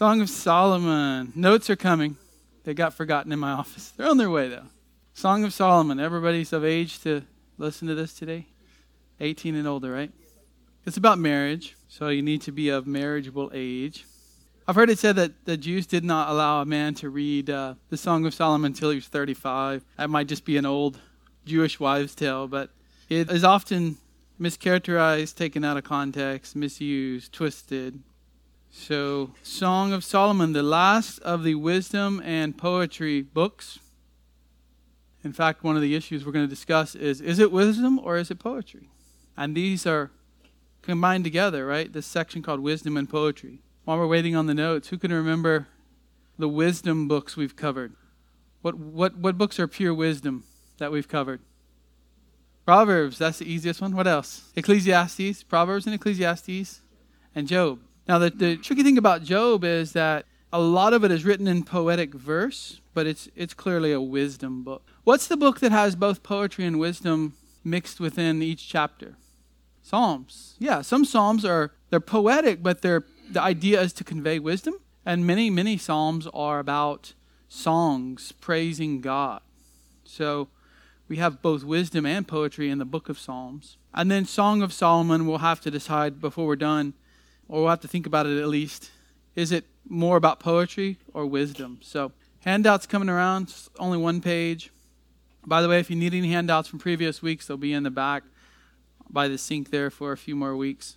Song 0.00 0.22
of 0.22 0.30
Solomon. 0.30 1.30
Notes 1.36 1.68
are 1.68 1.76
coming. 1.76 2.16
They 2.64 2.72
got 2.72 2.94
forgotten 2.94 3.32
in 3.32 3.38
my 3.38 3.50
office. 3.50 3.90
They're 3.90 4.08
on 4.08 4.16
their 4.16 4.30
way, 4.30 4.48
though. 4.48 4.64
Song 5.12 5.44
of 5.44 5.52
Solomon. 5.52 6.00
Everybody's 6.00 6.54
of 6.54 6.64
age 6.64 7.00
to 7.00 7.20
listen 7.58 7.86
to 7.86 7.94
this 7.94 8.14
today? 8.14 8.46
18 9.20 9.54
and 9.54 9.68
older, 9.68 9.92
right? 9.92 10.10
It's 10.86 10.96
about 10.96 11.18
marriage, 11.18 11.76
so 11.86 12.08
you 12.08 12.22
need 12.22 12.40
to 12.40 12.50
be 12.50 12.70
of 12.70 12.86
marriageable 12.86 13.50
age. 13.52 14.06
I've 14.66 14.74
heard 14.74 14.88
it 14.88 14.98
said 14.98 15.16
that 15.16 15.44
the 15.44 15.58
Jews 15.58 15.86
did 15.86 16.02
not 16.02 16.30
allow 16.30 16.62
a 16.62 16.64
man 16.64 16.94
to 16.94 17.10
read 17.10 17.50
uh, 17.50 17.74
the 17.90 17.98
Song 17.98 18.24
of 18.24 18.32
Solomon 18.32 18.72
until 18.72 18.88
he 18.88 18.94
was 18.94 19.08
35. 19.08 19.84
That 19.98 20.08
might 20.08 20.28
just 20.28 20.46
be 20.46 20.56
an 20.56 20.64
old 20.64 20.98
Jewish 21.44 21.78
wives' 21.78 22.14
tale, 22.14 22.48
but 22.48 22.70
it 23.10 23.30
is 23.30 23.44
often 23.44 23.98
mischaracterized, 24.40 25.36
taken 25.36 25.62
out 25.62 25.76
of 25.76 25.84
context, 25.84 26.56
misused, 26.56 27.34
twisted. 27.34 28.02
So, 28.72 29.32
Song 29.42 29.92
of 29.92 30.04
Solomon, 30.04 30.52
the 30.52 30.62
last 30.62 31.18
of 31.20 31.42
the 31.42 31.56
wisdom 31.56 32.22
and 32.24 32.56
poetry 32.56 33.20
books. 33.20 33.80
In 35.24 35.32
fact, 35.32 35.64
one 35.64 35.74
of 35.74 35.82
the 35.82 35.96
issues 35.96 36.24
we're 36.24 36.32
going 36.32 36.46
to 36.46 36.50
discuss 36.50 36.94
is 36.94 37.20
is 37.20 37.40
it 37.40 37.50
wisdom 37.50 37.98
or 37.98 38.16
is 38.16 38.30
it 38.30 38.38
poetry? 38.38 38.88
And 39.36 39.56
these 39.56 39.86
are 39.86 40.12
combined 40.82 41.24
together, 41.24 41.66
right? 41.66 41.92
This 41.92 42.06
section 42.06 42.42
called 42.42 42.60
Wisdom 42.60 42.96
and 42.96 43.10
Poetry. 43.10 43.60
While 43.84 43.98
we're 43.98 44.06
waiting 44.06 44.36
on 44.36 44.46
the 44.46 44.54
notes, 44.54 44.88
who 44.88 44.98
can 44.98 45.12
remember 45.12 45.66
the 46.38 46.48
wisdom 46.48 47.08
books 47.08 47.36
we've 47.36 47.56
covered? 47.56 47.94
What, 48.62 48.76
what, 48.76 49.16
what 49.16 49.36
books 49.36 49.58
are 49.58 49.66
pure 49.66 49.92
wisdom 49.92 50.44
that 50.78 50.92
we've 50.92 51.08
covered? 51.08 51.40
Proverbs, 52.64 53.18
that's 53.18 53.38
the 53.38 53.52
easiest 53.52 53.80
one. 53.80 53.96
What 53.96 54.06
else? 54.06 54.52
Ecclesiastes, 54.54 55.42
Proverbs 55.42 55.86
and 55.86 55.94
Ecclesiastes, 55.94 56.80
and 57.34 57.48
Job. 57.48 57.80
Now, 58.08 58.18
the, 58.18 58.30
the 58.30 58.56
tricky 58.56 58.82
thing 58.82 58.98
about 58.98 59.22
Job 59.22 59.64
is 59.64 59.92
that 59.92 60.26
a 60.52 60.60
lot 60.60 60.92
of 60.92 61.04
it 61.04 61.10
is 61.10 61.24
written 61.24 61.46
in 61.46 61.64
poetic 61.64 62.12
verse, 62.14 62.80
but 62.92 63.06
it's, 63.06 63.28
it's 63.36 63.54
clearly 63.54 63.92
a 63.92 64.00
wisdom 64.00 64.64
book. 64.64 64.82
What's 65.04 65.28
the 65.28 65.36
book 65.36 65.60
that 65.60 65.72
has 65.72 65.94
both 65.94 66.22
poetry 66.22 66.64
and 66.64 66.78
wisdom 66.78 67.34
mixed 67.62 68.00
within 68.00 68.42
each 68.42 68.68
chapter? 68.68 69.16
Psalms. 69.82 70.56
Yeah, 70.58 70.82
some 70.82 71.04
psalms 71.04 71.44
are 71.44 71.72
they're 71.90 72.00
poetic, 72.00 72.62
but 72.62 72.82
they're 72.82 73.04
the 73.30 73.40
idea 73.40 73.80
is 73.80 73.92
to 73.94 74.04
convey 74.04 74.38
wisdom, 74.38 74.74
and 75.06 75.26
many 75.26 75.50
many 75.50 75.76
psalms 75.78 76.28
are 76.32 76.58
about 76.58 77.14
songs 77.48 78.32
praising 78.32 79.00
God. 79.00 79.40
So 80.04 80.48
we 81.08 81.16
have 81.16 81.42
both 81.42 81.64
wisdom 81.64 82.06
and 82.06 82.26
poetry 82.26 82.70
in 82.70 82.78
the 82.78 82.84
book 82.84 83.08
of 83.08 83.18
Psalms. 83.18 83.76
And 83.92 84.10
then 84.10 84.24
Song 84.24 84.62
of 84.62 84.72
Solomon, 84.72 85.26
we'll 85.26 85.38
have 85.38 85.60
to 85.62 85.70
decide 85.70 86.20
before 86.20 86.46
we're 86.46 86.56
done, 86.56 86.94
or 87.50 87.62
we'll 87.62 87.70
have 87.70 87.80
to 87.80 87.88
think 87.88 88.06
about 88.06 88.26
it 88.26 88.40
at 88.40 88.48
least. 88.48 88.90
Is 89.34 89.50
it 89.50 89.64
more 89.88 90.16
about 90.16 90.38
poetry 90.38 90.98
or 91.12 91.26
wisdom? 91.26 91.80
So, 91.82 92.12
handouts 92.40 92.86
coming 92.86 93.08
around, 93.08 93.52
only 93.78 93.98
one 93.98 94.20
page. 94.20 94.70
By 95.44 95.60
the 95.60 95.68
way, 95.68 95.80
if 95.80 95.90
you 95.90 95.96
need 95.96 96.14
any 96.14 96.30
handouts 96.30 96.68
from 96.68 96.78
previous 96.78 97.22
weeks, 97.22 97.46
they'll 97.46 97.56
be 97.56 97.72
in 97.72 97.82
the 97.82 97.90
back 97.90 98.22
by 99.08 99.26
the 99.26 99.36
sink 99.36 99.70
there 99.70 99.90
for 99.90 100.12
a 100.12 100.16
few 100.16 100.36
more 100.36 100.56
weeks. 100.56 100.96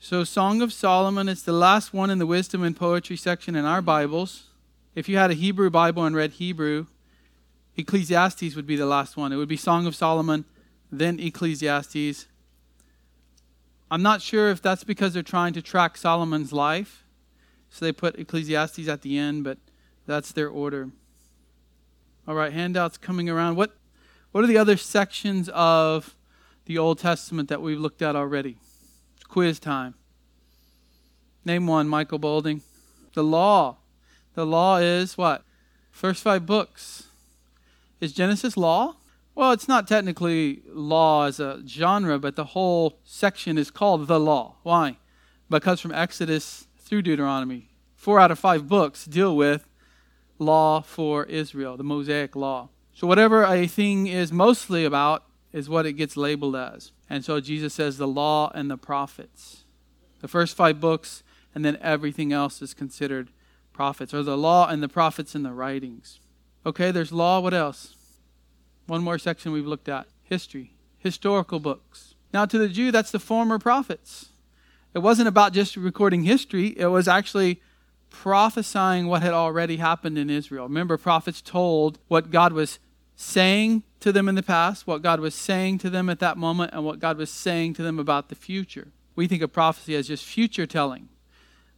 So, 0.00 0.24
Song 0.24 0.60
of 0.60 0.72
Solomon 0.72 1.28
is 1.28 1.44
the 1.44 1.52
last 1.52 1.94
one 1.94 2.10
in 2.10 2.18
the 2.18 2.26
wisdom 2.26 2.64
and 2.64 2.76
poetry 2.76 3.16
section 3.16 3.54
in 3.54 3.64
our 3.64 3.82
Bibles. 3.82 4.44
If 4.96 5.08
you 5.08 5.18
had 5.18 5.30
a 5.30 5.34
Hebrew 5.34 5.70
Bible 5.70 6.04
and 6.04 6.16
read 6.16 6.32
Hebrew, 6.32 6.86
Ecclesiastes 7.76 8.56
would 8.56 8.66
be 8.66 8.76
the 8.76 8.86
last 8.86 9.16
one. 9.16 9.32
It 9.32 9.36
would 9.36 9.48
be 9.48 9.56
Song 9.56 9.86
of 9.86 9.94
Solomon, 9.94 10.46
then 10.90 11.20
Ecclesiastes. 11.20 12.26
I'm 13.90 14.02
not 14.02 14.20
sure 14.20 14.50
if 14.50 14.60
that's 14.60 14.84
because 14.84 15.14
they're 15.14 15.22
trying 15.22 15.54
to 15.54 15.62
track 15.62 15.96
Solomon's 15.96 16.52
life, 16.52 17.04
so 17.70 17.84
they 17.84 17.92
put 17.92 18.18
Ecclesiastes 18.18 18.88
at 18.88 19.02
the 19.02 19.16
end, 19.16 19.44
but 19.44 19.58
that's 20.06 20.32
their 20.32 20.48
order. 20.48 20.90
All 22.26 22.34
right, 22.34 22.52
handouts 22.52 22.98
coming 22.98 23.30
around. 23.30 23.56
What 23.56 23.74
what 24.32 24.44
are 24.44 24.46
the 24.46 24.58
other 24.58 24.76
sections 24.76 25.48
of 25.54 26.14
the 26.66 26.76
Old 26.76 26.98
Testament 26.98 27.48
that 27.48 27.62
we've 27.62 27.80
looked 27.80 28.02
at 28.02 28.14
already? 28.14 28.58
It's 29.16 29.24
quiz 29.24 29.58
time. 29.58 29.94
Name 31.46 31.66
one, 31.66 31.88
Michael 31.88 32.18
Bolding. 32.18 32.60
The 33.14 33.24
law. 33.24 33.78
The 34.34 34.44
law 34.44 34.76
is 34.76 35.16
what? 35.16 35.44
First 35.90 36.22
five 36.22 36.44
books. 36.44 37.08
Is 38.00 38.12
Genesis 38.12 38.56
law? 38.56 38.96
Well, 39.38 39.52
it's 39.52 39.68
not 39.68 39.86
technically 39.86 40.62
law 40.66 41.26
as 41.26 41.38
a 41.38 41.62
genre, 41.64 42.18
but 42.18 42.34
the 42.34 42.44
whole 42.44 42.98
section 43.04 43.56
is 43.56 43.70
called 43.70 44.08
the 44.08 44.18
law. 44.18 44.56
Why? 44.64 44.96
Because 45.48 45.80
from 45.80 45.92
Exodus 45.92 46.66
through 46.76 47.02
Deuteronomy, 47.02 47.68
four 47.94 48.18
out 48.18 48.32
of 48.32 48.40
five 48.40 48.66
books 48.66 49.04
deal 49.04 49.36
with 49.36 49.68
law 50.40 50.80
for 50.80 51.24
Israel, 51.26 51.76
the 51.76 51.84
Mosaic 51.84 52.34
law. 52.34 52.70
So, 52.92 53.06
whatever 53.06 53.44
a 53.44 53.68
thing 53.68 54.08
is 54.08 54.32
mostly 54.32 54.84
about 54.84 55.22
is 55.52 55.68
what 55.68 55.86
it 55.86 55.92
gets 55.92 56.16
labeled 56.16 56.56
as. 56.56 56.90
And 57.08 57.24
so, 57.24 57.38
Jesus 57.38 57.74
says 57.74 57.96
the 57.96 58.08
law 58.08 58.50
and 58.56 58.68
the 58.68 58.76
prophets. 58.76 59.62
The 60.18 60.26
first 60.26 60.56
five 60.56 60.80
books, 60.80 61.22
and 61.54 61.64
then 61.64 61.78
everything 61.80 62.32
else 62.32 62.60
is 62.60 62.74
considered 62.74 63.30
prophets, 63.72 64.12
or 64.12 64.24
the 64.24 64.36
law 64.36 64.68
and 64.68 64.82
the 64.82 64.88
prophets 64.88 65.36
and 65.36 65.44
the 65.44 65.52
writings. 65.52 66.18
Okay, 66.66 66.90
there's 66.90 67.12
law. 67.12 67.38
What 67.38 67.54
else? 67.54 67.94
One 68.88 69.04
more 69.04 69.18
section 69.18 69.52
we've 69.52 69.66
looked 69.66 69.90
at 69.90 70.06
history, 70.22 70.72
historical 70.96 71.60
books. 71.60 72.14
Now, 72.32 72.46
to 72.46 72.56
the 72.56 72.70
Jew, 72.70 72.90
that's 72.90 73.10
the 73.10 73.18
former 73.18 73.58
prophets. 73.58 74.30
It 74.94 75.00
wasn't 75.00 75.28
about 75.28 75.52
just 75.52 75.76
recording 75.76 76.22
history, 76.22 76.68
it 76.68 76.86
was 76.86 77.06
actually 77.06 77.60
prophesying 78.08 79.06
what 79.06 79.20
had 79.20 79.34
already 79.34 79.76
happened 79.76 80.16
in 80.16 80.30
Israel. 80.30 80.64
Remember, 80.64 80.96
prophets 80.96 81.42
told 81.42 81.98
what 82.08 82.30
God 82.30 82.54
was 82.54 82.78
saying 83.14 83.82
to 84.00 84.10
them 84.10 84.26
in 84.26 84.36
the 84.36 84.42
past, 84.42 84.86
what 84.86 85.02
God 85.02 85.20
was 85.20 85.34
saying 85.34 85.76
to 85.78 85.90
them 85.90 86.08
at 86.08 86.20
that 86.20 86.38
moment, 86.38 86.72
and 86.72 86.82
what 86.82 86.98
God 86.98 87.18
was 87.18 87.30
saying 87.30 87.74
to 87.74 87.82
them 87.82 87.98
about 87.98 88.30
the 88.30 88.34
future. 88.34 88.88
We 89.14 89.26
think 89.26 89.42
of 89.42 89.52
prophecy 89.52 89.96
as 89.96 90.08
just 90.08 90.24
future 90.24 90.64
telling. 90.64 91.10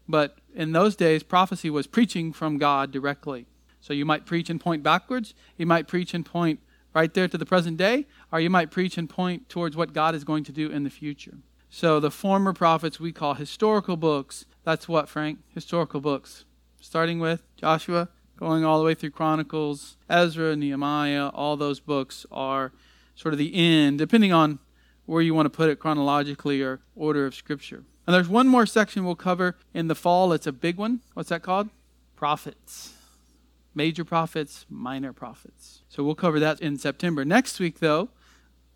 But 0.09 0.39
in 0.55 0.71
those 0.71 0.95
days, 0.95 1.25
prophecy 1.25 1.71
was 1.71 1.89
preaching 1.89 2.33
from 2.33 2.57
God 2.57 2.93
directly. 2.93 3.47
So 3.81 3.93
you 3.93 4.05
might 4.05 4.27
preach 4.27 4.49
and 4.49 4.61
point 4.61 4.85
backwards, 4.85 5.35
you 5.57 5.67
might 5.67 5.89
preach 5.89 6.15
and 6.15 6.25
point 6.25 6.61
right 6.95 7.13
there 7.13 7.29
to 7.29 7.39
the 7.39 7.47
present 7.47 7.77
day, 7.77 8.07
or 8.33 8.41
you 8.41 8.51
might 8.51 8.71
preach 8.71 8.99
and 8.99 9.09
point 9.09 9.49
towards 9.49 9.77
what 9.77 9.93
God 9.93 10.15
is 10.15 10.25
going 10.25 10.45
to 10.45 10.53
do 10.53 10.69
in 10.71 10.85
the 10.85 10.91
future. 10.91 11.39
So 11.69 12.01
the 12.01 12.11
former 12.11 12.53
prophets 12.53 12.99
we 12.99 13.13
call 13.13 13.35
historical 13.35 13.97
books. 13.97 14.45
That's 14.65 14.89
what, 14.89 15.09
Frank? 15.09 15.39
Historical 15.55 16.01
books. 16.01 16.45
Starting 16.81 17.21
with 17.21 17.43
Joshua, 17.57 18.09
going 18.37 18.65
all 18.65 18.79
the 18.79 18.85
way 18.85 18.95
through 18.95 19.11
Chronicles, 19.11 19.97
Ezra, 20.09 20.57
Nehemiah, 20.57 21.29
all 21.29 21.57
those 21.57 21.79
books 21.79 22.27
are 22.33 22.73
sort 23.15 23.35
of 23.35 23.39
the 23.39 23.55
end, 23.55 23.99
depending 23.99 24.33
on 24.33 24.59
where 25.07 25.23
you 25.23 25.35
want 25.35 25.47
to 25.47 25.51
put 25.51 25.69
it 25.69 25.79
chronologically 25.79 26.63
or 26.63 26.81
order 26.97 27.27
of 27.27 27.35
Scripture. 27.35 27.85
And 28.07 28.15
there's 28.15 28.29
one 28.29 28.49
more 28.49 28.67
section 28.67 29.05
we'll 29.05 29.15
cover 29.15 29.57
in 29.73 29.89
the 29.89 29.95
fall. 29.95 30.33
It's 30.33 30.47
a 30.47 30.53
big 30.53 30.77
one. 30.77 31.01
What's 31.15 31.29
that 31.29 31.43
called? 31.43 31.69
Prophets. 32.17 32.95
Major 33.75 34.05
prophets, 34.05 34.67
minor 34.69 35.13
prophets. 35.13 35.83
So 35.89 36.03
we'll 36.03 36.15
cover 36.15 36.41
that 36.41 36.61
in 36.61 36.77
September. 36.79 37.25
Next 37.25 37.61
week, 37.61 37.79
though, 37.79 38.11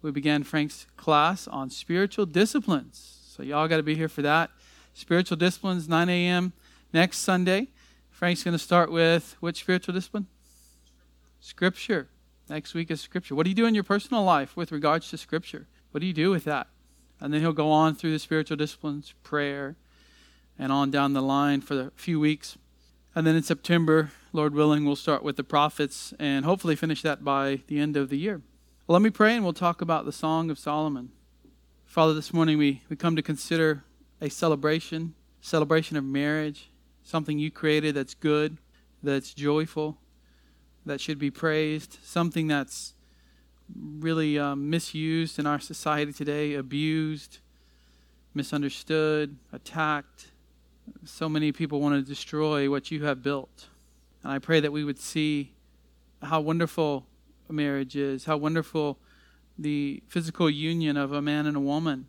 we 0.02 0.10
began 0.10 0.44
Frank's 0.44 0.86
class 0.96 1.48
on 1.48 1.70
spiritual 1.70 2.26
disciplines. 2.26 3.20
So 3.26 3.42
y'all 3.42 3.66
got 3.66 3.78
to 3.78 3.82
be 3.82 3.96
here 3.96 4.08
for 4.08 4.22
that. 4.22 4.50
Spiritual 4.92 5.36
disciplines, 5.36 5.88
9 5.88 6.08
a.m. 6.08 6.52
next 6.92 7.18
Sunday. 7.18 7.68
Frank's 8.10 8.44
going 8.44 8.52
to 8.52 8.58
start 8.58 8.92
with 8.92 9.36
which 9.40 9.60
spiritual 9.60 9.94
discipline? 9.94 10.28
Scripture. 11.40 12.08
Next 12.48 12.74
week 12.74 12.90
is 12.90 13.00
Scripture. 13.00 13.34
What 13.34 13.44
do 13.44 13.50
you 13.50 13.56
do 13.56 13.66
in 13.66 13.74
your 13.74 13.82
personal 13.82 14.22
life 14.22 14.56
with 14.56 14.70
regards 14.70 15.10
to 15.10 15.18
Scripture? 15.18 15.66
What 15.90 16.00
do 16.00 16.06
you 16.06 16.12
do 16.12 16.30
with 16.30 16.44
that? 16.44 16.68
And 17.20 17.32
then 17.32 17.40
he'll 17.40 17.52
go 17.52 17.70
on 17.70 17.94
through 17.94 18.12
the 18.12 18.18
spiritual 18.18 18.56
disciplines, 18.56 19.14
prayer, 19.22 19.76
and 20.58 20.70
on 20.70 20.90
down 20.90 21.12
the 21.12 21.22
line 21.22 21.60
for 21.60 21.80
a 21.80 21.90
few 21.96 22.20
weeks. 22.20 22.56
And 23.14 23.26
then 23.26 23.34
in 23.34 23.42
September, 23.42 24.10
Lord 24.34 24.52
willing, 24.52 24.84
we'll 24.84 24.96
start 24.96 25.22
with 25.22 25.36
the 25.36 25.44
prophets 25.44 26.12
and 26.18 26.44
hopefully 26.44 26.74
finish 26.74 27.02
that 27.02 27.22
by 27.22 27.60
the 27.68 27.78
end 27.78 27.96
of 27.96 28.08
the 28.08 28.18
year. 28.18 28.42
Well, 28.84 28.94
let 28.94 29.02
me 29.02 29.10
pray 29.10 29.36
and 29.36 29.44
we'll 29.44 29.52
talk 29.52 29.80
about 29.80 30.06
the 30.06 30.12
Song 30.12 30.50
of 30.50 30.58
Solomon. 30.58 31.12
Father, 31.84 32.14
this 32.14 32.34
morning 32.34 32.58
we, 32.58 32.82
we 32.88 32.96
come 32.96 33.14
to 33.14 33.22
consider 33.22 33.84
a 34.20 34.28
celebration, 34.28 35.14
celebration 35.40 35.96
of 35.96 36.02
marriage, 36.02 36.72
something 37.04 37.38
you 37.38 37.52
created 37.52 37.94
that's 37.94 38.14
good, 38.14 38.58
that's 39.04 39.34
joyful, 39.34 39.98
that 40.84 41.00
should 41.00 41.20
be 41.20 41.30
praised, 41.30 41.98
something 42.02 42.48
that's 42.48 42.94
really 43.76 44.36
um, 44.36 44.68
misused 44.68 45.38
in 45.38 45.46
our 45.46 45.60
society 45.60 46.12
today, 46.12 46.54
abused, 46.54 47.38
misunderstood, 48.34 49.36
attacked. 49.52 50.32
So 51.04 51.28
many 51.28 51.52
people 51.52 51.80
want 51.80 51.94
to 51.94 52.02
destroy 52.02 52.68
what 52.68 52.90
you 52.90 53.04
have 53.04 53.22
built. 53.22 53.68
And 54.24 54.32
I 54.32 54.38
pray 54.38 54.58
that 54.60 54.72
we 54.72 54.84
would 54.84 54.98
see 54.98 55.52
how 56.22 56.40
wonderful 56.40 57.06
marriage 57.50 57.94
is, 57.94 58.24
how 58.24 58.38
wonderful 58.38 58.98
the 59.58 60.02
physical 60.08 60.48
union 60.48 60.96
of 60.96 61.12
a 61.12 61.22
man 61.22 61.46
and 61.46 61.56
a 61.56 61.60
woman 61.60 62.06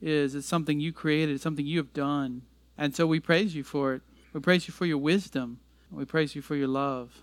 is. 0.00 0.34
It's 0.34 0.46
something 0.46 0.80
you 0.80 0.92
created, 0.92 1.34
it's 1.34 1.42
something 1.42 1.66
you 1.66 1.78
have 1.78 1.92
done. 1.92 2.42
And 2.78 2.96
so 2.96 3.06
we 3.06 3.20
praise 3.20 3.54
you 3.54 3.62
for 3.62 3.92
it. 3.92 4.02
We 4.32 4.40
praise 4.40 4.66
you 4.66 4.72
for 4.72 4.86
your 4.86 4.98
wisdom. 4.98 5.60
We 5.90 6.06
praise 6.06 6.34
you 6.34 6.40
for 6.40 6.56
your 6.56 6.68
love. 6.68 7.22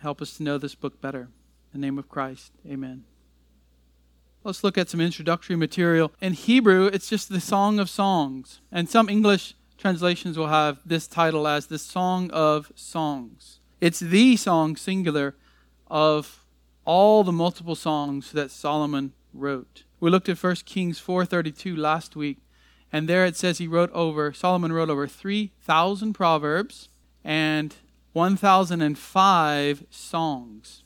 Help 0.00 0.22
us 0.22 0.38
to 0.38 0.42
know 0.42 0.56
this 0.56 0.74
book 0.74 1.00
better. 1.00 1.28
In 1.72 1.80
the 1.80 1.86
name 1.86 1.98
of 1.98 2.08
Christ, 2.08 2.52
amen. 2.66 3.04
Let's 4.44 4.64
look 4.64 4.78
at 4.78 4.88
some 4.88 5.00
introductory 5.00 5.56
material. 5.56 6.12
In 6.20 6.32
Hebrew, 6.32 6.86
it's 6.86 7.08
just 7.08 7.28
the 7.28 7.40
Song 7.40 7.78
of 7.78 7.90
Songs. 7.90 8.60
And 8.72 8.88
some 8.88 9.08
English 9.08 9.54
translations 9.76 10.38
will 10.38 10.48
have 10.48 10.80
this 10.86 11.06
title 11.06 11.46
as 11.46 11.66
the 11.66 11.78
Song 11.78 12.30
of 12.30 12.72
Songs. 12.74 13.60
It's 13.84 14.00
the 14.00 14.38
song, 14.38 14.76
singular, 14.76 15.34
of 15.88 16.46
all 16.86 17.22
the 17.22 17.32
multiple 17.32 17.74
songs 17.74 18.32
that 18.32 18.50
Solomon 18.50 19.12
wrote. 19.34 19.84
We 20.00 20.08
looked 20.08 20.30
at 20.30 20.38
1 20.38 20.64
Kings 20.64 20.98
4:32 20.98 21.76
last 21.76 22.16
week, 22.16 22.38
and 22.90 23.06
there 23.06 23.26
it 23.26 23.36
says 23.36 23.58
he 23.58 23.68
wrote 23.68 23.90
over 23.90 24.32
Solomon 24.32 24.72
wrote 24.72 24.88
over 24.88 25.06
3,000 25.06 26.14
proverbs 26.14 26.88
and 27.22 27.76
1,005 28.14 29.84
songs. 29.90 30.82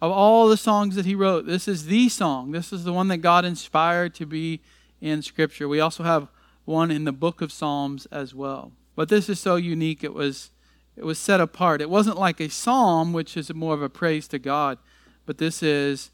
Of 0.00 0.12
all 0.12 0.48
the 0.48 0.56
songs 0.56 0.94
that 0.94 1.06
he 1.06 1.16
wrote, 1.16 1.44
this 1.44 1.66
is 1.66 1.86
the 1.86 2.08
song. 2.08 2.52
This 2.52 2.72
is 2.72 2.84
the 2.84 2.92
one 2.92 3.08
that 3.08 3.16
God 3.16 3.44
inspired 3.44 4.14
to 4.14 4.26
be 4.26 4.60
in 5.00 5.22
Scripture. 5.22 5.66
We 5.66 5.80
also 5.80 6.04
have 6.04 6.28
one 6.64 6.92
in 6.92 7.02
the 7.02 7.10
book 7.10 7.40
of 7.40 7.50
Psalms 7.50 8.06
as 8.12 8.32
well. 8.32 8.70
But 8.94 9.08
this 9.08 9.28
is 9.28 9.40
so 9.40 9.56
unique, 9.56 10.04
it 10.04 10.14
was, 10.14 10.52
it 10.98 11.04
was 11.04 11.18
set 11.18 11.40
apart. 11.40 11.80
It 11.80 11.88
wasn't 11.88 12.18
like 12.18 12.40
a 12.40 12.48
psalm, 12.48 13.12
which 13.12 13.36
is 13.36 13.54
more 13.54 13.72
of 13.72 13.82
a 13.82 13.88
praise 13.88 14.26
to 14.28 14.38
God, 14.38 14.78
but 15.26 15.38
this 15.38 15.62
is 15.62 16.10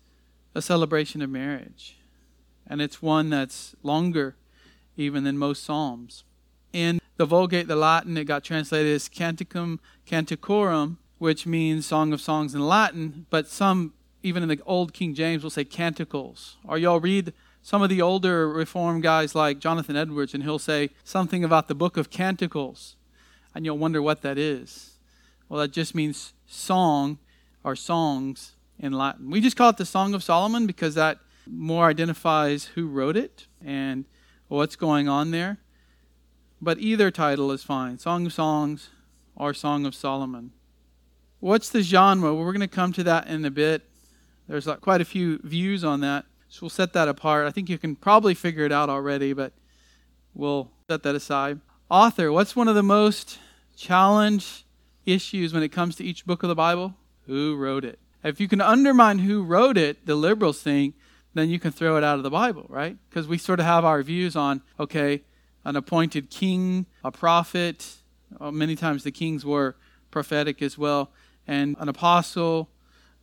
a 0.54 0.60
celebration 0.60 1.22
of 1.22 1.30
marriage. 1.30 1.96
And 2.66 2.82
it's 2.82 3.00
one 3.00 3.30
that's 3.30 3.74
longer 3.82 4.36
even 4.96 5.24
than 5.24 5.38
most 5.38 5.64
psalms. 5.64 6.24
In 6.72 7.00
the 7.16 7.24
Vulgate, 7.24 7.66
the 7.66 7.76
Latin, 7.76 8.16
it 8.18 8.24
got 8.24 8.44
translated 8.44 8.94
as 8.94 9.08
Canticum 9.08 9.78
Canticorum, 10.06 10.98
which 11.16 11.46
means 11.46 11.86
Song 11.86 12.12
of 12.12 12.20
Songs 12.20 12.54
in 12.54 12.60
Latin, 12.60 13.24
but 13.30 13.48
some, 13.48 13.94
even 14.22 14.42
in 14.42 14.50
the 14.50 14.60
old 14.66 14.92
King 14.92 15.14
James, 15.14 15.42
will 15.42 15.50
say 15.50 15.64
canticles. 15.64 16.58
Or 16.62 16.76
y'all 16.76 17.00
read 17.00 17.32
some 17.62 17.80
of 17.80 17.88
the 17.88 18.02
older 18.02 18.50
Reformed 18.50 19.02
guys 19.02 19.34
like 19.34 19.60
Jonathan 19.60 19.96
Edwards, 19.96 20.34
and 20.34 20.42
he'll 20.42 20.58
say 20.58 20.90
something 21.04 21.42
about 21.42 21.68
the 21.68 21.74
book 21.74 21.96
of 21.96 22.10
Canticles, 22.10 22.96
and 23.54 23.64
you'll 23.64 23.78
wonder 23.78 24.02
what 24.02 24.22
that 24.22 24.38
is. 24.38 24.98
Well, 25.48 25.60
that 25.60 25.72
just 25.72 25.94
means 25.94 26.32
song 26.46 27.18
or 27.62 27.76
songs 27.76 28.56
in 28.78 28.92
Latin. 28.92 29.30
We 29.30 29.40
just 29.40 29.56
call 29.56 29.70
it 29.70 29.76
the 29.76 29.86
Song 29.86 30.14
of 30.14 30.22
Solomon 30.22 30.66
because 30.66 30.94
that 30.94 31.18
more 31.46 31.86
identifies 31.86 32.66
who 32.74 32.86
wrote 32.86 33.16
it 33.16 33.46
and 33.64 34.04
what's 34.48 34.76
going 34.76 35.08
on 35.08 35.30
there. 35.30 35.58
But 36.60 36.78
either 36.78 37.10
title 37.10 37.52
is 37.52 37.62
fine 37.62 37.98
Song 37.98 38.26
of 38.26 38.32
Songs 38.32 38.90
or 39.36 39.52
Song 39.54 39.86
of 39.86 39.94
Solomon. 39.94 40.52
What's 41.40 41.68
the 41.68 41.82
genre? 41.82 42.34
Well, 42.34 42.42
we're 42.42 42.52
going 42.52 42.60
to 42.60 42.68
come 42.68 42.92
to 42.94 43.04
that 43.04 43.26
in 43.26 43.44
a 43.44 43.50
bit. 43.50 43.82
There's 44.48 44.66
uh, 44.66 44.76
quite 44.76 45.00
a 45.00 45.04
few 45.04 45.38
views 45.42 45.84
on 45.84 46.00
that. 46.00 46.24
So 46.48 46.60
we'll 46.62 46.70
set 46.70 46.92
that 46.92 47.08
apart. 47.08 47.46
I 47.46 47.50
think 47.50 47.68
you 47.68 47.78
can 47.78 47.96
probably 47.96 48.34
figure 48.34 48.64
it 48.64 48.72
out 48.72 48.88
already, 48.88 49.32
but 49.32 49.52
we'll 50.34 50.70
set 50.88 51.02
that 51.02 51.14
aside. 51.14 51.60
Author, 51.90 52.32
what's 52.32 52.56
one 52.56 52.68
of 52.68 52.74
the 52.74 52.82
most 52.82 53.38
challenged 53.76 54.64
issues 55.06 55.52
when 55.52 55.62
it 55.62 55.70
comes 55.70 55.96
to 55.96 56.04
each 56.04 56.26
book 56.26 56.42
of 56.42 56.48
the 56.48 56.54
Bible? 56.54 56.94
Who 57.26 57.56
wrote 57.56 57.84
it? 57.84 57.98
If 58.22 58.40
you 58.40 58.48
can 58.48 58.60
undermine 58.60 59.18
who 59.20 59.42
wrote 59.42 59.76
it, 59.76 60.06
the 60.06 60.14
liberals 60.14 60.62
think, 60.62 60.94
then 61.34 61.50
you 61.50 61.58
can 61.58 61.72
throw 61.72 61.96
it 61.96 62.04
out 62.04 62.16
of 62.16 62.22
the 62.22 62.30
Bible, 62.30 62.66
right? 62.68 62.96
Because 63.08 63.26
we 63.26 63.38
sort 63.38 63.60
of 63.60 63.66
have 63.66 63.84
our 63.84 64.02
views 64.02 64.36
on, 64.36 64.62
okay, 64.78 65.22
an 65.64 65.76
appointed 65.76 66.30
king, 66.30 66.86
a 67.02 67.10
prophet. 67.10 67.96
Uh, 68.40 68.50
many 68.50 68.76
times 68.76 69.04
the 69.04 69.10
kings 69.10 69.44
were 69.44 69.76
prophetic 70.10 70.62
as 70.62 70.78
well 70.78 71.10
and 71.46 71.76
an 71.78 71.88
apostle, 71.88 72.70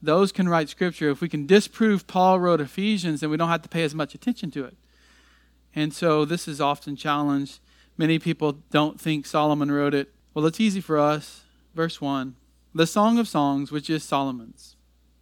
those 0.01 0.31
can 0.31 0.49
write 0.49 0.69
scripture. 0.69 1.09
If 1.09 1.21
we 1.21 1.29
can 1.29 1.45
disprove 1.45 2.07
Paul 2.07 2.39
wrote 2.39 2.61
Ephesians, 2.61 3.21
then 3.21 3.29
we 3.29 3.37
don't 3.37 3.49
have 3.49 3.61
to 3.63 3.69
pay 3.69 3.83
as 3.83 3.93
much 3.93 4.15
attention 4.15 4.51
to 4.51 4.65
it. 4.65 4.75
And 5.75 5.93
so 5.93 6.25
this 6.25 6.47
is 6.47 6.59
often 6.59 6.95
challenged. 6.95 7.59
Many 7.97 8.19
people 8.19 8.53
don't 8.71 8.99
think 8.99 9.25
Solomon 9.25 9.71
wrote 9.71 9.93
it. 9.93 10.11
Well, 10.33 10.45
it's 10.45 10.59
easy 10.61 10.79
for 10.79 10.97
us. 10.97 11.43
Verse 11.75 11.99
1 11.99 12.35
The 12.73 12.87
Song 12.87 13.17
of 13.19 13.27
Songs, 13.27 13.71
which 13.71 13.89
is 13.89 14.03
Solomon's. 14.03 14.75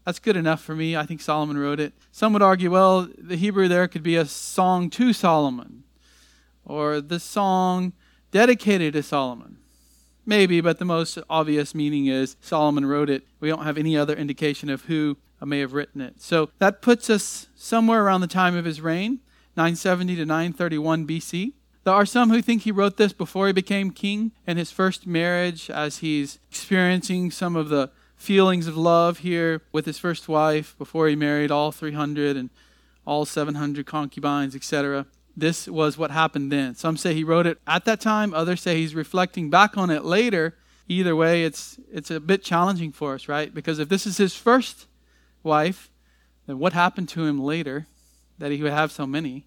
That's 0.06 0.20
good 0.20 0.38
enough 0.38 0.62
for 0.62 0.76
me. 0.76 0.96
I 0.96 1.06
think 1.06 1.22
Solomon 1.22 1.58
wrote 1.58 1.80
it. 1.80 1.94
Some 2.12 2.34
would 2.34 2.42
argue, 2.42 2.72
well, 2.72 3.08
the 3.18 3.36
Hebrew 3.36 3.68
there 3.68 3.88
could 3.88 4.02
be 4.02 4.16
a 4.16 4.26
song 4.26 4.90
to 4.92 5.14
Solomon, 5.14 5.84
or 6.66 7.02
the 7.02 7.20
song 7.20 7.94
dedicated 8.32 8.94
to 8.94 9.04
Solomon. 9.04 9.58
Maybe, 10.26 10.62
but 10.62 10.78
the 10.78 10.86
most 10.86 11.18
obvious 11.30 11.74
meaning 11.74 12.06
is 12.06 12.36
Solomon 12.40 12.86
wrote 12.86 13.10
it. 13.10 13.24
We 13.40 13.50
don't 13.50 13.64
have 13.64 13.78
any 13.78 13.98
other 13.98 14.16
indication 14.16 14.70
of 14.70 14.86
who 14.86 15.18
may 15.44 15.60
have 15.60 15.74
written 15.74 16.02
it. 16.02 16.22
So 16.22 16.50
that 16.60 16.82
puts 16.82 17.10
us 17.10 17.48
somewhere 17.56 18.04
around 18.04 18.22
the 18.22 18.28
time 18.28 18.56
of 18.56 18.66
his 18.66 18.82
reign, 18.82 19.20
970 19.56 20.16
to 20.18 20.26
931 20.26 21.08
BC. 21.08 21.54
There 21.90 21.96
are 21.96 22.06
some 22.06 22.30
who 22.30 22.44
think 22.44 22.62
he 22.62 22.72
wrote 22.72 22.98
this 22.98 23.14
before 23.14 23.48
he 23.48 23.52
became 23.52 23.90
king 23.90 24.32
in 24.46 24.58
his 24.58 24.72
first 24.72 25.08
marriage, 25.08 25.72
as 25.72 25.98
he's 25.98 26.38
experiencing 26.48 27.32
some 27.32 27.56
of 27.56 27.70
the 27.70 27.90
feelings 28.16 28.68
of 28.68 28.78
love 28.78 29.18
here 29.18 29.64
with 29.72 29.88
his 29.88 29.98
first 29.98 30.30
wife 30.30 30.78
before 30.78 31.08
he 31.08 31.16
married 31.16 31.50
all 31.50 31.72
300 31.72 32.38
and 32.38 32.52
all 33.08 33.26
700 33.26 33.88
concubines, 33.88 34.56
etc 34.56 35.08
this 35.36 35.68
was 35.68 35.98
what 35.98 36.12
happened 36.12 36.52
then. 36.52 36.76
Some 36.76 36.96
say 36.96 37.16
he 37.16 37.24
wrote 37.24 37.48
it 37.48 37.58
at 37.66 37.86
that 37.86 38.00
time, 38.02 38.36
others 38.36 38.62
say 38.62 38.78
he's 38.78 38.94
reflecting 38.94 39.50
back 39.50 39.76
on 39.76 39.90
it 39.90 40.06
later. 40.06 40.56
Either 40.88 41.16
way, 41.16 41.44
it's 41.44 41.80
it's 41.92 42.12
a 42.12 42.20
bit 42.20 42.44
challenging 42.44 42.92
for 42.92 43.16
us, 43.16 43.28
right? 43.28 43.52
Because 43.52 43.80
if 43.80 43.90
this 43.90 44.06
is 44.06 44.18
his 44.18 44.36
first 44.36 44.86
wife, 45.42 45.90
then 46.46 46.60
what 46.60 46.74
happened 46.74 47.10
to 47.10 47.26
him 47.26 47.40
later 47.40 47.88
that 48.38 48.52
he 48.52 48.62
would 48.62 48.74
have 48.74 48.92
so 48.92 49.08
many? 49.08 49.46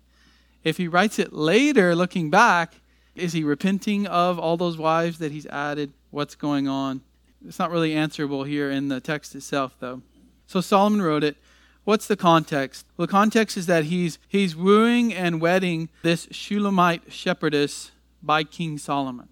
If 0.64 0.76
he 0.76 0.88
writes 0.88 1.18
it 1.18 1.32
later 1.32 1.94
looking 1.94 2.30
back, 2.30 2.74
is 3.14 3.32
he 3.32 3.42
repenting 3.44 4.06
of 4.06 4.38
all 4.38 4.56
those 4.56 4.78
wives 4.78 5.18
that 5.18 5.32
he's 5.32 5.46
added? 5.46 5.92
What's 6.10 6.34
going 6.34 6.68
on? 6.68 7.02
It's 7.46 7.58
not 7.58 7.70
really 7.70 7.94
answerable 7.94 8.44
here 8.44 8.70
in 8.70 8.88
the 8.88 9.00
text 9.00 9.34
itself 9.34 9.76
though. 9.80 10.02
So 10.46 10.60
Solomon 10.60 11.02
wrote 11.02 11.24
it 11.24 11.36
What's 11.84 12.06
the 12.06 12.16
context? 12.16 12.86
Well, 12.96 13.08
the 13.08 13.10
context 13.10 13.56
is 13.56 13.66
that 13.66 13.86
he's, 13.86 14.18
he's 14.28 14.54
wooing 14.54 15.12
and 15.12 15.40
wedding 15.40 15.88
this 16.02 16.28
Shulamite 16.30 17.12
shepherdess 17.12 17.90
by 18.22 18.44
King 18.44 18.78
Solomon. 18.78 19.28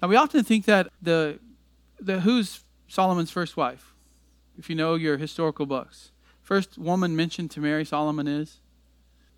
Now, 0.00 0.06
we 0.06 0.14
often 0.14 0.44
think 0.44 0.64
that 0.66 0.92
the, 1.02 1.40
the 1.98 2.20
who's 2.20 2.62
Solomon's 2.86 3.32
first 3.32 3.56
wife? 3.56 3.94
If 4.56 4.70
you 4.70 4.76
know 4.76 4.94
your 4.94 5.16
historical 5.16 5.66
books. 5.66 6.12
First 6.40 6.78
woman 6.78 7.16
mentioned 7.16 7.50
to 7.52 7.60
marry 7.60 7.84
Solomon 7.84 8.28
is 8.28 8.60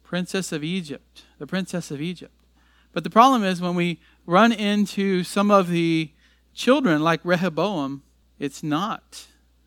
Princess 0.09 0.53
of 0.53 0.65
Egypt, 0.65 1.25
the 1.39 1.47
Princess 1.47 1.91
of 1.91 2.01
Egypt. 2.01 2.33
But 2.95 3.05
the 3.05 3.11
problem 3.11 3.45
is 3.45 3.61
when 3.61 3.75
we 3.75 4.01
run 4.25 4.53
into 4.53 5.23
some 5.23 5.51
of 5.51 5.69
the 5.69 6.13
children 6.55 7.03
like 7.03 7.21
Rehoboam, 7.25 8.03
it's 8.39 8.63
not 8.63 9.27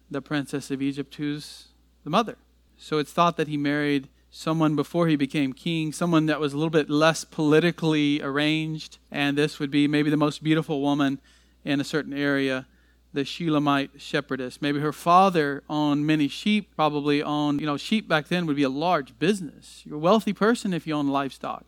the 0.09 0.19
Princess 0.19 0.71
of 0.71 0.81
Egypt 0.81 1.13
who's 1.13 1.67
the 2.03 2.09
mother. 2.09 2.37
So 2.75 2.97
it's 2.97 3.13
thought 3.13 3.37
that 3.37 3.49
he 3.49 3.55
married 3.55 4.09
someone 4.31 4.75
before 4.75 5.07
he 5.07 5.15
became 5.15 5.53
king, 5.53 5.93
someone 5.93 6.25
that 6.25 6.39
was 6.39 6.53
a 6.53 6.57
little 6.57 6.71
bit 6.71 6.89
less 6.89 7.23
politically 7.23 8.19
arranged, 8.23 8.97
and 9.11 9.37
this 9.37 9.59
would 9.59 9.69
be 9.69 9.87
maybe 9.87 10.09
the 10.09 10.17
most 10.17 10.41
beautiful 10.43 10.81
woman 10.81 11.21
in 11.63 11.79
a 11.79 11.83
certain 11.83 12.13
area, 12.13 12.65
the 13.13 13.25
Shulamite 13.25 13.91
shepherdess. 13.97 14.61
Maybe 14.61 14.79
her 14.79 14.93
father 14.93 15.63
owned 15.69 16.05
many 16.07 16.27
sheep, 16.27 16.75
probably 16.75 17.21
owned, 17.21 17.59
you 17.59 17.67
know, 17.67 17.77
sheep 17.77 18.07
back 18.07 18.27
then 18.27 18.45
would 18.45 18.55
be 18.55 18.63
a 18.63 18.69
large 18.69 19.17
business. 19.19 19.83
You're 19.85 19.97
a 19.97 19.99
wealthy 19.99 20.33
person 20.33 20.73
if 20.73 20.87
you 20.87 20.93
own 20.93 21.09
livestock. 21.09 21.65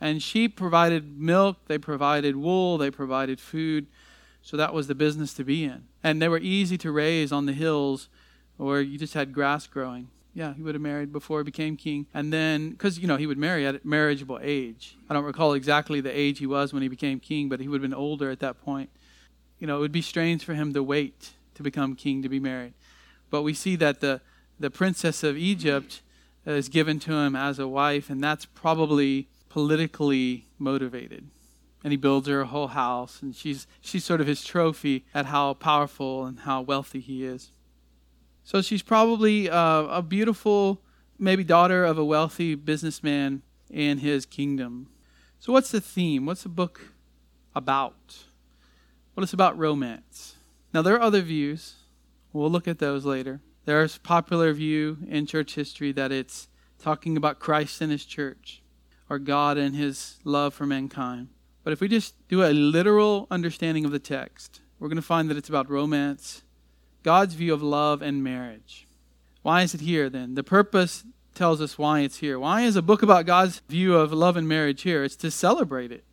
And 0.00 0.22
sheep 0.22 0.56
provided 0.56 1.18
milk, 1.18 1.58
they 1.66 1.78
provided 1.78 2.36
wool, 2.36 2.78
they 2.78 2.90
provided 2.90 3.38
food. 3.38 3.86
So 4.42 4.56
that 4.56 4.72
was 4.72 4.86
the 4.86 4.94
business 4.94 5.34
to 5.34 5.44
be 5.44 5.64
in. 5.64 5.84
And 6.02 6.20
they 6.20 6.28
were 6.28 6.38
easy 6.38 6.78
to 6.78 6.90
raise 6.90 7.30
on 7.30 7.46
the 7.46 7.52
hills 7.52 8.08
where 8.56 8.80
you 8.80 8.98
just 8.98 9.14
had 9.14 9.32
grass 9.32 9.66
growing. 9.66 10.08
Yeah, 10.32 10.54
he 10.54 10.62
would 10.62 10.74
have 10.74 10.82
married 10.82 11.12
before 11.12 11.40
he 11.40 11.44
became 11.44 11.76
king. 11.76 12.06
And 12.14 12.32
then, 12.32 12.70
because, 12.70 12.98
you 12.98 13.06
know, 13.06 13.16
he 13.16 13.26
would 13.26 13.36
marry 13.36 13.66
at 13.66 13.74
a 13.74 13.80
marriageable 13.84 14.38
age. 14.42 14.96
I 15.08 15.14
don't 15.14 15.24
recall 15.24 15.52
exactly 15.54 16.00
the 16.00 16.16
age 16.16 16.38
he 16.38 16.46
was 16.46 16.72
when 16.72 16.82
he 16.82 16.88
became 16.88 17.20
king, 17.20 17.48
but 17.48 17.60
he 17.60 17.68
would 17.68 17.82
have 17.82 17.90
been 17.90 17.98
older 17.98 18.30
at 18.30 18.40
that 18.40 18.62
point. 18.62 18.90
You 19.60 19.66
know, 19.66 19.76
it 19.76 19.80
would 19.80 19.92
be 19.92 20.02
strange 20.02 20.44
for 20.44 20.54
him 20.54 20.72
to 20.72 20.82
wait 20.82 21.30
to 21.54 21.62
become 21.62 21.94
king 21.94 22.22
to 22.22 22.28
be 22.28 22.40
married. 22.40 22.72
But 23.28 23.42
we 23.42 23.54
see 23.54 23.76
that 23.76 24.00
the, 24.00 24.22
the 24.58 24.70
princess 24.70 25.22
of 25.22 25.36
Egypt 25.36 26.00
is 26.46 26.68
given 26.68 26.98
to 27.00 27.12
him 27.12 27.36
as 27.36 27.58
a 27.58 27.68
wife, 27.68 28.08
and 28.08 28.24
that's 28.24 28.46
probably 28.46 29.28
politically 29.50 30.46
motivated. 30.58 31.28
And 31.84 31.92
he 31.92 31.96
builds 31.98 32.26
her 32.28 32.40
a 32.40 32.46
whole 32.46 32.68
house, 32.68 33.20
and 33.22 33.36
she's, 33.36 33.66
she's 33.80 34.04
sort 34.04 34.20
of 34.20 34.26
his 34.26 34.42
trophy 34.42 35.04
at 35.14 35.26
how 35.26 35.54
powerful 35.54 36.24
and 36.24 36.40
how 36.40 36.62
wealthy 36.62 37.00
he 37.00 37.24
is. 37.24 37.52
So 38.42 38.62
she's 38.62 38.82
probably 38.82 39.50
uh, 39.50 39.82
a 39.84 40.02
beautiful, 40.02 40.80
maybe 41.18 41.44
daughter 41.44 41.84
of 41.84 41.98
a 41.98 42.04
wealthy 42.04 42.54
businessman 42.54 43.42
in 43.70 43.98
his 43.98 44.24
kingdom. 44.26 44.88
So, 45.38 45.52
what's 45.52 45.70
the 45.70 45.80
theme? 45.80 46.26
What's 46.26 46.42
the 46.42 46.48
book 46.48 46.92
about? 47.54 48.24
Well, 49.20 49.24
it's 49.24 49.34
about 49.34 49.58
romance. 49.58 50.36
Now, 50.72 50.80
there 50.80 50.94
are 50.94 51.02
other 51.02 51.20
views. 51.20 51.74
We'll 52.32 52.50
look 52.50 52.66
at 52.66 52.78
those 52.78 53.04
later. 53.04 53.42
There's 53.66 53.96
a 53.98 54.00
popular 54.00 54.50
view 54.54 54.96
in 55.06 55.26
church 55.26 55.56
history 55.56 55.92
that 55.92 56.10
it's 56.10 56.48
talking 56.78 57.18
about 57.18 57.38
Christ 57.38 57.82
and 57.82 57.92
his 57.92 58.06
church, 58.06 58.62
or 59.10 59.18
God 59.18 59.58
and 59.58 59.76
his 59.76 60.20
love 60.24 60.54
for 60.54 60.64
mankind. 60.64 61.28
But 61.64 61.74
if 61.74 61.82
we 61.82 61.86
just 61.88 62.14
do 62.28 62.42
a 62.42 62.54
literal 62.54 63.26
understanding 63.30 63.84
of 63.84 63.90
the 63.90 63.98
text, 63.98 64.62
we're 64.78 64.88
going 64.88 64.96
to 64.96 65.02
find 65.02 65.28
that 65.28 65.36
it's 65.36 65.50
about 65.50 65.68
romance, 65.68 66.40
God's 67.02 67.34
view 67.34 67.52
of 67.52 67.62
love 67.62 68.00
and 68.00 68.24
marriage. 68.24 68.88
Why 69.42 69.60
is 69.60 69.74
it 69.74 69.82
here 69.82 70.08
then? 70.08 70.34
The 70.34 70.42
purpose 70.42 71.04
tells 71.34 71.60
us 71.60 71.76
why 71.76 72.00
it's 72.00 72.20
here. 72.20 72.38
Why 72.38 72.62
is 72.62 72.74
a 72.74 72.80
book 72.80 73.02
about 73.02 73.26
God's 73.26 73.60
view 73.68 73.96
of 73.96 74.14
love 74.14 74.38
and 74.38 74.48
marriage 74.48 74.80
here? 74.80 75.04
It's 75.04 75.16
to 75.16 75.30
celebrate 75.30 75.92
it. 75.92 76.04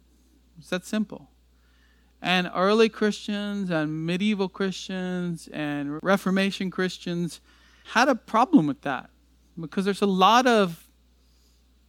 It's 0.60 0.72
that 0.72 0.86
simple. 0.86 1.30
And 2.28 2.52
early 2.54 2.90
Christians 2.90 3.70
and 3.72 4.06
medieval 4.06 4.50
Christians 4.50 5.48
and 5.54 5.98
Reformation 6.04 6.70
Christians 6.70 7.40
had 7.94 8.10
a 8.10 8.16
problem 8.16 8.68
with 8.68 8.82
that 8.82 9.10
because 9.58 9.86
there's 9.86 10.02
a 10.02 10.06
lot 10.06 10.46
of 10.46 10.90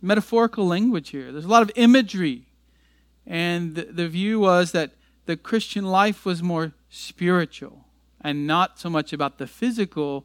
metaphorical 0.01 0.65
language 0.65 1.09
here. 1.09 1.33
There's 1.33 1.45
a 1.45 1.49
lot 1.49 1.63
of 1.63 1.73
imagery. 1.75 2.45
And 3.27 3.75
the 3.75 4.07
view 4.07 4.39
was 4.39 4.71
that 4.71 4.93
the 5.27 5.37
Christian 5.37 5.87
life 5.87 6.25
was 6.25 6.41
more 6.41 6.73
spiritual 6.89 7.87
and 8.21 8.47
not 8.47 8.79
so 8.79 8.89
much 8.89 9.13
about 9.13 9.39
the 9.39 9.49
physical. 9.49 10.25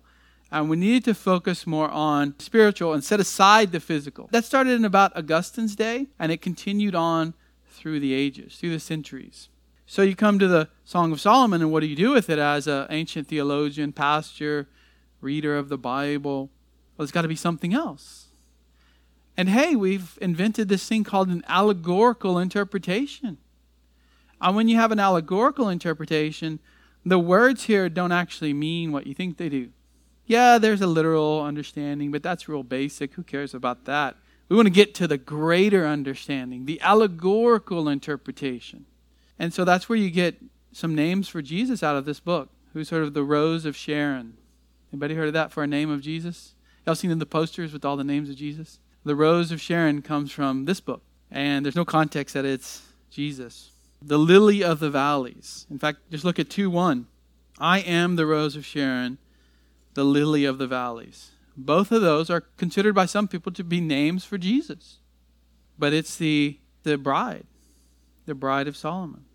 And 0.52 0.70
we 0.70 0.78
needed 0.78 1.06
to 1.06 1.16
focus 1.16 1.66
more 1.66 1.90
on 1.90 2.36
spiritual 2.38 2.94
and 2.94 3.04
set 3.04 3.20
aside 3.20 3.72
the 3.72 3.80
physical. 3.80 4.30
That 4.32 4.46
started 4.46 4.74
in 4.74 4.86
about 4.86 5.18
Augustine's 5.18 5.76
day, 5.76 6.06
and 6.20 6.32
it 6.32 6.40
continued 6.40 6.94
on 6.94 7.34
through 7.68 8.00
the 8.00 8.14
ages, 8.14 8.58
through 8.58 8.70
the 8.70 8.80
centuries. 8.80 9.50
So 9.86 10.02
you 10.02 10.16
come 10.16 10.40
to 10.40 10.48
the 10.48 10.70
Song 10.86 11.12
of 11.12 11.22
Solomon, 11.22 11.62
and 11.62 11.72
what 11.72 11.82
do 11.82 11.88
you 11.88 11.96
do 11.96 12.12
with 12.12 12.30
it 12.30 12.40
as 12.40 12.68
an 12.68 12.88
ancient 12.90 13.28
theologian, 13.28 13.92
pastor, 13.92 14.68
reader 15.22 15.58
of 15.58 15.70
the 15.70 15.78
Bible? 15.78 16.50
Well, 16.96 17.04
it's 17.04 17.12
got 17.12 17.24
to 17.24 17.28
be 17.28 17.36
something 17.36 17.74
else. 17.74 18.28
And 19.36 19.50
hey, 19.50 19.76
we've 19.76 20.18
invented 20.22 20.70
this 20.70 20.88
thing 20.88 21.04
called 21.04 21.30
an 21.30 21.44
allegorical 21.48 22.38
interpretation. 22.38 23.38
And 24.40 24.56
when 24.56 24.68
you 24.68 24.76
have 24.76 24.92
an 24.92 25.00
allegorical 25.00 25.70
interpretation, 25.70 26.60
the 27.06 27.20
words 27.20 27.64
here 27.64 27.90
don't 27.90 28.12
actually 28.12 28.54
mean 28.54 28.92
what 28.92 29.08
you 29.08 29.14
think 29.14 29.38
they 29.38 29.50
do. 29.50 29.70
Yeah, 30.26 30.58
there's 30.58 30.82
a 30.82 30.88
literal 30.88 31.42
understanding, 31.42 32.12
but 32.12 32.24
that's 32.24 32.48
real 32.48 32.64
basic. 32.64 33.14
Who 33.16 33.24
cares 33.24 33.54
about 33.54 33.86
that? 33.86 34.16
We 34.48 34.56
want 34.56 34.68
to 34.68 34.72
get 34.72 34.94
to 34.96 35.08
the 35.08 35.18
greater 35.18 35.86
understanding, 35.86 36.66
the 36.66 36.80
allegorical 36.82 37.90
interpretation. 37.90 38.86
And 39.40 39.54
so 39.54 39.66
that's 39.66 39.90
where 39.90 39.98
you 39.98 40.10
get 40.10 40.38
some 40.72 40.96
names 40.96 41.28
for 41.28 41.42
Jesus 41.42 41.84
out 41.84 41.96
of 41.96 42.06
this 42.06 42.20
book. 42.20 42.50
Who's 42.74 42.90
heard 42.90 43.04
of 43.04 43.14
the 43.14 43.24
Rose 43.24 43.66
of 43.66 43.76
Sharon? 43.76 44.38
Anybody 44.92 45.16
heard 45.16 45.28
of 45.28 45.34
that 45.34 45.52
for 45.52 45.64
a 45.64 45.68
name 45.68 45.90
of 45.90 46.02
Jesus? 46.02 46.56
Y'all 46.86 46.96
seen 46.96 47.12
in 47.12 47.20
the 47.20 47.26
posters 47.26 47.72
with 47.72 47.86
all 47.86 47.98
the 47.98 48.04
names 48.04 48.30
of 48.30 48.36
Jesus? 48.36 48.80
The 49.04 49.16
Rose 49.16 49.52
of 49.52 49.62
Sharon 49.62 50.02
comes 50.02 50.32
from 50.32 50.66
this 50.66 50.80
book, 50.80 51.02
and 51.30 51.66
there's 51.66 51.76
no 51.76 51.86
context 51.86 52.34
that 52.34 52.46
it's 52.46 52.82
Jesus. 53.10 53.72
The 54.02 54.18
Lily 54.18 54.64
of 54.64 54.80
the 54.80 54.90
Valleys. 54.90 55.66
In 55.70 55.78
fact, 55.78 56.00
just 56.12 56.26
look 56.26 56.40
at 56.40 56.50
2 56.50 56.70
1. 56.70 57.08
I 57.60 57.80
am 57.80 58.16
the 58.16 58.26
Rose 58.26 58.56
of 58.56 58.66
Sharon, 58.66 59.18
the 59.94 60.04
Lily 60.04 60.46
of 60.46 60.58
the 60.58 60.68
Valleys. 60.68 61.32
Both 61.56 61.92
of 61.92 62.02
those 62.02 62.30
are 62.30 62.42
considered 62.42 62.96
by 62.96 63.06
some 63.06 63.28
people 63.28 63.52
to 63.52 63.64
be 63.64 63.80
names 63.80 64.26
for 64.26 64.38
Jesus. 64.38 64.98
But 65.78 65.94
it's 65.94 66.18
the, 66.18 66.60
the 66.84 66.98
bride, 66.98 67.46
the 68.26 68.36
bride 68.36 68.68
of 68.68 68.78
Solomon, 68.78 69.26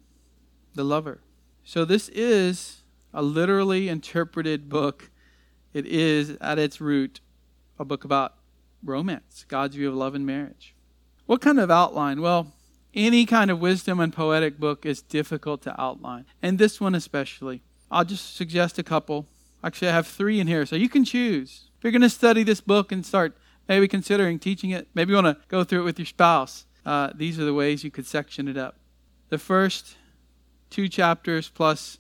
the 0.75 0.85
lover. 0.85 1.21
So 1.65 1.85
this 1.85 2.09
is 2.11 2.83
a 3.13 3.23
literally 3.23 3.89
interpreted 3.89 4.69
book. 4.69 5.11
It 5.73 5.87
is, 5.87 6.37
at 6.41 6.59
its 6.59 6.81
root, 6.81 7.21
a 7.79 7.85
book 7.85 8.05
about 8.05 8.35
romance, 8.83 9.45
God's 9.49 9.77
view 9.77 9.89
of 9.89 9.95
love 9.95 10.15
and 10.15 10.25
marriage. 10.27 10.75
What 11.27 11.41
kind 11.41 11.61
of 11.61 11.71
outline? 11.71 12.21
Well, 12.23 12.55
any 12.95 13.27
kind 13.27 13.51
of 13.51 13.61
wisdom 13.61 14.01
and 14.01 14.13
poetic 14.13 14.59
book 14.59 14.87
is 14.87 15.03
difficult 15.03 15.63
to 15.63 15.81
outline, 15.81 16.25
and 16.43 16.59
this 16.59 16.81
one 16.81 16.95
especially. 16.95 17.63
I'll 17.91 18.05
just 18.05 18.35
suggest 18.35 18.79
a 18.79 18.83
couple. 18.83 19.27
Actually, 19.63 19.89
I 19.89 19.93
have 19.93 20.07
three 20.07 20.41
in 20.41 20.47
here, 20.47 20.65
so 20.65 20.77
you 20.77 20.89
can 20.89 21.05
choose. 21.05 21.71
If 21.77 21.85
you're 21.85 21.93
going 21.93 22.03
to 22.03 22.11
study 22.11 22.43
this 22.43 22.61
book 22.61 22.91
and 22.91 23.05
start 23.05 23.37
maybe 23.69 23.89
considering 23.89 24.39
teaching 24.39 24.71
it, 24.71 24.89
maybe 24.95 25.11
you 25.11 25.17
want 25.17 25.39
to 25.39 25.47
go 25.49 25.65
through 25.65 25.81
it 25.81 25.85
with 25.85 25.99
your 25.99 26.07
spouse, 26.07 26.65
uh, 26.85 27.11
these 27.15 27.39
are 27.39 27.45
the 27.45 27.55
ways 27.55 27.85
you 27.85 27.91
could 27.91 28.07
section 28.07 28.49
it 28.49 28.57
up. 28.57 28.77
The 29.29 29.39
first 29.39 29.97
two 30.71 30.89
chapters 30.89 31.49
plus 31.49 31.99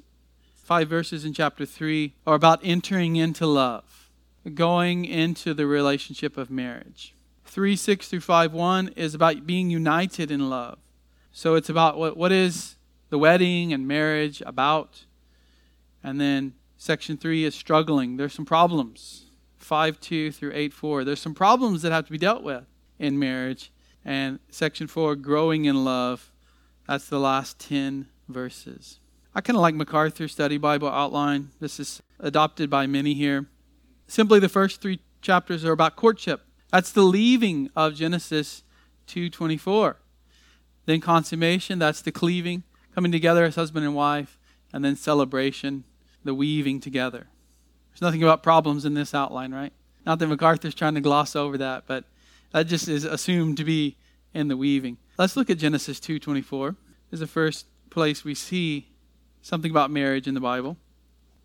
five 0.54 0.88
verses 0.88 1.24
in 1.24 1.32
chapter 1.32 1.64
three 1.64 2.14
are 2.26 2.34
about 2.34 2.60
entering 2.62 3.16
into 3.16 3.46
love, 3.46 4.10
going 4.54 5.04
into 5.04 5.54
the 5.54 5.66
relationship 5.66 6.36
of 6.36 6.50
marriage. 6.50 7.14
3 7.48 7.76
6 7.76 8.08
through 8.08 8.20
5 8.20 8.52
1 8.52 8.88
is 8.88 9.14
about 9.14 9.46
being 9.46 9.70
united 9.70 10.30
in 10.30 10.50
love. 10.50 10.78
So 11.32 11.54
it's 11.54 11.68
about 11.68 11.98
what, 11.98 12.16
what 12.16 12.30
is 12.30 12.76
the 13.10 13.18
wedding 13.18 13.72
and 13.72 13.88
marriage 13.88 14.42
about. 14.44 15.04
And 16.02 16.20
then 16.20 16.54
section 16.76 17.16
3 17.16 17.44
is 17.44 17.54
struggling. 17.54 18.16
There's 18.16 18.34
some 18.34 18.44
problems. 18.44 19.26
5 19.56 19.98
2 20.00 20.32
through 20.32 20.52
8 20.54 20.72
4. 20.72 21.04
There's 21.04 21.20
some 21.20 21.34
problems 21.34 21.82
that 21.82 21.92
have 21.92 22.04
to 22.06 22.12
be 22.12 22.18
dealt 22.18 22.42
with 22.42 22.64
in 22.98 23.18
marriage. 23.18 23.72
And 24.08 24.38
section 24.48 24.86
4, 24.86 25.16
growing 25.16 25.66
in 25.66 25.84
love. 25.84 26.32
That's 26.86 27.06
the 27.10 27.20
last 27.20 27.58
10 27.58 28.08
verses. 28.26 29.00
I 29.34 29.42
kind 29.42 29.54
of 29.54 29.60
like 29.60 29.74
MacArthur 29.74 30.28
Study 30.28 30.56
Bible 30.56 30.88
outline. 30.88 31.50
This 31.60 31.78
is 31.78 32.00
adopted 32.18 32.70
by 32.70 32.86
many 32.86 33.12
here. 33.12 33.48
Simply 34.06 34.40
the 34.40 34.48
first 34.48 34.80
three 34.80 35.00
chapters 35.20 35.62
are 35.62 35.72
about 35.72 35.96
courtship. 35.96 36.40
That's 36.72 36.90
the 36.90 37.02
leaving 37.02 37.68
of 37.76 37.96
Genesis 37.96 38.62
2:24. 39.08 39.96
Then 40.86 41.02
consummation, 41.02 41.78
that's 41.78 42.00
the 42.00 42.10
cleaving, 42.10 42.62
coming 42.94 43.12
together 43.12 43.44
as 43.44 43.56
husband 43.56 43.84
and 43.84 43.94
wife, 43.94 44.38
and 44.72 44.82
then 44.82 44.96
celebration, 44.96 45.84
the 46.24 46.34
weaving 46.34 46.80
together. 46.80 47.28
There's 47.90 48.00
nothing 48.00 48.22
about 48.22 48.42
problems 48.42 48.86
in 48.86 48.94
this 48.94 49.12
outline, 49.12 49.52
right? 49.52 49.74
Not 50.06 50.18
that 50.18 50.28
MacArthur's 50.28 50.74
trying 50.74 50.94
to 50.94 51.02
gloss 51.02 51.36
over 51.36 51.58
that, 51.58 51.84
but 51.86 52.04
that 52.52 52.66
just 52.66 52.88
is 52.88 53.04
assumed 53.04 53.56
to 53.58 53.64
be 53.64 53.96
in 54.34 54.48
the 54.48 54.56
weaving. 54.56 54.98
Let's 55.18 55.36
look 55.36 55.50
at 55.50 55.58
Genesis 55.58 56.00
2:24. 56.00 56.76
This 57.10 57.18
is 57.18 57.20
the 57.20 57.26
first 57.26 57.66
place 57.90 58.24
we 58.24 58.34
see 58.34 58.88
something 59.42 59.70
about 59.70 59.90
marriage 59.90 60.26
in 60.26 60.34
the 60.34 60.40
Bible. 60.40 60.76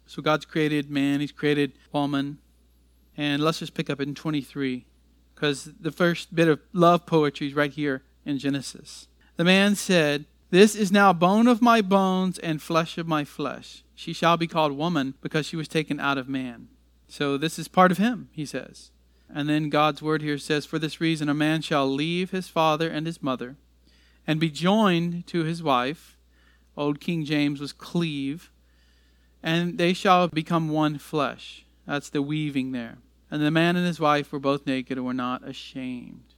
So 0.06 0.22
God's 0.22 0.46
created 0.46 0.90
man, 0.90 1.20
he's 1.22 1.32
created 1.32 1.74
woman. 1.92 2.40
And 3.16 3.44
let's 3.44 3.60
just 3.60 3.74
pick 3.74 3.90
up 3.90 4.02
in 4.02 4.16
23 4.16 4.86
because 5.36 5.72
the 5.80 5.92
first 5.92 6.34
bit 6.34 6.48
of 6.48 6.60
love 6.74 7.06
poetry 7.06 7.48
is 7.48 7.54
right 7.54 7.72
here 7.72 8.04
in 8.26 8.40
Genesis. 8.40 9.08
The 9.36 9.44
man 9.44 9.76
said, 9.76 10.26
This 10.50 10.76
is 10.76 10.92
now 10.92 11.14
bone 11.14 11.48
of 11.48 11.62
my 11.62 11.82
bones 11.82 12.40
and 12.40 12.62
flesh 12.62 12.98
of 12.98 13.08
my 13.08 13.24
flesh. 13.24 13.84
She 13.96 14.14
shall 14.14 14.38
be 14.38 14.48
called 14.48 14.72
woman 14.74 15.14
because 15.22 15.46
she 15.46 15.56
was 15.56 15.68
taken 15.68 16.00
out 16.00 16.18
of 16.18 16.28
man. 16.28 16.70
So 17.08 17.38
this 17.38 17.60
is 17.60 17.68
part 17.68 17.92
of 17.92 17.98
him, 17.98 18.30
he 18.32 18.46
says. 18.46 18.92
And 19.34 19.50
then 19.50 19.70
God's 19.70 20.02
word 20.02 20.22
here 20.22 20.38
says, 20.38 20.66
For 20.66 20.78
this 20.78 21.02
reason 21.02 21.28
a 21.28 21.34
man 21.34 21.62
shall 21.62 21.88
leave 21.88 22.32
his 22.32 22.48
father 22.48 22.90
and 22.90 23.08
his 23.08 23.24
mother 23.24 23.56
and 24.28 24.40
be 24.40 24.50
joined 24.50 25.26
to 25.28 25.44
his 25.44 25.64
wife. 25.64 26.18
Old 26.78 27.00
King 27.00 27.26
James 27.26 27.60
was 27.60 27.74
cleave. 27.74 28.52
And 29.42 29.78
they 29.78 29.94
shall 29.94 30.28
become 30.28 30.70
one 30.70 30.98
flesh. 30.98 31.66
That's 31.86 32.10
the 32.10 32.22
weaving 32.22 32.72
there. 32.72 33.00
And 33.30 33.42
the 33.42 33.52
man 33.52 33.76
and 33.76 33.86
his 33.86 34.00
wife 34.00 34.32
were 34.32 34.40
both 34.40 34.68
naked 34.68 34.98
and 34.98 35.06
were 35.06 35.14
not 35.14 35.46
ashamed. 35.48 36.36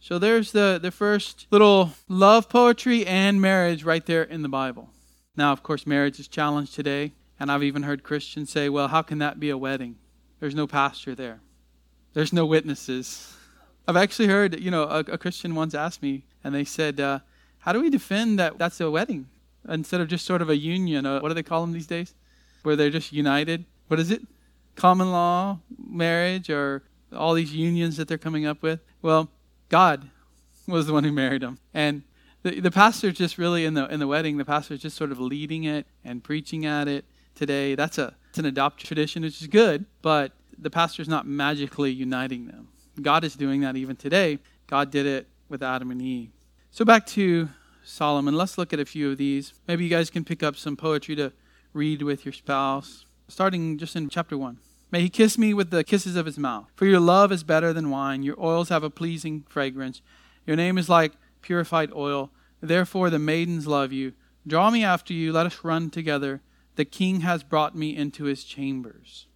So 0.00 0.18
there's 0.18 0.52
the, 0.52 0.78
the 0.80 0.90
first 0.90 1.46
little 1.50 1.92
love 2.08 2.48
poetry 2.48 3.06
and 3.06 3.40
marriage 3.40 3.84
right 3.84 4.04
there 4.04 4.22
in 4.22 4.42
the 4.42 4.48
Bible. 4.48 4.90
Now, 5.36 5.52
of 5.52 5.62
course, 5.62 5.86
marriage 5.86 6.18
is 6.18 6.28
challenged 6.28 6.74
today. 6.74 7.12
And 7.38 7.52
I've 7.52 7.62
even 7.62 7.82
heard 7.82 8.02
Christians 8.02 8.50
say, 8.50 8.68
well, 8.68 8.88
how 8.88 9.02
can 9.02 9.18
that 9.18 9.38
be 9.38 9.50
a 9.50 9.58
wedding? 9.58 9.96
There's 10.40 10.54
no 10.54 10.66
pastor 10.66 11.14
there, 11.14 11.40
there's 12.16 12.32
no 12.32 12.46
witnesses. 12.46 13.36
I've 13.86 13.96
actually 13.96 14.28
heard, 14.28 14.58
you 14.58 14.70
know, 14.70 14.84
a, 14.84 15.00
a 15.00 15.18
Christian 15.18 15.54
once 15.54 15.74
asked 15.74 16.00
me, 16.00 16.24
and 16.42 16.54
they 16.54 16.64
said, 16.64 16.98
uh, 16.98 17.18
how 17.58 17.72
do 17.72 17.80
we 17.82 17.90
defend 17.90 18.38
that 18.38 18.56
that's 18.56 18.80
a 18.80 18.90
wedding 18.90 19.26
instead 19.68 20.00
of 20.00 20.08
just 20.08 20.24
sort 20.24 20.40
of 20.40 20.48
a 20.48 20.56
union? 20.56 21.04
Uh, 21.04 21.20
what 21.20 21.28
do 21.28 21.34
they 21.34 21.42
call 21.42 21.60
them 21.60 21.72
these 21.72 21.86
days? 21.86 22.14
Where 22.62 22.74
they're 22.74 22.88
just 22.88 23.12
united? 23.12 23.66
What 23.88 24.00
is 24.00 24.10
it? 24.10 24.22
common 24.76 25.10
law 25.10 25.58
marriage 25.78 26.48
or 26.48 26.82
all 27.12 27.34
these 27.34 27.54
unions 27.54 27.96
that 27.96 28.06
they're 28.06 28.18
coming 28.18 28.46
up 28.46 28.62
with. 28.62 28.80
Well, 29.02 29.30
God 29.68 30.10
was 30.66 30.86
the 30.86 30.92
one 30.92 31.04
who 31.04 31.12
married 31.12 31.42
them. 31.42 31.58
And 31.74 32.02
the, 32.42 32.60
the 32.60 32.70
pastor's 32.70 33.14
just 33.14 33.38
really 33.38 33.64
in 33.64 33.74
the 33.74 33.86
in 33.92 33.98
the 33.98 34.06
wedding, 34.06 34.36
the 34.36 34.44
pastor's 34.44 34.80
just 34.80 34.96
sort 34.96 35.10
of 35.10 35.18
leading 35.18 35.64
it 35.64 35.86
and 36.04 36.22
preaching 36.22 36.64
at 36.64 36.86
it 36.86 37.04
today. 37.34 37.74
That's 37.74 37.98
a 37.98 38.14
it's 38.28 38.38
an 38.38 38.44
adopted 38.44 38.86
tradition, 38.86 39.22
which 39.22 39.40
is 39.40 39.48
good, 39.48 39.86
but 40.02 40.32
the 40.58 40.70
pastor's 40.70 41.08
not 41.08 41.26
magically 41.26 41.90
uniting 41.90 42.46
them. 42.46 42.68
God 43.00 43.24
is 43.24 43.36
doing 43.36 43.60
that 43.60 43.76
even 43.76 43.96
today. 43.96 44.38
God 44.66 44.90
did 44.90 45.06
it 45.06 45.26
with 45.48 45.62
Adam 45.62 45.90
and 45.90 46.00
Eve. 46.00 46.30
So 46.70 46.84
back 46.84 47.06
to 47.06 47.48
Solomon. 47.84 48.34
Let's 48.34 48.58
look 48.58 48.72
at 48.72 48.80
a 48.80 48.84
few 48.84 49.10
of 49.10 49.18
these. 49.18 49.52
Maybe 49.68 49.84
you 49.84 49.90
guys 49.90 50.10
can 50.10 50.24
pick 50.24 50.42
up 50.42 50.56
some 50.56 50.76
poetry 50.76 51.14
to 51.16 51.32
read 51.72 52.02
with 52.02 52.24
your 52.24 52.32
spouse, 52.32 53.04
starting 53.28 53.78
just 53.78 53.96
in 53.96 54.08
chapter 54.08 54.36
1. 54.36 54.58
May 54.90 55.02
he 55.02 55.08
kiss 55.08 55.36
me 55.36 55.52
with 55.52 55.70
the 55.70 55.84
kisses 55.84 56.16
of 56.16 56.26
his 56.26 56.38
mouth. 56.38 56.68
For 56.74 56.86
your 56.86 57.00
love 57.00 57.32
is 57.32 57.42
better 57.42 57.72
than 57.72 57.90
wine. 57.90 58.22
Your 58.22 58.40
oils 58.40 58.68
have 58.70 58.82
a 58.82 58.90
pleasing 58.90 59.44
fragrance. 59.48 60.00
Your 60.46 60.56
name 60.56 60.78
is 60.78 60.88
like 60.88 61.12
purified 61.42 61.92
oil. 61.94 62.30
Therefore 62.60 63.10
the 63.10 63.18
maidens 63.18 63.66
love 63.66 63.92
you. 63.92 64.12
Draw 64.46 64.70
me 64.70 64.84
after 64.84 65.12
you. 65.12 65.32
Let 65.32 65.46
us 65.46 65.64
run 65.64 65.90
together. 65.90 66.40
The 66.76 66.84
king 66.84 67.20
has 67.20 67.42
brought 67.42 67.74
me 67.74 67.96
into 67.96 68.24
his 68.24 68.44
chambers. 68.44 69.26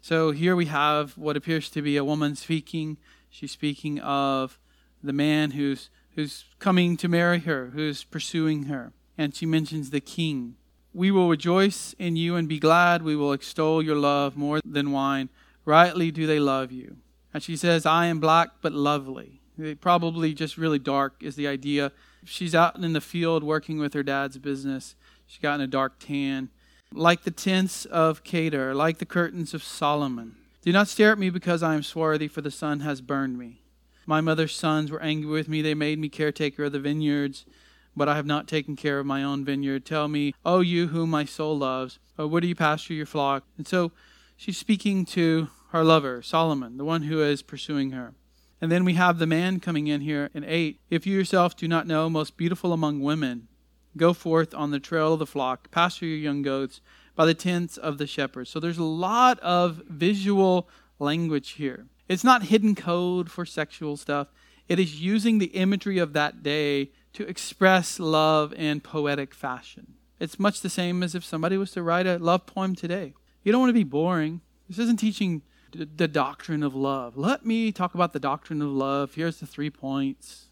So 0.00 0.30
here 0.30 0.56
we 0.56 0.66
have 0.66 1.16
what 1.18 1.36
appears 1.36 1.70
to 1.70 1.82
be 1.82 1.96
a 1.96 2.04
woman 2.04 2.36
speaking. 2.36 2.98
She's 3.30 3.52
speaking 3.52 3.98
of 4.00 4.58
the 5.02 5.12
man 5.12 5.52
who's 5.52 5.90
who's 6.14 6.44
coming 6.58 6.96
to 6.96 7.08
marry 7.08 7.38
her, 7.40 7.70
who's 7.74 8.02
pursuing 8.02 8.64
her. 8.64 8.92
And 9.16 9.34
she 9.34 9.46
mentions 9.46 9.90
the 9.90 10.00
king. 10.00 10.56
We 10.92 11.12
will 11.12 11.28
rejoice 11.28 11.94
in 11.98 12.16
you 12.16 12.34
and 12.34 12.48
be 12.48 12.58
glad. 12.58 13.02
We 13.02 13.14
will 13.14 13.32
extol 13.32 13.82
your 13.82 13.94
love 13.94 14.36
more 14.36 14.60
than 14.64 14.90
wine. 14.90 15.28
Rightly 15.64 16.10
do 16.10 16.26
they 16.26 16.40
love 16.40 16.72
you. 16.72 16.96
And 17.32 17.40
she 17.40 17.56
says, 17.56 17.86
I 17.86 18.06
am 18.06 18.18
black 18.18 18.48
but 18.62 18.72
lovely. 18.72 19.40
Probably 19.80 20.34
just 20.34 20.56
really 20.56 20.78
dark 20.80 21.14
is 21.20 21.36
the 21.36 21.46
idea. 21.46 21.92
She's 22.24 22.54
out 22.54 22.76
in 22.76 22.92
the 22.94 23.00
field 23.00 23.44
working 23.44 23.78
with 23.78 23.94
her 23.94 24.02
dad's 24.02 24.38
business. 24.38 24.96
She's 25.26 25.40
gotten 25.40 25.60
a 25.60 25.66
dark 25.68 26.00
tan. 26.00 26.48
Like 26.92 27.24
the 27.24 27.30
tents 27.30 27.84
of 27.84 28.24
Kedar, 28.24 28.74
like 28.74 28.98
the 28.98 29.06
curtains 29.06 29.54
of 29.54 29.62
Solomon. 29.62 30.36
Do 30.62 30.72
not 30.72 30.88
stare 30.88 31.12
at 31.12 31.18
me 31.18 31.30
because 31.30 31.62
I 31.62 31.74
am 31.74 31.82
swarthy, 31.82 32.28
for 32.28 32.40
the 32.40 32.50
sun 32.50 32.80
has 32.80 33.00
burned 33.00 33.38
me. 33.38 33.60
My 34.06 34.20
mother's 34.20 34.54
sons 34.54 34.90
were 34.90 35.02
angry 35.02 35.30
with 35.30 35.48
me. 35.48 35.60
They 35.60 35.74
made 35.74 35.98
me 35.98 36.08
caretaker 36.08 36.64
of 36.64 36.72
the 36.72 36.80
vineyards, 36.80 37.44
but 37.94 38.08
I 38.08 38.16
have 38.16 38.26
not 38.26 38.48
taken 38.48 38.74
care 38.74 38.98
of 38.98 39.06
my 39.06 39.22
own 39.22 39.44
vineyard. 39.44 39.84
Tell 39.84 40.08
me, 40.08 40.34
O 40.44 40.60
you 40.60 40.88
whom 40.88 41.10
my 41.10 41.24
soul 41.24 41.58
loves, 41.58 41.98
uh, 42.18 42.22
or 42.22 42.26
where 42.26 42.40
do 42.40 42.46
you 42.46 42.54
pasture 42.54 42.94
your 42.94 43.06
flock? 43.06 43.44
And 43.58 43.66
so 43.66 43.92
she's 44.36 44.56
speaking 44.56 45.04
to 45.06 45.48
her 45.72 45.84
lover, 45.84 46.22
Solomon, 46.22 46.78
the 46.78 46.84
one 46.84 47.02
who 47.02 47.22
is 47.22 47.42
pursuing 47.42 47.90
her. 47.90 48.14
And 48.60 48.72
then 48.72 48.84
we 48.84 48.94
have 48.94 49.18
the 49.18 49.26
man 49.26 49.60
coming 49.60 49.88
in 49.88 50.00
here 50.00 50.30
in 50.32 50.44
8. 50.44 50.80
If 50.90 51.06
you 51.06 51.14
yourself 51.14 51.56
do 51.56 51.68
not 51.68 51.86
know, 51.86 52.08
most 52.08 52.36
beautiful 52.36 52.72
among 52.72 53.00
women, 53.00 53.47
go 53.98 54.12
forth 54.12 54.54
on 54.54 54.70
the 54.70 54.80
trail 54.80 55.12
of 55.12 55.18
the 55.18 55.26
flock, 55.26 55.70
pasture 55.70 56.06
your 56.06 56.16
young 56.16 56.42
goats 56.42 56.80
by 57.14 57.26
the 57.26 57.34
tents 57.34 57.76
of 57.76 57.98
the 57.98 58.06
shepherds. 58.06 58.48
So 58.48 58.60
there's 58.60 58.78
a 58.78 58.84
lot 58.84 59.38
of 59.40 59.82
visual 59.88 60.68
language 60.98 61.50
here. 61.50 61.86
It's 62.08 62.24
not 62.24 62.44
hidden 62.44 62.74
code 62.74 63.30
for 63.30 63.44
sexual 63.44 63.96
stuff. 63.96 64.28
It 64.68 64.78
is 64.78 65.02
using 65.02 65.38
the 65.38 65.46
imagery 65.46 65.98
of 65.98 66.12
that 66.14 66.42
day 66.42 66.90
to 67.14 67.26
express 67.26 67.98
love 67.98 68.52
in 68.54 68.80
poetic 68.80 69.34
fashion. 69.34 69.94
It's 70.20 70.38
much 70.38 70.60
the 70.60 70.70
same 70.70 71.02
as 71.02 71.14
if 71.14 71.24
somebody 71.24 71.56
was 71.56 71.72
to 71.72 71.82
write 71.82 72.06
a 72.06 72.18
love 72.18 72.46
poem 72.46 72.74
today. 72.74 73.14
You 73.42 73.52
don't 73.52 73.60
want 73.60 73.70
to 73.70 73.74
be 73.74 73.84
boring. 73.84 74.40
This 74.68 74.78
isn't 74.78 74.98
teaching 74.98 75.42
the 75.72 76.08
doctrine 76.08 76.62
of 76.62 76.74
love. 76.74 77.16
Let 77.16 77.44
me 77.44 77.72
talk 77.72 77.94
about 77.94 78.12
the 78.12 78.20
doctrine 78.20 78.62
of 78.62 78.68
love. 78.68 79.14
Here's 79.14 79.40
the 79.40 79.46
three 79.46 79.70
points. 79.70 80.47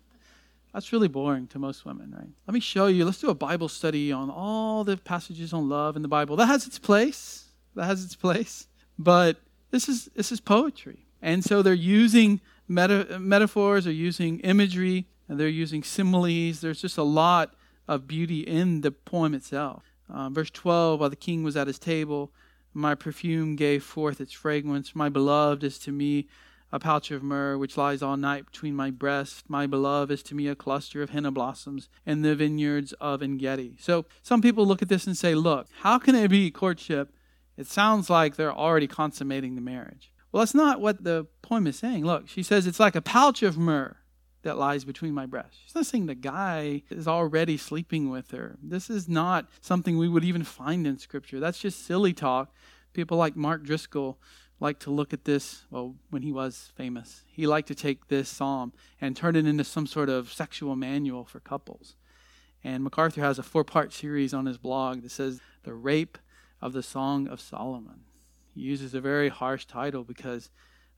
That's 0.76 0.92
really 0.92 1.08
boring 1.08 1.46
to 1.48 1.58
most 1.58 1.86
women, 1.86 2.14
right? 2.14 2.28
Let 2.46 2.52
me 2.52 2.60
show 2.60 2.88
you. 2.88 3.06
Let's 3.06 3.18
do 3.18 3.30
a 3.30 3.34
Bible 3.34 3.66
study 3.66 4.12
on 4.12 4.28
all 4.28 4.84
the 4.84 4.98
passages 4.98 5.54
on 5.54 5.70
love 5.70 5.96
in 5.96 6.02
the 6.02 6.08
Bible. 6.08 6.36
That 6.36 6.48
has 6.48 6.66
its 6.66 6.78
place. 6.78 7.46
That 7.76 7.86
has 7.86 8.04
its 8.04 8.14
place. 8.14 8.66
But 8.98 9.38
this 9.70 9.88
is 9.88 10.10
this 10.14 10.30
is 10.30 10.38
poetry. 10.38 11.06
And 11.22 11.42
so 11.42 11.62
they're 11.62 11.72
using 11.72 12.42
meta- 12.68 13.18
metaphors, 13.18 13.84
they're 13.84 13.92
using 13.94 14.40
imagery, 14.40 15.06
and 15.30 15.40
they're 15.40 15.48
using 15.48 15.82
similes. 15.82 16.60
There's 16.60 16.82
just 16.82 16.98
a 16.98 17.02
lot 17.02 17.54
of 17.88 18.06
beauty 18.06 18.40
in 18.40 18.82
the 18.82 18.90
poem 18.90 19.32
itself. 19.32 19.82
Uh, 20.12 20.28
verse 20.28 20.50
12 20.50 21.00
While 21.00 21.08
the 21.08 21.16
king 21.16 21.42
was 21.42 21.56
at 21.56 21.68
his 21.68 21.78
table, 21.78 22.32
my 22.74 22.94
perfume 22.94 23.56
gave 23.56 23.82
forth 23.82 24.20
its 24.20 24.34
fragrance. 24.34 24.94
My 24.94 25.08
beloved 25.08 25.64
is 25.64 25.78
to 25.78 25.90
me 25.90 26.28
a 26.72 26.78
pouch 26.78 27.10
of 27.10 27.22
myrrh 27.22 27.56
which 27.56 27.76
lies 27.76 28.02
all 28.02 28.16
night 28.16 28.46
between 28.46 28.74
my 28.74 28.90
breast. 28.90 29.48
My 29.48 29.66
beloved 29.66 30.10
is 30.10 30.22
to 30.24 30.34
me 30.34 30.48
a 30.48 30.54
cluster 30.54 31.02
of 31.02 31.10
henna 31.10 31.30
blossoms 31.30 31.88
in 32.04 32.22
the 32.22 32.34
vineyards 32.34 32.92
of 32.94 33.22
Engedi. 33.22 33.76
So 33.78 34.04
some 34.22 34.42
people 34.42 34.66
look 34.66 34.82
at 34.82 34.88
this 34.88 35.06
and 35.06 35.16
say, 35.16 35.34
look, 35.34 35.68
how 35.80 35.98
can 35.98 36.14
it 36.14 36.28
be 36.28 36.50
courtship? 36.50 37.14
It 37.56 37.66
sounds 37.66 38.10
like 38.10 38.36
they're 38.36 38.52
already 38.52 38.86
consummating 38.86 39.54
the 39.54 39.60
marriage. 39.60 40.12
Well, 40.32 40.42
that's 40.42 40.54
not 40.54 40.80
what 40.80 41.04
the 41.04 41.26
poem 41.40 41.66
is 41.66 41.78
saying. 41.78 42.04
Look, 42.04 42.28
she 42.28 42.42
says 42.42 42.66
it's 42.66 42.80
like 42.80 42.96
a 42.96 43.00
pouch 43.00 43.42
of 43.42 43.56
myrrh 43.56 43.96
that 44.42 44.58
lies 44.58 44.84
between 44.84 45.14
my 45.14 45.26
breasts. 45.26 45.56
She's 45.64 45.74
not 45.74 45.86
saying 45.86 46.06
the 46.06 46.14
guy 46.14 46.82
is 46.90 47.08
already 47.08 47.56
sleeping 47.56 48.10
with 48.10 48.30
her. 48.32 48.56
This 48.62 48.90
is 48.90 49.08
not 49.08 49.48
something 49.60 49.98
we 49.98 50.08
would 50.08 50.24
even 50.24 50.44
find 50.44 50.86
in 50.86 50.98
Scripture. 50.98 51.40
That's 51.40 51.58
just 51.58 51.84
silly 51.84 52.12
talk. 52.12 52.52
People 52.92 53.16
like 53.16 53.34
Mark 53.34 53.64
Driscoll 53.64 54.18
like 54.58 54.78
to 54.80 54.90
look 54.90 55.12
at 55.12 55.24
this, 55.24 55.64
well, 55.70 55.96
when 56.10 56.22
he 56.22 56.32
was 56.32 56.72
famous, 56.76 57.24
he 57.26 57.46
liked 57.46 57.68
to 57.68 57.74
take 57.74 58.08
this 58.08 58.28
psalm 58.28 58.72
and 59.00 59.16
turn 59.16 59.36
it 59.36 59.46
into 59.46 59.64
some 59.64 59.86
sort 59.86 60.08
of 60.08 60.32
sexual 60.32 60.76
manual 60.76 61.24
for 61.24 61.40
couples. 61.40 61.96
And 62.64 62.82
MacArthur 62.82 63.20
has 63.20 63.38
a 63.38 63.42
four 63.42 63.64
part 63.64 63.92
series 63.92 64.32
on 64.32 64.46
his 64.46 64.58
blog 64.58 65.02
that 65.02 65.10
says 65.10 65.40
The 65.64 65.74
Rape 65.74 66.18
of 66.60 66.72
the 66.72 66.82
Song 66.82 67.28
of 67.28 67.40
Solomon. 67.40 68.00
He 68.54 68.62
uses 68.62 68.94
a 68.94 69.00
very 69.00 69.28
harsh 69.28 69.66
title 69.66 70.04
because 70.04 70.50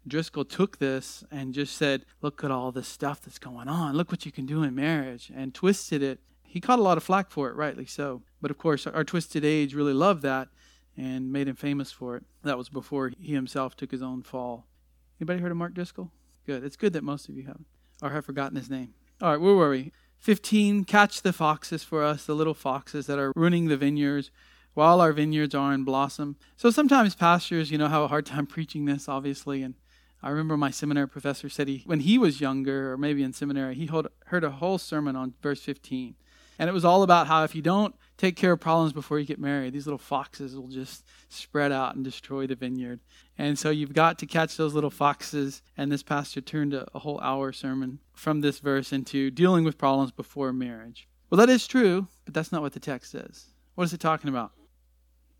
Driscoll 0.07 0.44
took 0.44 0.79
this 0.79 1.25
and 1.31 1.53
just 1.53 1.77
said, 1.77 2.07
Look 2.23 2.44
at 2.44 2.51
all 2.53 2.71
this 2.71 2.88
stuff 2.88 3.21
that's 3.21 3.38
going 3.38 3.68
on. 3.68 3.97
Look 3.97 4.12
what 4.12 4.25
you 4.25 4.33
can 4.33 4.47
do 4.47 4.62
in 4.62 4.75
marriage, 4.75 5.31
and 5.35 5.53
twisted 5.53 6.03
it. 6.03 6.21
He 6.44 6.61
caught 6.61 6.79
a 6.79 6.83
lot 6.83 6.97
of 6.97 7.03
flack 7.03 7.31
for 7.31 7.51
it, 7.51 7.57
rightly 7.57 7.85
so. 7.85 8.23
But 8.40 8.51
of 8.51 8.57
course, 8.57 8.87
our 8.87 9.05
twisted 9.05 9.44
age 9.44 9.75
really 9.75 9.92
loved 9.92 10.23
that 10.23 10.49
and 10.99 11.33
made 11.33 11.49
him 11.49 11.57
famous 11.57 11.93
for 11.93 12.17
it. 12.17 12.25
That 12.43 12.59
was 12.59 12.69
before 12.69 13.13
he 13.19 13.33
himself 13.33 13.77
took 13.77 13.93
his 13.93 14.03
own 14.03 14.23
fall. 14.23 14.67
Anybody 15.21 15.41
heard 15.41 15.53
of 15.53 15.57
Mark 15.57 15.73
Driscoll? 15.73 16.11
Good. 16.45 16.65
It's 16.65 16.77
good 16.77 16.93
that 16.93 17.05
most 17.05 17.29
of 17.29 17.37
you 17.37 17.45
haven't 17.45 17.67
or 18.03 18.11
have 18.11 18.25
forgotten 18.25 18.57
his 18.57 18.69
name. 18.69 18.95
All 19.23 19.31
right, 19.31 19.41
where 19.41 19.55
were 19.55 19.71
we? 19.71 19.93
15. 20.19 20.85
Catch 20.85 21.23
the 21.23 21.33
foxes 21.33 21.85
for 21.85 22.03
us, 22.03 22.27
the 22.27 22.35
little 22.35 22.55
foxes 22.55 23.07
that 23.07 23.19
are 23.19 23.33
ruining 23.37 23.69
the 23.69 23.77
vineyards 23.77 24.31
while 24.75 25.01
our 25.01 25.13
vineyards 25.13 25.55
are 25.55 25.73
in 25.73 25.85
blossom. 25.85 26.37
So 26.57 26.71
sometimes 26.71 27.15
pastors, 27.15 27.71
you 27.71 27.79
know, 27.79 27.89
have 27.89 28.03
a 28.03 28.09
hard 28.09 28.27
time 28.27 28.47
preaching 28.47 28.85
this, 28.85 29.09
obviously. 29.09 29.63
And 29.63 29.75
I 30.23 30.31
remember 30.31 30.57
my 30.57 30.71
seminary 30.71 31.09
professor 31.09 31.49
said 31.49 31.69
he, 31.69 31.83
when 31.87 32.01
he 32.01 32.19
was 32.19 32.41
younger, 32.41 32.93
or 32.93 32.97
maybe 32.97 33.23
in 33.23 33.33
seminary, 33.33 33.75
he 33.75 33.91
heard 34.27 34.45
a 34.45 34.51
whole 34.51 34.79
sermon 34.79 35.17
on 35.17 35.35
verse 35.43 35.61
15. 35.61 36.15
And 36.59 36.69
it 36.69 36.73
was 36.73 36.85
all 36.85 37.03
about 37.03 37.29
how 37.29 37.45
if 37.45 37.55
you 37.55 37.63
don't 37.63 37.95
take 38.19 38.37
care 38.37 38.53
of 38.53 38.61
problems 38.61 38.93
before 38.93 39.19
you 39.19 39.25
get 39.25 39.39
married, 39.39 39.73
these 39.73 39.87
little 39.87 39.97
foxes 39.97 40.57
will 40.57 40.69
just 40.69 41.07
spread 41.29 41.73
out 41.73 41.95
and 41.95 42.05
destroy 42.05 42.47
the 42.47 42.57
vineyard. 42.57 43.01
And 43.39 43.59
so 43.59 43.71
you've 43.71 43.95
got 43.95 44.19
to 44.19 44.27
catch 44.27 44.57
those 44.57 44.75
little 44.75 44.91
foxes. 44.91 45.63
And 45.77 45.91
this 45.91 46.03
pastor 46.03 46.41
turned 46.41 46.75
a, 46.75 46.87
a 46.95 46.99
whole 46.99 47.21
hour 47.21 47.53
sermon 47.53 48.01
from 48.13 48.41
this 48.41 48.59
verse 48.59 48.93
into 48.93 49.31
dealing 49.31 49.65
with 49.65 49.79
problems 49.79 50.11
before 50.11 50.53
marriage. 50.53 51.09
Well, 51.31 51.39
that 51.39 51.49
is 51.49 51.67
true, 51.67 52.09
but 52.25 52.35
that's 52.35 52.53
not 52.53 52.61
what 52.61 52.73
the 52.73 52.81
text 52.81 53.13
says. 53.13 53.47
What 53.77 53.85
is 53.85 53.93
it 53.93 54.01
talking 54.01 54.29
about? 54.29 54.53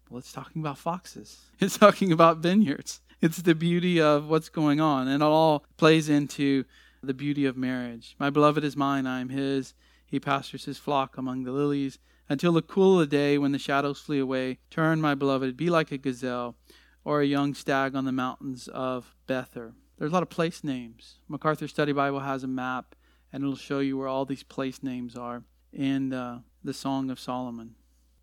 Well, 0.09 0.19
it's 0.19 0.33
talking 0.33 0.63
about 0.63 0.79
foxes. 0.79 1.41
It's 1.61 1.77
talking 1.77 2.13
about 2.13 2.39
vineyards. 2.39 3.01
It's 3.21 3.43
the 3.43 3.55
beauty 3.55 4.01
of 4.01 4.29
what's 4.29 4.49
going 4.49 4.81
on. 4.81 5.09
And 5.09 5.23
it 5.23 5.27
all 5.27 5.65
plays 5.77 6.09
into 6.09 6.65
the 7.03 7.15
beauty 7.15 7.47
of 7.47 7.57
marriage. 7.57 8.15
My 8.21 8.31
beloved 8.31 8.63
is 8.63 8.77
mine, 8.77 9.07
I 9.07 9.21
am 9.21 9.29
his. 9.29 9.75
He 10.07 10.21
pastures 10.21 10.65
his 10.65 10.79
flock 10.79 11.19
among 11.19 11.43
the 11.43 11.53
lilies. 11.53 11.99
Until 12.29 12.53
the 12.53 12.63
cool 12.63 13.01
of 13.01 13.09
the 13.09 13.17
day, 13.17 13.39
when 13.39 13.53
the 13.53 13.59
shadows 13.59 14.01
flee 14.01 14.19
away, 14.19 14.59
turn, 14.71 15.01
my 15.01 15.15
beloved, 15.15 15.57
be 15.57 15.71
like 15.71 15.91
a 15.91 15.99
gazelle 15.99 16.57
or 17.05 17.21
a 17.21 17.27
young 17.27 17.55
stag 17.55 17.95
on 17.95 18.05
the 18.05 18.13
mountains 18.13 18.69
of 18.69 19.15
Bether. 19.27 19.73
There's 19.99 20.11
a 20.11 20.15
lot 20.15 20.23
of 20.23 20.29
place 20.29 20.63
names. 20.63 21.21
MacArthur 21.27 21.67
Study 21.67 21.93
Bible 21.93 22.21
has 22.21 22.45
a 22.45 22.49
map, 22.49 22.95
and 23.33 23.43
it'll 23.43 23.57
show 23.57 23.81
you 23.81 23.97
where 23.97 24.09
all 24.09 24.27
these 24.27 24.43
place 24.43 24.83
names 24.83 25.17
are 25.17 25.43
in 25.73 26.13
uh, 26.13 26.41
the 26.63 26.75
Song 26.75 27.11
of 27.11 27.19
Solomon. 27.19 27.75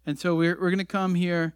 And 0.05 0.19
so 0.19 0.35
we're, 0.35 0.53
we're 0.53 0.69
going 0.69 0.77
to 0.77 0.85
come 0.85 1.15
here 1.15 1.55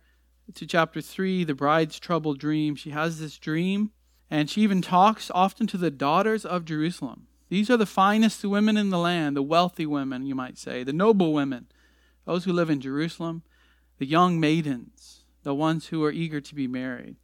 to 0.56 0.66
chapter 0.66 1.02
3, 1.02 1.44
the 1.44 1.54
bride's 1.54 2.00
troubled 2.00 2.40
dream. 2.40 2.76
She 2.76 2.90
has 2.90 3.20
this 3.20 3.38
dream, 3.38 3.92
and 4.30 4.50
she 4.50 4.62
even 4.62 4.82
talks 4.82 5.30
often 5.36 5.68
to 5.68 5.78
the 5.78 5.92
daughters 5.92 6.46
of 6.46 6.66
Jerusalem. 6.66 7.28
These 7.50 7.70
are 7.70 7.78
the 7.78 7.86
finest 7.86 8.44
women 8.44 8.76
in 8.76 8.90
the 8.90 8.98
land, 8.98 9.36
the 9.36 9.44
wealthy 9.44 9.86
women, 9.86 10.26
you 10.26 10.36
might 10.36 10.58
say, 10.58 10.84
the 10.84 10.94
noble 10.94 11.34
women, 11.34 11.68
those 12.30 12.46
who 12.46 12.54
live 12.54 12.70
in 12.70 12.80
Jerusalem, 12.80 13.42
the 13.98 14.06
young 14.06 14.39
maidens, 14.39 15.22
the 15.42 15.56
ones 15.56 15.88
who 15.88 16.04
are 16.04 16.12
eager 16.12 16.39
to 16.39 16.54
be 16.54 16.68
married, 16.68 17.15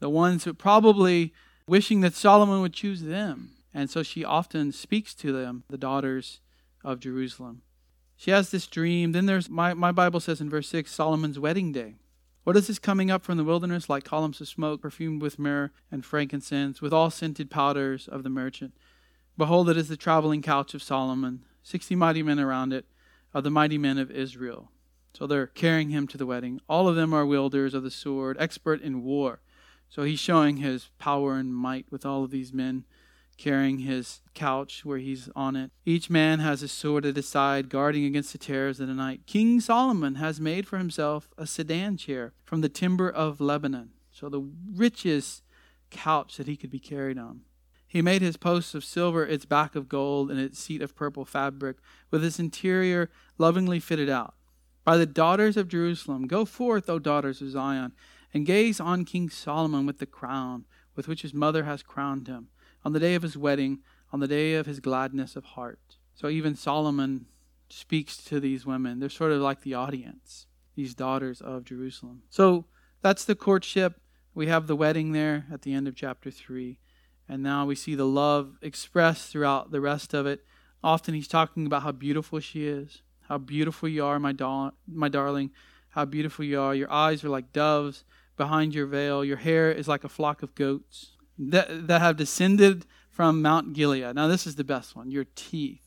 the 0.00 0.10
ones 0.10 0.42
who 0.42 0.52
probably 0.52 1.32
wishing 1.68 2.00
that 2.00 2.14
Solomon 2.14 2.60
would 2.60 2.72
choose 2.72 3.02
them. 3.02 3.52
And 3.72 3.88
so 3.88 4.02
she 4.02 4.24
often 4.24 4.72
speaks 4.72 5.14
to 5.14 5.30
them, 5.30 5.62
the 5.70 5.78
daughters 5.78 6.40
of 6.82 6.98
Jerusalem. 6.98 7.62
She 8.16 8.32
has 8.32 8.50
this 8.50 8.66
dream. 8.66 9.12
Then 9.12 9.26
there's 9.26 9.48
my, 9.48 9.72
my 9.72 9.92
Bible 9.92 10.18
says 10.18 10.40
in 10.40 10.50
verse 10.50 10.68
6 10.68 10.90
Solomon's 10.90 11.38
wedding 11.38 11.70
day. 11.70 11.94
What 12.42 12.56
is 12.56 12.66
this 12.66 12.80
coming 12.80 13.08
up 13.08 13.22
from 13.22 13.36
the 13.38 13.44
wilderness 13.44 13.88
like 13.88 14.02
columns 14.02 14.40
of 14.40 14.48
smoke, 14.48 14.82
perfumed 14.82 15.22
with 15.22 15.38
myrrh 15.38 15.70
and 15.92 16.04
frankincense, 16.04 16.82
with 16.82 16.92
all 16.92 17.10
scented 17.10 17.52
powders 17.52 18.08
of 18.08 18.24
the 18.24 18.30
merchant? 18.30 18.74
Behold, 19.38 19.70
it 19.70 19.76
is 19.76 19.88
the 19.88 19.96
traveling 19.96 20.42
couch 20.42 20.74
of 20.74 20.82
Solomon, 20.82 21.44
sixty 21.62 21.94
mighty 21.94 22.24
men 22.24 22.40
around 22.40 22.72
it, 22.72 22.84
of 23.32 23.44
the 23.44 23.50
mighty 23.50 23.78
men 23.78 23.98
of 23.98 24.10
Israel. 24.10 24.70
So 25.14 25.26
they're 25.26 25.46
carrying 25.46 25.90
him 25.90 26.06
to 26.08 26.18
the 26.18 26.26
wedding. 26.26 26.60
All 26.68 26.88
of 26.88 26.96
them 26.96 27.12
are 27.12 27.26
wielders 27.26 27.74
of 27.74 27.82
the 27.82 27.90
sword, 27.90 28.36
expert 28.38 28.80
in 28.80 29.02
war. 29.02 29.40
So 29.88 30.04
he's 30.04 30.20
showing 30.20 30.58
his 30.58 30.90
power 30.98 31.34
and 31.34 31.54
might 31.54 31.86
with 31.90 32.06
all 32.06 32.22
of 32.22 32.30
these 32.30 32.52
men 32.52 32.84
carrying 33.36 33.78
his 33.78 34.20
couch 34.34 34.84
where 34.84 34.98
he's 34.98 35.30
on 35.34 35.56
it. 35.56 35.70
Each 35.86 36.10
man 36.10 36.40
has 36.40 36.62
a 36.62 36.68
sword 36.68 37.06
at 37.06 37.16
his 37.16 37.26
side, 37.26 37.70
guarding 37.70 38.04
against 38.04 38.32
the 38.32 38.38
terrors 38.38 38.80
of 38.80 38.86
the 38.86 38.94
night. 38.94 39.22
King 39.26 39.60
Solomon 39.60 40.16
has 40.16 40.38
made 40.38 40.68
for 40.68 40.76
himself 40.76 41.30
a 41.38 41.46
sedan 41.46 41.96
chair 41.96 42.34
from 42.44 42.60
the 42.60 42.68
timber 42.68 43.08
of 43.08 43.40
Lebanon. 43.40 43.90
So 44.12 44.28
the 44.28 44.46
richest 44.74 45.42
couch 45.90 46.36
that 46.36 46.46
he 46.46 46.56
could 46.56 46.70
be 46.70 46.78
carried 46.78 47.18
on. 47.18 47.40
He 47.90 48.02
made 48.02 48.22
his 48.22 48.36
posts 48.36 48.72
of 48.76 48.84
silver, 48.84 49.26
its 49.26 49.44
back 49.44 49.74
of 49.74 49.88
gold, 49.88 50.30
and 50.30 50.38
its 50.38 50.60
seat 50.60 50.80
of 50.80 50.94
purple 50.94 51.24
fabric, 51.24 51.78
with 52.08 52.24
its 52.24 52.38
interior 52.38 53.10
lovingly 53.36 53.80
fitted 53.80 54.08
out. 54.08 54.34
By 54.84 54.96
the 54.96 55.06
daughters 55.06 55.56
of 55.56 55.66
Jerusalem, 55.66 56.28
go 56.28 56.44
forth, 56.44 56.88
O 56.88 57.00
daughters 57.00 57.42
of 57.42 57.50
Zion, 57.50 57.90
and 58.32 58.46
gaze 58.46 58.78
on 58.78 59.04
King 59.04 59.28
Solomon 59.28 59.86
with 59.86 59.98
the 59.98 60.06
crown 60.06 60.66
with 60.94 61.08
which 61.08 61.22
his 61.22 61.34
mother 61.34 61.64
has 61.64 61.82
crowned 61.82 62.28
him, 62.28 62.46
on 62.84 62.92
the 62.92 63.00
day 63.00 63.16
of 63.16 63.22
his 63.22 63.36
wedding, 63.36 63.80
on 64.12 64.20
the 64.20 64.28
day 64.28 64.54
of 64.54 64.66
his 64.66 64.78
gladness 64.78 65.34
of 65.34 65.44
heart. 65.44 65.96
So 66.14 66.28
even 66.28 66.54
Solomon 66.54 67.26
speaks 67.70 68.18
to 68.24 68.38
these 68.38 68.64
women. 68.64 69.00
They're 69.00 69.08
sort 69.08 69.32
of 69.32 69.40
like 69.40 69.62
the 69.62 69.74
audience, 69.74 70.46
these 70.76 70.94
daughters 70.94 71.40
of 71.40 71.64
Jerusalem. 71.64 72.22
So 72.30 72.66
that's 73.02 73.24
the 73.24 73.34
courtship. 73.34 74.00
We 74.32 74.46
have 74.46 74.68
the 74.68 74.76
wedding 74.76 75.10
there 75.10 75.46
at 75.52 75.62
the 75.62 75.72
end 75.72 75.88
of 75.88 75.96
chapter 75.96 76.30
3. 76.30 76.78
And 77.30 77.44
now 77.44 77.64
we 77.64 77.76
see 77.76 77.94
the 77.94 78.08
love 78.08 78.58
expressed 78.60 79.30
throughout 79.30 79.70
the 79.70 79.80
rest 79.80 80.14
of 80.14 80.26
it. 80.26 80.44
Often 80.82 81.14
he's 81.14 81.28
talking 81.28 81.64
about 81.64 81.84
how 81.84 81.92
beautiful 81.92 82.40
she 82.40 82.66
is, 82.66 83.02
how 83.28 83.38
beautiful 83.38 83.88
you 83.88 84.04
are, 84.04 84.18
my, 84.18 84.32
da- 84.32 84.72
my 84.88 85.08
darling, 85.08 85.52
how 85.90 86.06
beautiful 86.06 86.44
you 86.44 86.60
are. 86.60 86.74
Your 86.74 86.90
eyes 86.90 87.22
are 87.22 87.28
like 87.28 87.52
doves 87.52 88.02
behind 88.36 88.74
your 88.74 88.86
veil. 88.86 89.24
Your 89.24 89.36
hair 89.36 89.70
is 89.70 89.86
like 89.86 90.02
a 90.02 90.08
flock 90.08 90.42
of 90.42 90.56
goats 90.56 91.12
that, 91.38 91.86
that 91.86 92.00
have 92.00 92.16
descended 92.16 92.84
from 93.08 93.40
Mount 93.40 93.74
Gilead. 93.74 94.16
Now, 94.16 94.26
this 94.26 94.44
is 94.44 94.56
the 94.56 94.64
best 94.64 94.96
one 94.96 95.12
your 95.12 95.26
teeth. 95.36 95.86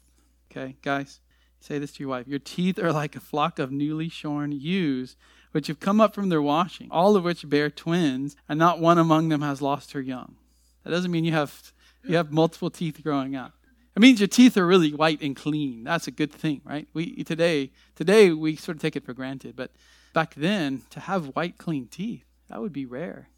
Okay, 0.49 0.77
guys, 0.81 1.19
say 1.59 1.77
this 1.77 1.91
to 1.93 2.03
your 2.03 2.09
wife. 2.09 2.25
Your 2.25 2.39
teeth 2.39 2.79
are 2.79 2.93
like 2.93 3.17
a 3.17 3.19
flock 3.19 3.59
of 3.59 3.69
newly 3.69 4.07
shorn 4.07 4.53
ewes, 4.53 5.17
which 5.51 5.67
have 5.67 5.81
come 5.81 5.99
up 5.99 6.15
from 6.15 6.29
their 6.29 6.41
washing, 6.41 6.87
all 6.89 7.17
of 7.17 7.25
which 7.25 7.49
bear 7.49 7.69
twins, 7.69 8.37
and 8.47 8.57
not 8.57 8.79
one 8.79 8.97
among 8.97 9.27
them 9.27 9.41
has 9.41 9.61
lost 9.61 9.91
her 9.91 10.01
young. 10.01 10.37
That 10.83 10.91
doesn't 10.91 11.11
mean 11.11 11.25
you 11.25 11.33
have 11.33 11.73
you 12.03 12.17
have 12.17 12.31
multiple 12.31 12.69
teeth 12.69 13.01
growing 13.03 13.35
out. 13.35 13.53
It 13.95 14.01
means 14.01 14.19
your 14.19 14.27
teeth 14.27 14.57
are 14.57 14.65
really 14.65 14.93
white 14.93 15.21
and 15.21 15.35
clean. 15.35 15.83
That's 15.83 16.07
a 16.07 16.11
good 16.11 16.31
thing, 16.31 16.61
right? 16.65 16.87
We 16.93 17.23
today 17.23 17.71
today 17.95 18.31
we 18.31 18.55
sort 18.55 18.77
of 18.77 18.81
take 18.81 18.95
it 18.95 19.05
for 19.05 19.13
granted, 19.13 19.55
but 19.55 19.71
back 20.13 20.35
then 20.35 20.81
to 20.89 20.99
have 21.01 21.35
white 21.35 21.57
clean 21.57 21.87
teeth, 21.87 22.25
that 22.49 22.61
would 22.61 22.73
be 22.73 22.85
rare. 22.85 23.29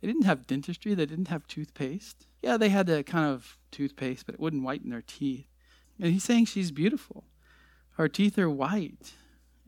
They 0.00 0.06
didn't 0.06 0.24
have 0.24 0.46
dentistry, 0.46 0.94
they 0.94 1.06
didn't 1.06 1.28
have 1.28 1.46
toothpaste. 1.46 2.26
Yeah, 2.42 2.56
they 2.56 2.68
had 2.68 2.88
a 2.88 3.02
kind 3.02 3.26
of 3.26 3.58
toothpaste, 3.70 4.26
but 4.26 4.36
it 4.36 4.40
wouldn't 4.40 4.62
whiten 4.62 4.90
their 4.90 5.02
teeth. 5.04 5.48
And 6.00 6.12
he's 6.12 6.24
saying 6.24 6.46
she's 6.46 6.70
beautiful. 6.70 7.24
Her 7.96 8.08
teeth 8.08 8.38
are 8.38 8.48
white. 8.48 9.14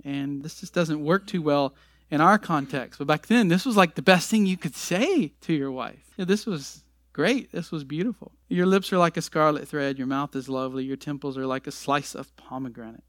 And 0.04 0.44
this 0.44 0.60
just 0.60 0.72
doesn't 0.72 1.04
work 1.04 1.26
too 1.26 1.42
well 1.42 1.74
in 2.10 2.20
our 2.20 2.38
context. 2.38 2.98
But 2.98 3.08
back 3.08 3.26
then, 3.26 3.48
this 3.48 3.66
was 3.66 3.76
like 3.76 3.96
the 3.96 4.02
best 4.02 4.30
thing 4.30 4.46
you 4.46 4.56
could 4.56 4.76
say 4.76 5.32
to 5.42 5.52
your 5.52 5.72
wife. 5.72 6.12
This 6.16 6.46
was 6.46 6.84
Great, 7.12 7.50
this 7.50 7.72
was 7.72 7.82
beautiful. 7.82 8.32
Your 8.48 8.66
lips 8.66 8.92
are 8.92 8.98
like 8.98 9.16
a 9.16 9.22
scarlet 9.22 9.66
thread, 9.66 9.98
your 9.98 10.06
mouth 10.06 10.36
is 10.36 10.48
lovely, 10.48 10.84
your 10.84 10.96
temples 10.96 11.36
are 11.36 11.46
like 11.46 11.66
a 11.66 11.72
slice 11.72 12.14
of 12.14 12.34
pomegranate 12.36 13.02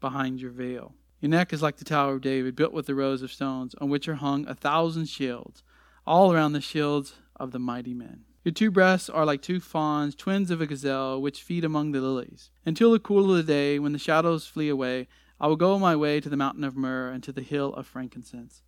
behind 0.00 0.40
your 0.40 0.50
veil. 0.50 0.94
Your 1.20 1.30
neck 1.30 1.52
is 1.52 1.62
like 1.62 1.76
the 1.76 1.84
Tower 1.84 2.14
of 2.14 2.20
David, 2.20 2.56
built 2.56 2.72
with 2.72 2.86
the 2.86 2.94
rows 2.94 3.22
of 3.22 3.32
stones, 3.32 3.74
on 3.80 3.88
which 3.88 4.06
are 4.06 4.16
hung 4.16 4.46
a 4.46 4.54
thousand 4.54 5.06
shields, 5.06 5.62
all 6.06 6.32
around 6.32 6.52
the 6.52 6.60
shields 6.60 7.14
of 7.36 7.52
the 7.52 7.58
mighty 7.58 7.94
men. 7.94 8.24
Your 8.44 8.52
two 8.52 8.70
breasts 8.70 9.08
are 9.08 9.24
like 9.24 9.40
two 9.40 9.60
fawns, 9.60 10.14
twins 10.14 10.50
of 10.50 10.60
a 10.60 10.66
gazelle, 10.66 11.22
which 11.22 11.42
feed 11.42 11.64
among 11.64 11.92
the 11.92 12.00
lilies. 12.00 12.50
Until 12.66 12.92
the 12.92 12.98
cool 12.98 13.30
of 13.30 13.36
the 13.36 13.42
day, 13.44 13.78
when 13.78 13.92
the 13.92 13.98
shadows 13.98 14.46
flee 14.46 14.68
away, 14.68 15.06
I 15.40 15.46
will 15.46 15.56
go 15.56 15.78
my 15.78 15.96
way 15.96 16.20
to 16.20 16.28
the 16.28 16.36
mountain 16.36 16.64
of 16.64 16.76
myrrh 16.76 17.10
and 17.10 17.22
to 17.22 17.32
the 17.32 17.42
hill 17.42 17.72
of 17.74 17.86
frankincense. 17.86 18.62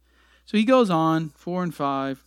So 0.47 0.57
he 0.57 0.65
goes 0.65 0.91
on, 0.91 1.31
four 1.31 1.63
and 1.63 1.75
five. 1.75 2.25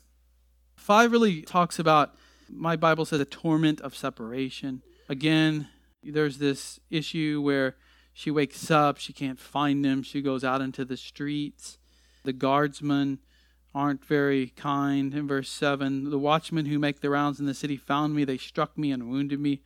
Five 0.75 1.11
really 1.11 1.41
talks 1.41 1.79
about 1.79 2.15
my 2.49 2.75
Bible 2.75 3.05
says 3.05 3.19
a 3.19 3.25
torment 3.25 3.81
of 3.81 3.95
separation. 3.95 4.81
Again, 5.09 5.67
there's 6.03 6.37
this 6.37 6.79
issue 6.89 7.41
where 7.41 7.75
she 8.13 8.31
wakes 8.31 8.71
up, 8.71 8.97
she 8.97 9.13
can't 9.13 9.39
find 9.39 9.85
him, 9.85 10.03
she 10.03 10.21
goes 10.21 10.43
out 10.43 10.61
into 10.61 10.83
the 10.85 10.97
streets. 10.97 11.77
The 12.23 12.33
guardsmen 12.33 13.19
aren't 13.75 14.03
very 14.03 14.47
kind. 14.47 15.13
In 15.13 15.27
verse 15.27 15.49
7, 15.49 16.09
the 16.09 16.17
watchmen 16.17 16.65
who 16.65 16.79
make 16.79 17.01
the 17.01 17.09
rounds 17.09 17.39
in 17.39 17.45
the 17.45 17.53
city 17.53 17.77
found 17.77 18.15
me, 18.15 18.23
they 18.23 18.37
struck 18.37 18.77
me 18.77 18.91
and 18.91 19.09
wounded 19.09 19.39
me. 19.39 19.61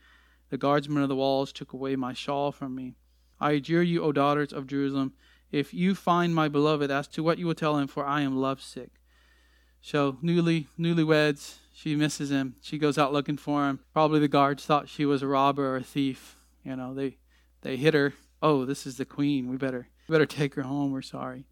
The 0.50 0.58
guardsmen 0.58 1.02
of 1.02 1.10
the 1.10 1.16
walls 1.16 1.54
took 1.54 1.72
away 1.72 1.96
my 1.96 2.14
shawl 2.14 2.52
from 2.52 2.76
me. 2.76 2.96
I 3.40 3.52
adjure 3.54 3.82
you, 3.82 4.04
O 4.04 4.12
daughters 4.12 4.52
of 4.52 4.68
Jerusalem, 4.68 5.14
if 5.52 5.74
you 5.74 5.96
find 5.96 6.36
my 6.36 6.50
beloved, 6.50 6.92
as 6.92 7.08
to 7.10 7.24
what 7.24 7.38
you 7.38 7.48
will 7.48 7.56
tell 7.56 7.78
him, 7.78 7.88
for 7.88 8.06
I 8.06 8.22
am 8.22 8.36
lovesick. 8.36 8.92
So, 9.82 10.18
newly 10.22 10.68
newlyweds, 10.78 11.56
she 11.82 11.96
misses 11.96 12.30
him. 12.30 12.56
She 12.62 12.78
goes 12.78 13.00
out 13.00 13.12
looking 13.12 13.38
for 13.38 13.68
him. 13.68 13.80
Probably 13.92 14.20
the 14.20 14.28
guards 14.28 14.64
thought 14.64 14.88
she 14.88 15.04
was 15.04 15.24
a 15.24 15.28
robber 15.28 15.66
or 15.66 15.78
a 15.78 15.84
thief. 15.84 16.38
You 16.64 16.76
know, 16.76 16.94
they 16.94 17.18
they 17.62 17.76
hit 17.76 17.96
her. 17.96 18.14
Oh, 18.40 18.66
this 18.66 18.86
is 18.86 18.98
the 18.98 19.06
queen. 19.06 19.50
We 19.50 19.58
better 19.58 19.88
we 20.08 20.14
better 20.14 20.28
take 20.28 20.54
her 20.54 20.62
home. 20.62 20.92
We're 20.92 21.02
sorry. 21.02 21.48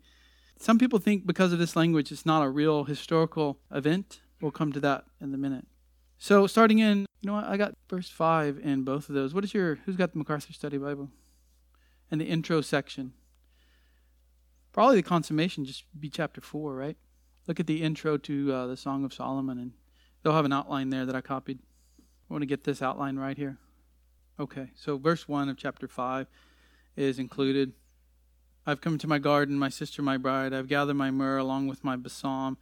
Some 0.60 0.78
people 0.78 1.00
think 1.00 1.26
because 1.26 1.52
of 1.52 1.58
this 1.58 1.76
language 1.76 2.12
it's 2.12 2.28
not 2.28 2.44
a 2.44 2.50
real 2.50 2.84
historical 2.84 3.58
event. 3.72 4.22
We'll 4.40 4.52
come 4.52 4.72
to 4.74 4.80
that 4.82 5.06
in 5.20 5.34
a 5.34 5.38
minute. 5.38 5.66
So 6.20 6.46
starting 6.46 6.78
in, 6.78 7.08
you 7.22 7.28
know 7.28 7.34
what? 7.34 7.46
I 7.46 7.58
got 7.58 7.74
verse 7.90 8.10
5 8.10 8.60
in 8.60 8.84
both 8.84 9.10
of 9.10 9.16
those. 9.16 9.34
What 9.34 9.44
is 9.44 9.56
your 9.56 9.80
who's 9.86 9.96
got 9.96 10.12
the 10.12 10.20
MacArthur 10.20 10.54
Study 10.54 10.78
Bible? 10.78 11.10
And 12.12 12.22
the 12.22 12.26
intro 12.26 12.62
section. 12.62 13.14
Probably 14.74 14.98
the 14.98 15.04
consummation 15.04 15.66
just 15.66 15.86
be 16.00 16.10
chapter 16.10 16.40
4, 16.40 16.76
right? 16.76 16.98
Look 17.48 17.60
at 17.60 17.66
the 17.66 17.82
intro 17.82 18.18
to 18.18 18.54
uh, 18.54 18.68
the 18.68 18.78
Song 18.78 19.04
of 19.04 19.12
Solomon 19.12 19.58
and 19.58 19.72
They'll 20.22 20.34
have 20.34 20.46
an 20.46 20.54
outline 20.54 20.90
there 20.90 21.06
that 21.06 21.16
I 21.16 21.22
copied. 21.22 21.60
I 22.00 22.34
want 22.34 22.42
to 22.42 22.48
get 22.48 22.64
this 22.64 22.82
outline 22.82 23.18
right 23.18 23.38
here. 23.38 23.58
Okay, 24.40 24.70
so 24.76 24.98
verse 24.98 25.28
1 25.28 25.50
of 25.50 25.58
chapter 25.58 25.88
5 25.88 26.28
is 26.96 27.20
included. 27.20 27.74
I've 28.66 28.82
come 28.82 28.98
to 28.98 29.08
my 29.08 29.20
garden, 29.20 29.58
my 29.58 29.70
sister, 29.70 30.02
my 30.02 30.18
bride. 30.18 30.54
I've 30.54 30.68
gathered 30.68 30.96
my 30.96 31.12
myrrh 31.12 31.38
along 31.38 31.68
with 31.68 31.84
my 31.84 31.96
balsam. 31.96 32.58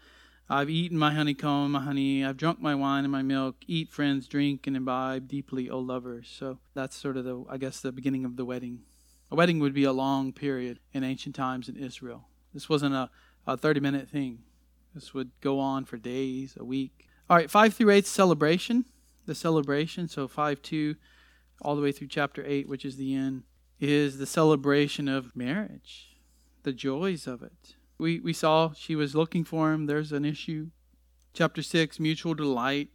I've 0.49 0.69
eaten 0.69 0.97
my 0.97 1.13
honeycomb, 1.13 1.73
my 1.73 1.81
honey. 1.81 2.23
I've 2.23 2.37
drunk 2.37 2.61
my 2.61 2.73
wine 2.73 3.03
and 3.03 3.11
my 3.11 3.21
milk. 3.21 3.57
Eat, 3.67 3.91
friends, 3.91 4.27
drink, 4.27 4.65
and 4.65 4.77
imbibe 4.77 5.27
deeply, 5.27 5.69
O 5.69 5.79
lovers. 5.79 6.33
So 6.33 6.59
that's 6.73 6.95
sort 6.95 7.17
of 7.17 7.25
the, 7.25 7.43
I 7.49 7.57
guess, 7.57 7.81
the 7.81 7.91
beginning 7.91 8.23
of 8.23 8.37
the 8.37 8.45
wedding. 8.45 8.83
A 9.29 9.35
wedding 9.35 9.59
would 9.59 9.73
be 9.73 9.83
a 9.83 9.91
long 9.91 10.31
period 10.31 10.79
in 10.93 11.03
ancient 11.03 11.35
times 11.35 11.67
in 11.67 11.75
Israel. 11.75 12.29
This 12.53 12.69
wasn't 12.69 12.95
a, 12.95 13.09
a 13.45 13.57
30 13.57 13.81
minute 13.81 14.07
thing. 14.07 14.39
This 14.95 15.13
would 15.13 15.31
go 15.41 15.59
on 15.59 15.83
for 15.83 15.97
days, 15.97 16.55
a 16.57 16.63
week. 16.63 17.06
All 17.29 17.35
right, 17.35 17.51
5 17.51 17.73
through 17.73 17.89
8 17.89 18.05
celebration, 18.05 18.85
the 19.25 19.35
celebration. 19.35 20.07
So 20.07 20.27
5 20.27 20.61
2 20.61 20.95
all 21.61 21.75
the 21.75 21.81
way 21.81 21.91
through 21.91 22.07
chapter 22.07 22.43
8, 22.45 22.69
which 22.69 22.85
is 22.85 22.95
the 22.95 23.15
end, 23.15 23.43
is 23.79 24.17
the 24.17 24.25
celebration 24.25 25.09
of 25.09 25.35
marriage, 25.35 26.15
the 26.63 26.71
joys 26.71 27.27
of 27.27 27.41
it. 27.43 27.75
We, 27.97 28.19
we 28.19 28.31
saw 28.31 28.71
she 28.73 28.95
was 28.95 29.15
looking 29.15 29.43
for 29.43 29.73
him. 29.73 29.87
There's 29.87 30.11
an 30.11 30.23
issue. 30.23 30.69
Chapter 31.33 31.61
6, 31.61 31.99
mutual 31.99 32.33
delight. 32.33 32.89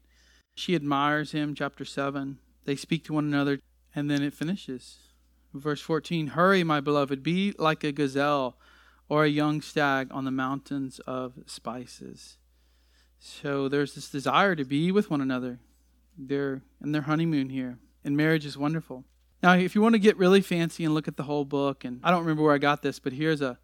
She 0.55 0.75
admires 0.75 1.33
him. 1.33 1.55
Chapter 1.55 1.85
7, 1.85 2.39
they 2.65 2.77
speak 2.77 3.05
to 3.05 3.13
one 3.13 3.25
another. 3.25 3.59
And 3.95 4.11
then 4.11 4.23
it 4.23 4.33
finishes. 4.33 4.99
Verse 5.53 5.83
14 5.83 6.29
Hurry, 6.29 6.65
my 6.65 6.81
beloved, 6.81 7.23
be 7.23 7.53
like 7.59 7.85
a 7.85 7.93
gazelle 7.93 8.57
or 9.09 9.25
a 9.25 9.29
young 9.29 9.61
stag 9.61 10.09
on 10.11 10.25
the 10.25 10.31
mountains 10.31 11.01
of 11.01 11.35
spices. 11.45 12.39
So 13.25 13.69
there's 13.69 13.95
this 13.95 14.11
desire 14.11 14.57
to 14.57 14.65
be 14.65 14.91
with 14.91 15.09
one 15.09 15.21
another. 15.21 15.61
They're 16.19 16.63
in 16.83 16.91
their 16.91 17.03
honeymoon 17.03 17.51
here, 17.51 17.79
and 18.03 18.17
marriage 18.17 18.45
is 18.45 18.59
wonderful. 18.59 19.05
Now, 19.45 19.55
if 19.55 19.77
you 19.77 19.81
want 19.81 19.95
to 19.95 20.01
get 20.01 20.17
really 20.17 20.41
fancy 20.41 20.85
and 20.85 20.93
look 20.93 21.07
at 21.07 21.17
the 21.17 21.23
whole 21.23 21.45
book, 21.45 21.85
and 21.85 22.01
I 22.03 22.11
don't 22.11 22.23
remember 22.23 22.43
where 22.43 22.55
I 22.55 22.59
got 22.59 22.83
this, 22.83 22.99
but 22.99 23.13
here's 23.13 23.41
a 23.41 23.61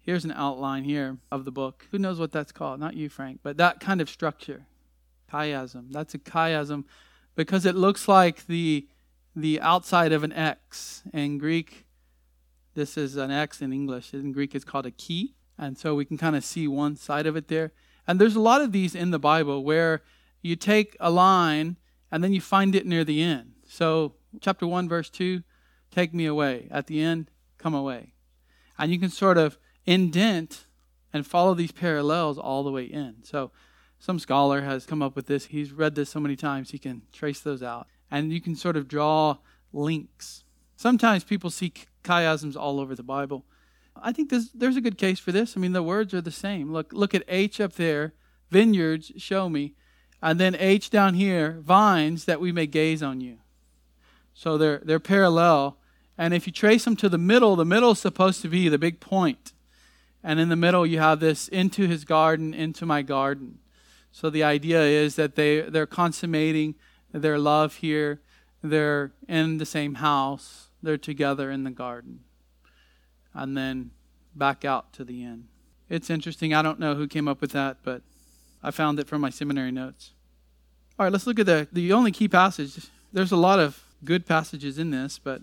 here's 0.00 0.24
an 0.24 0.32
outline 0.32 0.84
here 0.84 1.18
of 1.30 1.44
the 1.44 1.50
book. 1.50 1.86
Who 1.90 1.98
knows 1.98 2.18
what 2.18 2.32
that's 2.32 2.50
called? 2.50 2.80
Not 2.80 2.96
you, 2.96 3.10
Frank, 3.10 3.40
but 3.42 3.58
that 3.58 3.78
kind 3.78 4.00
of 4.00 4.08
structure, 4.08 4.64
chiasm. 5.30 5.92
That's 5.92 6.14
a 6.14 6.18
chiasm 6.18 6.84
because 7.36 7.66
it 7.66 7.74
looks 7.74 8.08
like 8.08 8.46
the 8.46 8.88
the 9.36 9.60
outside 9.60 10.12
of 10.12 10.24
an 10.24 10.32
X. 10.32 11.02
In 11.12 11.36
Greek, 11.36 11.84
this 12.72 12.96
is 12.96 13.16
an 13.16 13.30
X 13.30 13.60
in 13.60 13.70
English. 13.70 14.14
In 14.14 14.32
Greek, 14.32 14.54
it's 14.54 14.64
called 14.64 14.86
a 14.86 14.90
key, 14.90 15.34
and 15.58 15.76
so 15.76 15.94
we 15.94 16.06
can 16.06 16.16
kind 16.16 16.36
of 16.36 16.42
see 16.42 16.66
one 16.66 16.96
side 16.96 17.26
of 17.26 17.36
it 17.36 17.48
there. 17.48 17.72
And 18.06 18.20
there's 18.20 18.36
a 18.36 18.40
lot 18.40 18.60
of 18.60 18.72
these 18.72 18.94
in 18.94 19.10
the 19.10 19.18
Bible 19.18 19.64
where 19.64 20.02
you 20.42 20.56
take 20.56 20.96
a 21.00 21.10
line 21.10 21.76
and 22.10 22.22
then 22.22 22.32
you 22.32 22.40
find 22.40 22.74
it 22.74 22.86
near 22.86 23.04
the 23.04 23.22
end. 23.22 23.52
So, 23.66 24.14
chapter 24.40 24.66
1, 24.66 24.88
verse 24.88 25.10
2, 25.10 25.42
take 25.90 26.12
me 26.12 26.26
away. 26.26 26.68
At 26.70 26.86
the 26.86 27.00
end, 27.00 27.30
come 27.58 27.74
away. 27.74 28.12
And 28.78 28.92
you 28.92 28.98
can 28.98 29.10
sort 29.10 29.38
of 29.38 29.58
indent 29.86 30.66
and 31.12 31.26
follow 31.26 31.54
these 31.54 31.72
parallels 31.72 32.38
all 32.38 32.64
the 32.64 32.72
way 32.72 32.84
in. 32.84 33.16
So 33.22 33.52
some 33.98 34.18
scholar 34.18 34.62
has 34.62 34.84
come 34.84 35.00
up 35.00 35.16
with 35.16 35.26
this. 35.26 35.46
He's 35.46 35.72
read 35.72 35.94
this 35.94 36.10
so 36.10 36.20
many 36.20 36.36
times 36.36 36.70
he 36.70 36.78
can 36.78 37.02
trace 37.12 37.40
those 37.40 37.62
out. 37.62 37.86
And 38.10 38.32
you 38.32 38.40
can 38.40 38.56
sort 38.56 38.76
of 38.76 38.88
draw 38.88 39.38
links. 39.72 40.44
Sometimes 40.76 41.24
people 41.24 41.50
see 41.50 41.72
chiasms 42.02 42.56
all 42.56 42.80
over 42.80 42.94
the 42.94 43.02
Bible. 43.02 43.46
I 43.96 44.12
think 44.12 44.30
there's, 44.30 44.50
there's 44.52 44.76
a 44.76 44.80
good 44.80 44.98
case 44.98 45.18
for 45.18 45.32
this. 45.32 45.56
I 45.56 45.60
mean, 45.60 45.72
the 45.72 45.82
words 45.82 46.12
are 46.14 46.20
the 46.20 46.30
same. 46.30 46.72
Look, 46.72 46.92
look 46.92 47.14
at 47.14 47.24
H 47.28 47.60
up 47.60 47.74
there, 47.74 48.14
vineyards, 48.50 49.12
show 49.16 49.48
me. 49.48 49.74
And 50.22 50.40
then 50.40 50.56
H 50.58 50.90
down 50.90 51.14
here, 51.14 51.60
vines 51.60 52.24
that 52.24 52.40
we 52.40 52.50
may 52.50 52.66
gaze 52.66 53.02
on 53.02 53.20
you. 53.20 53.38
So 54.32 54.58
they're, 54.58 54.80
they're 54.84 55.00
parallel. 55.00 55.78
And 56.16 56.32
if 56.32 56.46
you 56.46 56.52
trace 56.52 56.84
them 56.84 56.96
to 56.96 57.08
the 57.08 57.18
middle, 57.18 57.56
the 57.56 57.64
middle 57.64 57.92
is 57.92 57.98
supposed 57.98 58.42
to 58.42 58.48
be 58.48 58.68
the 58.68 58.78
big 58.78 59.00
point. 59.00 59.52
And 60.22 60.40
in 60.40 60.48
the 60.48 60.56
middle, 60.56 60.86
you 60.86 60.98
have 60.98 61.20
this 61.20 61.48
into 61.48 61.86
his 61.86 62.04
garden, 62.04 62.54
into 62.54 62.86
my 62.86 63.02
garden. 63.02 63.58
So 64.10 64.30
the 64.30 64.42
idea 64.42 64.80
is 64.80 65.16
that 65.16 65.34
they, 65.34 65.60
they're 65.60 65.86
consummating 65.86 66.76
their 67.12 67.38
love 67.38 67.76
here. 67.76 68.22
They're 68.62 69.12
in 69.28 69.58
the 69.58 69.66
same 69.66 69.96
house. 69.96 70.68
They're 70.82 70.96
together 70.96 71.50
in 71.50 71.64
the 71.64 71.70
garden. 71.70 72.20
And 73.34 73.56
then 73.56 73.90
back 74.34 74.64
out 74.64 74.92
to 74.94 75.04
the 75.04 75.24
end. 75.24 75.48
It's 75.88 76.08
interesting. 76.10 76.54
I 76.54 76.62
don't 76.62 76.78
know 76.78 76.94
who 76.94 77.06
came 77.06 77.28
up 77.28 77.40
with 77.40 77.52
that, 77.52 77.78
but 77.82 78.02
I 78.62 78.70
found 78.70 78.98
it 78.98 79.08
from 79.08 79.20
my 79.20 79.30
seminary 79.30 79.70
notes. 79.70 80.12
All 80.98 81.04
right, 81.04 81.12
let's 81.12 81.26
look 81.26 81.38
at 81.38 81.46
the, 81.46 81.68
the 81.72 81.92
only 81.92 82.12
key 82.12 82.28
passage. 82.28 82.88
There's 83.12 83.32
a 83.32 83.36
lot 83.36 83.58
of 83.58 83.82
good 84.04 84.26
passages 84.26 84.78
in 84.78 84.90
this, 84.90 85.18
but 85.18 85.42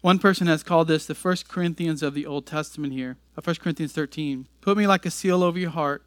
one 0.00 0.18
person 0.18 0.46
has 0.46 0.62
called 0.62 0.88
this 0.88 1.06
the 1.06 1.14
First 1.14 1.48
Corinthians 1.48 2.02
of 2.02 2.14
the 2.14 2.26
Old 2.26 2.46
Testament 2.46 2.92
here, 2.92 3.16
1 3.34 3.44
uh, 3.46 3.54
Corinthians 3.60 3.92
13. 3.92 4.48
Put 4.60 4.76
me 4.76 4.86
like 4.86 5.06
a 5.06 5.10
seal 5.10 5.42
over 5.42 5.58
your 5.58 5.70
heart, 5.70 6.02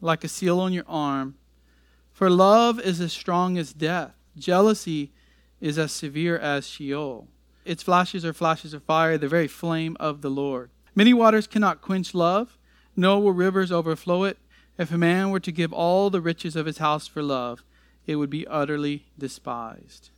like 0.00 0.24
a 0.24 0.28
seal 0.28 0.58
on 0.60 0.72
your 0.72 0.84
arm, 0.88 1.36
for 2.12 2.30
love 2.30 2.80
is 2.80 3.00
as 3.00 3.12
strong 3.12 3.58
as 3.58 3.72
death. 3.72 4.14
Jealousy 4.36 5.12
is 5.60 5.78
as 5.78 5.92
severe 5.92 6.38
as 6.38 6.66
Sheol. 6.66 7.26
Its 7.64 7.82
flashes 7.82 8.24
are 8.24 8.32
flashes 8.32 8.74
of 8.74 8.82
fire, 8.82 9.16
the 9.16 9.28
very 9.28 9.48
flame 9.48 9.96
of 9.98 10.20
the 10.20 10.30
Lord. 10.30 10.70
Many 10.94 11.14
waters 11.14 11.46
cannot 11.46 11.80
quench 11.80 12.14
love, 12.14 12.58
nor 12.94 13.22
will 13.22 13.32
rivers 13.32 13.72
overflow 13.72 14.24
it. 14.24 14.38
If 14.78 14.92
a 14.92 14.98
man 14.98 15.30
were 15.30 15.40
to 15.40 15.52
give 15.52 15.72
all 15.72 16.10
the 16.10 16.20
riches 16.20 16.56
of 16.56 16.66
his 16.66 16.78
house 16.78 17.06
for 17.06 17.22
love, 17.22 17.64
it 18.06 18.16
would 18.16 18.30
be 18.30 18.46
utterly 18.46 19.06
despised. 19.18 20.10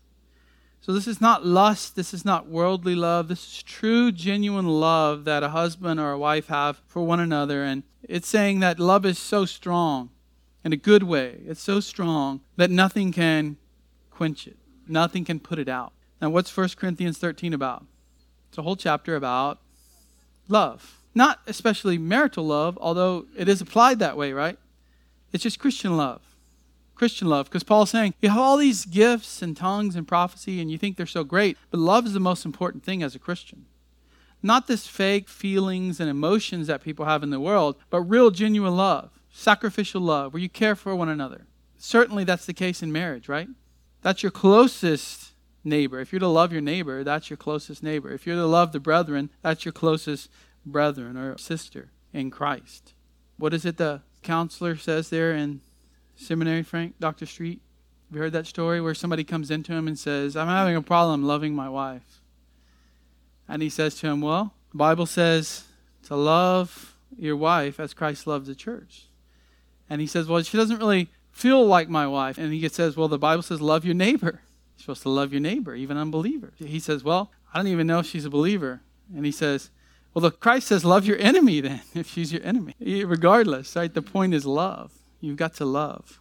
So, 0.81 0.93
this 0.93 1.09
is 1.09 1.21
not 1.21 1.45
lust. 1.45 1.97
This 1.97 2.15
is 2.15 2.25
not 2.25 2.49
worldly 2.49 2.95
love. 2.95 3.29
This 3.29 3.45
is 3.45 3.63
true, 3.63 4.13
genuine 4.13 4.69
love 4.69 5.25
that 5.25 5.43
a 5.43 5.49
husband 5.49 5.99
or 5.99 6.13
a 6.13 6.19
wife 6.19 6.47
have 6.47 6.81
for 6.87 7.03
one 7.03 7.19
another. 7.19 7.65
And 7.65 7.83
it's 8.03 8.29
saying 8.29 8.61
that 8.61 8.79
love 8.79 9.05
is 9.05 9.19
so 9.19 9.47
strong 9.47 10.11
in 10.65 10.73
a 10.73 10.77
good 10.77 11.03
way. 11.03 11.41
It's 11.47 11.63
so 11.63 11.81
strong 11.81 12.41
that 12.57 12.71
nothing 12.71 13.13
can 13.13 13.57
quench 14.11 14.47
it, 14.47 14.59
nothing 14.87 15.25
can 15.25 15.41
put 15.41 15.59
it 15.59 15.69
out. 15.69 15.93
Now, 16.21 16.31
what's 16.31 16.55
1 16.55 16.71
Corinthians 16.77 17.19
13 17.19 17.53
about? 17.53 17.85
It's 18.49 18.59
a 18.59 18.63
whole 18.63 18.77
chapter 18.77 19.17
about 19.17 19.59
love. 20.49 20.99
Not 21.15 21.41
especially 21.47 21.99
marital 21.99 22.47
love, 22.47 22.79
although 22.81 23.27
it 23.37 23.49
is 23.49 23.61
applied 23.61 23.99
that 23.99 24.17
way, 24.17 24.33
right? 24.33 24.59
It's 25.33 25.43
just 25.43 25.59
Christian 25.59 25.97
love. 25.97 26.23
Christian 26.95 27.29
love. 27.29 27.47
Because 27.47 27.63
Paul's 27.63 27.91
saying, 27.91 28.15
you 28.21 28.29
have 28.29 28.39
all 28.39 28.57
these 28.57 28.85
gifts 28.85 29.43
and 29.43 29.57
tongues 29.57 29.97
and 29.97 30.09
prophecy, 30.09 30.61
and 30.61 30.71
you 30.71 30.79
think 30.79 30.97
they're 30.97 31.07
so 31.07 31.25
great, 31.25 31.59
but 31.71 31.81
love 31.81 32.07
is 32.07 32.13
the 32.13 32.21
most 32.21 32.45
important 32.45 32.85
thing 32.85 33.03
as 33.03 33.15
a 33.15 33.19
Christian. 33.19 33.67
Not 34.43 34.67
this 34.67 34.87
fake 34.87 35.29
feelings 35.29 36.01
and 36.01 36.09
emotions 36.09 36.67
that 36.67 36.83
people 36.83 37.05
have 37.05 37.23
in 37.23 37.31
the 37.31 37.41
world, 37.41 37.77
but 37.91 38.01
real, 38.03 38.31
genuine 38.31 38.77
love 38.77 39.11
sacrificial 39.37 40.01
love, 40.01 40.33
where 40.33 40.43
you 40.43 40.49
care 40.49 40.75
for 40.75 40.97
one 40.97 41.11
another. 41.11 41.47
Certainly, 41.77 42.25
that's 42.25 42.47
the 42.47 42.55
case 42.55 42.83
in 42.83 42.91
marriage, 42.91 43.29
right? 43.29 43.49
That's 44.03 44.23
your 44.23 44.33
closest 44.33 45.33
neighbor. 45.67 46.01
If 46.01 46.13
you're 46.13 46.21
to 46.21 46.29
love 46.29 46.53
your 46.53 46.63
neighbor, 46.63 47.05
that's 47.05 47.29
your 47.29 47.37
closest 47.37 47.83
neighbor. 47.83 48.13
If 48.13 48.27
you're 48.27 48.37
to 48.37 48.47
love 48.47 48.73
the 48.73 48.81
brethren, 48.81 49.31
that's 49.43 49.65
your 49.65 49.73
closest 49.73 50.31
brethren 50.65 51.17
or 51.17 51.37
sister 51.37 51.91
in 52.13 52.31
Christ. 52.31 52.95
What 53.37 53.53
is 53.53 53.65
it 53.67 53.77
the 53.77 54.03
counselor 54.23 54.77
says 54.77 55.11
there 55.11 55.33
in 55.33 55.61
seminary, 56.15 56.63
Frank, 56.63 56.95
Dr. 56.99 57.27
Street? 57.27 57.61
Have 58.09 58.17
you 58.17 58.23
heard 58.23 58.33
that 58.33 58.47
story 58.47 58.81
where 58.81 58.95
somebody 58.95 59.25
comes 59.25 59.51
into 59.51 59.73
him 59.73 59.89
and 59.89 59.99
says, 59.99 60.37
I'm 60.37 60.49
having 60.49 60.77
a 60.77 60.83
problem 60.83 61.25
loving 61.25 61.55
my 61.55 61.69
wife? 61.69 62.21
And 63.49 63.63
he 63.63 63.69
says 63.69 63.97
to 63.97 64.07
him, 64.07 64.21
Well, 64.21 64.55
the 64.71 64.79
Bible 64.79 65.07
says 65.07 65.65
to 66.05 66.17
love 66.17 66.97
your 67.17 67.37
wife 67.37 67.81
as 67.81 67.95
Christ 67.95 68.27
loved 68.27 68.47
the 68.47 68.55
church. 68.55 69.07
And 69.91 70.01
he 70.01 70.07
says, 70.07 70.29
Well, 70.29 70.43
she 70.43 70.57
doesn't 70.57 70.79
really 70.79 71.11
feel 71.37 71.67
like 71.67 71.89
my 71.89 72.07
wife. 72.07 72.39
And 72.39 72.53
he 72.53 72.69
says, 72.69 72.97
Well, 72.97 73.09
the 73.09 73.19
Bible 73.19 73.43
says, 73.43 73.61
love 73.61 73.85
your 73.85 73.95
neighbor. 73.95 74.41
You're 74.77 74.83
supposed 74.83 75.03
to 75.03 75.09
love 75.09 75.33
your 75.33 75.41
neighbor, 75.41 75.75
even 75.75 75.97
unbelievers. 75.97 76.55
He 76.59 76.81
says, 76.81 77.03
Well, 77.03 77.31
I 77.53 77.59
don't 77.59 77.69
even 77.69 77.87
know 77.87 78.01
if 78.01 78.07
she's 78.07 78.25
a 78.25 78.31
believer. 78.31 78.83
And 79.15 79.25
he 79.25 79.33
says, 79.33 79.71
Well, 80.13 80.23
the 80.23 80.31
Christ 80.31 80.69
says, 80.69 80.85
Love 80.85 81.07
your 81.07 81.19
enemy 81.19 81.61
then, 81.63 81.83
if 81.95 82.11
she's 82.11 82.33
your 82.33 82.43
enemy. 82.43 82.75
Regardless, 82.81 83.75
right? 83.77 83.93
The 83.93 84.03
point 84.03 84.35
is 84.35 84.45
love. 84.47 84.93
You've 85.21 85.37
got 85.37 85.55
to 85.55 85.65
love. 85.65 86.21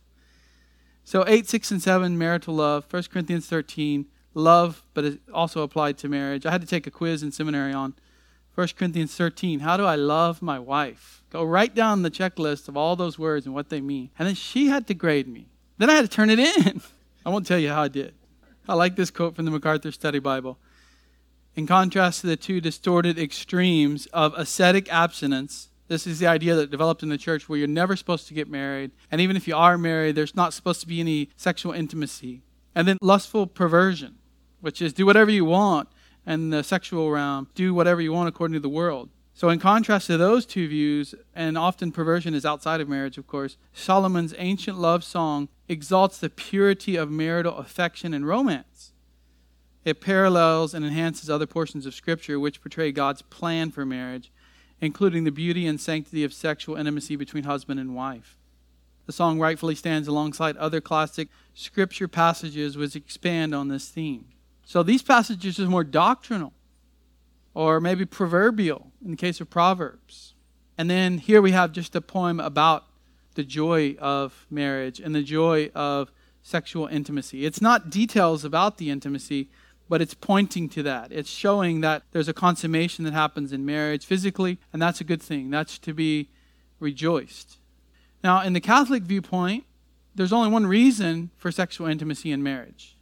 So 1.03 1.23
8, 1.27 1.47
6, 1.47 1.71
and 1.71 1.81
7, 1.81 2.17
marital 2.17 2.55
love. 2.55 2.85
1 2.91 3.03
Corinthians 3.11 3.45
13, 3.47 4.05
love, 4.33 4.83
but 4.93 5.05
it 5.05 5.19
also 5.33 5.61
applied 5.61 5.97
to 5.99 6.09
marriage. 6.09 6.45
I 6.45 6.51
had 6.51 6.61
to 6.61 6.67
take 6.67 6.87
a 6.87 6.91
quiz 6.91 7.21
in 7.21 7.31
seminary 7.31 7.73
on 7.73 7.93
1 8.55 8.69
Corinthians 8.77 9.13
13. 9.15 9.59
How 9.59 9.77
do 9.77 9.85
I 9.85 9.95
love 9.95 10.41
my 10.41 10.57
wife? 10.57 11.23
Go 11.29 11.43
write 11.43 11.75
down 11.75 12.01
the 12.01 12.09
checklist 12.09 12.67
of 12.67 12.77
all 12.77 12.95
those 12.95 13.19
words 13.19 13.45
and 13.45 13.53
what 13.53 13.69
they 13.69 13.81
mean. 13.81 14.09
And 14.17 14.27
then 14.27 14.35
she 14.35 14.67
had 14.67 14.87
to 14.87 14.93
grade 14.93 15.27
me. 15.27 15.49
Then 15.77 15.89
I 15.89 15.95
had 15.95 16.03
to 16.03 16.07
turn 16.07 16.29
it 16.29 16.39
in. 16.39 16.81
I 17.25 17.29
won't 17.29 17.45
tell 17.45 17.59
you 17.59 17.69
how 17.69 17.83
I 17.83 17.87
did. 17.89 18.13
I 18.67 18.73
like 18.73 18.95
this 18.95 19.11
quote 19.11 19.35
from 19.35 19.45
the 19.45 19.51
MacArthur 19.51 19.91
Study 19.91 20.17
Bible. 20.17 20.57
In 21.55 21.67
contrast 21.67 22.21
to 22.21 22.27
the 22.27 22.35
two 22.35 22.59
distorted 22.59 23.19
extremes 23.19 24.07
of 24.07 24.33
ascetic 24.35 24.91
abstinence, 24.91 25.69
this 25.87 26.07
is 26.07 26.17
the 26.17 26.25
idea 26.25 26.55
that 26.55 26.71
developed 26.71 27.03
in 27.03 27.09
the 27.09 27.17
church 27.17 27.47
where 27.47 27.59
you're 27.59 27.67
never 27.67 27.95
supposed 27.95 28.27
to 28.27 28.33
get 28.33 28.49
married. 28.49 28.89
And 29.11 29.21
even 29.21 29.35
if 29.35 29.47
you 29.47 29.55
are 29.55 29.77
married, 29.77 30.15
there's 30.15 30.35
not 30.35 30.51
supposed 30.51 30.81
to 30.81 30.87
be 30.87 30.99
any 30.99 31.29
sexual 31.35 31.73
intimacy. 31.73 32.41
And 32.73 32.87
then 32.87 32.97
lustful 33.01 33.45
perversion, 33.45 34.15
which 34.61 34.81
is 34.81 34.93
do 34.93 35.05
whatever 35.05 35.29
you 35.29 35.45
want 35.45 35.87
and 36.25 36.51
the 36.51 36.63
sexual 36.63 37.11
realm, 37.11 37.47
do 37.53 37.73
whatever 37.73 38.01
you 38.01 38.11
want 38.11 38.27
according 38.29 38.55
to 38.55 38.59
the 38.59 38.67
world. 38.67 39.09
So, 39.37 39.49
in 39.49 39.59
contrast 39.59 40.07
to 40.07 40.17
those 40.17 40.45
two 40.45 40.69
views, 40.69 41.13
and 41.35 41.57
often 41.57 41.91
perversion 41.91 42.33
is 42.33 42.45
outside 42.45 42.79
of 42.79 42.87
marriage, 42.87 43.17
of 43.17 43.27
course, 43.27 43.57
Solomon's 43.73 44.33
ancient 44.37 44.79
love 44.79 45.03
song 45.03 45.49
exalts 45.67 46.17
the 46.17 46.29
purity 46.29 46.95
of 46.95 47.11
marital 47.11 47.57
affection 47.57 48.13
and 48.13 48.25
romance. 48.25 48.93
It 49.83 49.99
parallels 49.99 50.73
and 50.73 50.85
enhances 50.85 51.29
other 51.29 51.45
portions 51.45 51.85
of 51.85 51.93
Scripture 51.93 52.39
which 52.39 52.61
portray 52.61 52.93
God's 52.93 53.23
plan 53.23 53.71
for 53.71 53.85
marriage, 53.85 54.31
including 54.79 55.25
the 55.25 55.31
beauty 55.31 55.67
and 55.67 55.81
sanctity 55.81 56.23
of 56.23 56.33
sexual 56.33 56.77
intimacy 56.77 57.17
between 57.17 57.43
husband 57.43 57.77
and 57.77 57.93
wife. 57.93 58.37
The 59.05 59.11
song 59.11 59.37
rightfully 59.37 59.75
stands 59.75 60.07
alongside 60.07 60.55
other 60.55 60.79
classic 60.79 61.27
Scripture 61.53 62.07
passages 62.07 62.77
which 62.77 62.95
expand 62.95 63.53
on 63.53 63.67
this 63.67 63.89
theme. 63.89 64.27
So, 64.63 64.81
these 64.81 65.03
passages 65.03 65.59
are 65.59 65.67
more 65.67 65.83
doctrinal 65.83 66.53
or 67.55 67.79
maybe 67.79 68.05
proverbial 68.05 68.91
in 69.05 69.11
the 69.11 69.17
case 69.17 69.39
of 69.39 69.49
Proverbs. 69.49 70.33
And 70.77 70.89
then 70.89 71.19
here 71.19 71.41
we 71.41 71.51
have 71.51 71.71
just 71.71 71.95
a 71.95 72.01
poem 72.01 72.39
about 72.39 72.85
the 73.35 73.43
joy 73.43 73.95
of 73.99 74.45
marriage 74.49 74.99
and 74.99 75.13
the 75.13 75.23
joy 75.23 75.69
of 75.75 76.11
sexual 76.41 76.87
intimacy. 76.87 77.45
It's 77.45 77.61
not 77.61 77.89
details 77.89 78.43
about 78.43 78.77
the 78.77 78.89
intimacy, 78.89 79.49
but 79.87 80.01
it's 80.01 80.13
pointing 80.13 80.67
to 80.69 80.83
that. 80.83 81.11
It's 81.11 81.29
showing 81.29 81.81
that 81.81 82.03
there's 82.11 82.27
a 82.27 82.33
consummation 82.33 83.05
that 83.05 83.13
happens 83.13 83.53
in 83.53 83.65
marriage 83.65 84.05
physically, 84.05 84.57
and 84.73 84.81
that's 84.81 84.99
a 84.99 85.05
good 85.05 85.21
thing. 85.21 85.49
That's 85.49 85.77
to 85.79 85.93
be 85.93 86.29
rejoiced. 86.79 87.57
Now, 88.23 88.41
in 88.41 88.53
the 88.53 88.59
Catholic 88.59 89.03
viewpoint, 89.03 89.65
there's 90.15 90.33
only 90.33 90.49
one 90.49 90.65
reason 90.65 91.29
for 91.37 91.51
sexual 91.51 91.87
intimacy 91.87 92.31
in 92.31 92.41
marriage. 92.41 92.97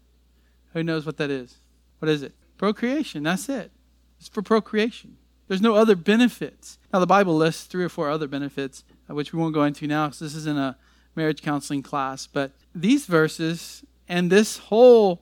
Who 0.73 0.83
knows 0.83 1.05
what 1.05 1.17
that 1.17 1.29
is? 1.29 1.57
What 1.99 2.09
is 2.09 2.23
it? 2.23 2.33
Procreation. 2.57 3.23
That's 3.23 3.47
it. 3.47 3.71
It's 4.19 4.27
for 4.27 4.41
procreation. 4.41 5.17
There's 5.47 5.61
no 5.61 5.75
other 5.75 5.95
benefits. 5.95 6.77
Now, 6.91 6.99
the 6.99 7.07
Bible 7.07 7.35
lists 7.35 7.65
three 7.65 7.83
or 7.83 7.89
four 7.89 8.09
other 8.09 8.27
benefits, 8.27 8.83
uh, 9.09 9.13
which 9.13 9.33
we 9.33 9.39
won't 9.39 9.53
go 9.53 9.63
into 9.63 9.87
now 9.87 10.07
because 10.07 10.19
this 10.19 10.35
isn't 10.35 10.57
a 10.57 10.77
marriage 11.15 11.41
counseling 11.41 11.83
class. 11.83 12.27
But 12.27 12.51
these 12.73 13.05
verses 13.05 13.83
and 14.07 14.31
this 14.31 14.57
whole 14.57 15.21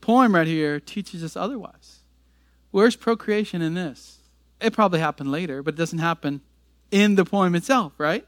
poem 0.00 0.34
right 0.34 0.46
here 0.46 0.78
teaches 0.78 1.24
us 1.24 1.36
otherwise. 1.36 2.00
Where's 2.70 2.96
procreation 2.96 3.62
in 3.62 3.74
this? 3.74 4.18
It 4.60 4.72
probably 4.72 5.00
happened 5.00 5.32
later, 5.32 5.62
but 5.62 5.74
it 5.74 5.76
doesn't 5.76 5.98
happen 5.98 6.40
in 6.90 7.16
the 7.16 7.24
poem 7.24 7.54
itself, 7.54 7.92
right? 7.98 8.26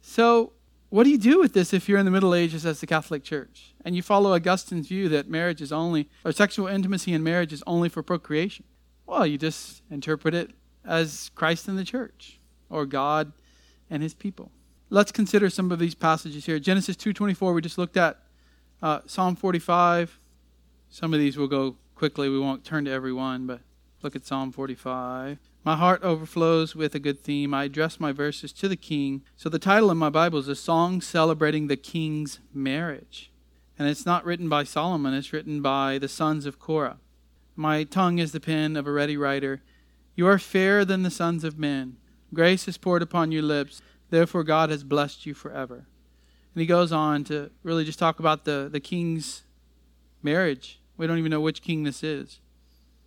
So, 0.00 0.52
what 0.90 1.04
do 1.04 1.10
you 1.10 1.18
do 1.18 1.40
with 1.40 1.54
this 1.54 1.72
if 1.72 1.88
you're 1.88 1.98
in 1.98 2.04
the 2.04 2.10
Middle 2.10 2.34
Ages 2.34 2.66
as 2.66 2.80
the 2.80 2.86
Catholic 2.86 3.24
Church 3.24 3.74
and 3.84 3.96
you 3.96 4.02
follow 4.02 4.34
Augustine's 4.34 4.88
view 4.88 5.08
that 5.08 5.28
marriage 5.28 5.62
is 5.62 5.72
only, 5.72 6.08
or 6.24 6.32
sexual 6.32 6.66
intimacy 6.66 7.12
in 7.12 7.22
marriage 7.22 7.52
is 7.52 7.64
only 7.66 7.88
for 7.88 8.02
procreation? 8.02 8.64
Well, 9.12 9.26
you 9.26 9.36
just 9.36 9.82
interpret 9.90 10.32
it 10.34 10.52
as 10.86 11.30
Christ 11.34 11.68
and 11.68 11.78
the 11.78 11.84
church, 11.84 12.40
or 12.70 12.86
God 12.86 13.32
and 13.90 14.02
his 14.02 14.14
people. 14.14 14.50
Let's 14.88 15.12
consider 15.12 15.50
some 15.50 15.70
of 15.70 15.78
these 15.78 15.94
passages 15.94 16.46
here. 16.46 16.58
Genesis 16.58 16.96
2.24, 16.96 17.54
we 17.54 17.60
just 17.60 17.76
looked 17.76 17.98
at. 17.98 18.16
Uh, 18.80 19.00
Psalm 19.04 19.36
45. 19.36 20.18
Some 20.88 21.12
of 21.12 21.20
these 21.20 21.36
will 21.36 21.46
go 21.46 21.76
quickly. 21.94 22.30
We 22.30 22.38
won't 22.38 22.64
turn 22.64 22.86
to 22.86 22.90
every 22.90 23.12
one, 23.12 23.46
but 23.46 23.60
look 24.00 24.16
at 24.16 24.24
Psalm 24.24 24.50
45. 24.50 25.38
My 25.62 25.76
heart 25.76 26.02
overflows 26.02 26.74
with 26.74 26.94
a 26.94 26.98
good 26.98 27.20
theme. 27.20 27.52
I 27.52 27.64
address 27.64 28.00
my 28.00 28.12
verses 28.12 28.50
to 28.54 28.66
the 28.66 28.76
king. 28.76 29.24
So 29.36 29.50
the 29.50 29.58
title 29.58 29.90
in 29.90 29.98
my 29.98 30.08
Bible 30.08 30.38
is 30.38 30.48
A 30.48 30.56
Song 30.56 31.02
Celebrating 31.02 31.66
the 31.66 31.76
King's 31.76 32.38
Marriage. 32.54 33.30
And 33.78 33.86
it's 33.90 34.06
not 34.06 34.24
written 34.24 34.48
by 34.48 34.64
Solomon, 34.64 35.12
it's 35.12 35.34
written 35.34 35.60
by 35.60 35.98
the 35.98 36.08
sons 36.08 36.46
of 36.46 36.58
Korah. 36.58 36.96
My 37.54 37.84
tongue 37.84 38.18
is 38.18 38.32
the 38.32 38.40
pen 38.40 38.76
of 38.76 38.86
a 38.86 38.92
ready 38.92 39.16
writer. 39.16 39.62
You 40.14 40.26
are 40.26 40.38
fairer 40.38 40.84
than 40.84 41.02
the 41.02 41.10
sons 41.10 41.44
of 41.44 41.58
men. 41.58 41.96
Grace 42.34 42.66
is 42.66 42.78
poured 42.78 43.02
upon 43.02 43.32
your 43.32 43.42
lips. 43.42 43.82
Therefore, 44.10 44.44
God 44.44 44.70
has 44.70 44.84
blessed 44.84 45.26
you 45.26 45.34
forever. 45.34 45.86
And 46.54 46.60
he 46.60 46.66
goes 46.66 46.92
on 46.92 47.24
to 47.24 47.50
really 47.62 47.84
just 47.84 47.98
talk 47.98 48.18
about 48.18 48.44
the, 48.44 48.68
the 48.70 48.80
king's 48.80 49.42
marriage. 50.22 50.80
We 50.96 51.06
don't 51.06 51.18
even 51.18 51.30
know 51.30 51.40
which 51.40 51.62
king 51.62 51.82
this 51.82 52.02
is. 52.02 52.40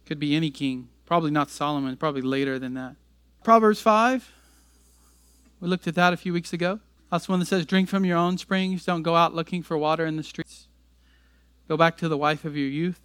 Could 0.06 0.20
be 0.20 0.36
any 0.36 0.52
king. 0.52 0.90
Probably 1.06 1.32
not 1.32 1.50
Solomon, 1.50 1.96
probably 1.98 2.22
later 2.22 2.58
than 2.58 2.74
that. 2.74 2.96
Proverbs 3.44 3.82
5. 3.82 4.32
We 5.60 5.68
looked 5.68 5.88
at 5.88 5.96
that 5.96 6.14
a 6.14 6.18
few 6.18 6.34
weeks 6.34 6.54
ago. 6.54 6.80
That's 7.12 7.30
one 7.30 7.40
that 7.40 7.46
says, 7.46 7.66
Drink 7.66 7.88
from 7.88 8.06
your 8.06 8.18
own 8.18 8.38
springs. 8.38 8.86
Don't 8.86 9.04
go 9.04 9.16
out 9.16 9.34
looking 9.34 9.62
for 9.62 9.78
water 9.78 10.06
in 10.06 10.16
the 10.16 10.24
streets. 10.24 10.68
Go 11.68 11.78
back 11.78 11.98
to 11.98 12.10
the 12.10 12.18
wife 12.18 12.46
of 12.46 12.58
your 12.58 12.68
youth. 12.68 13.00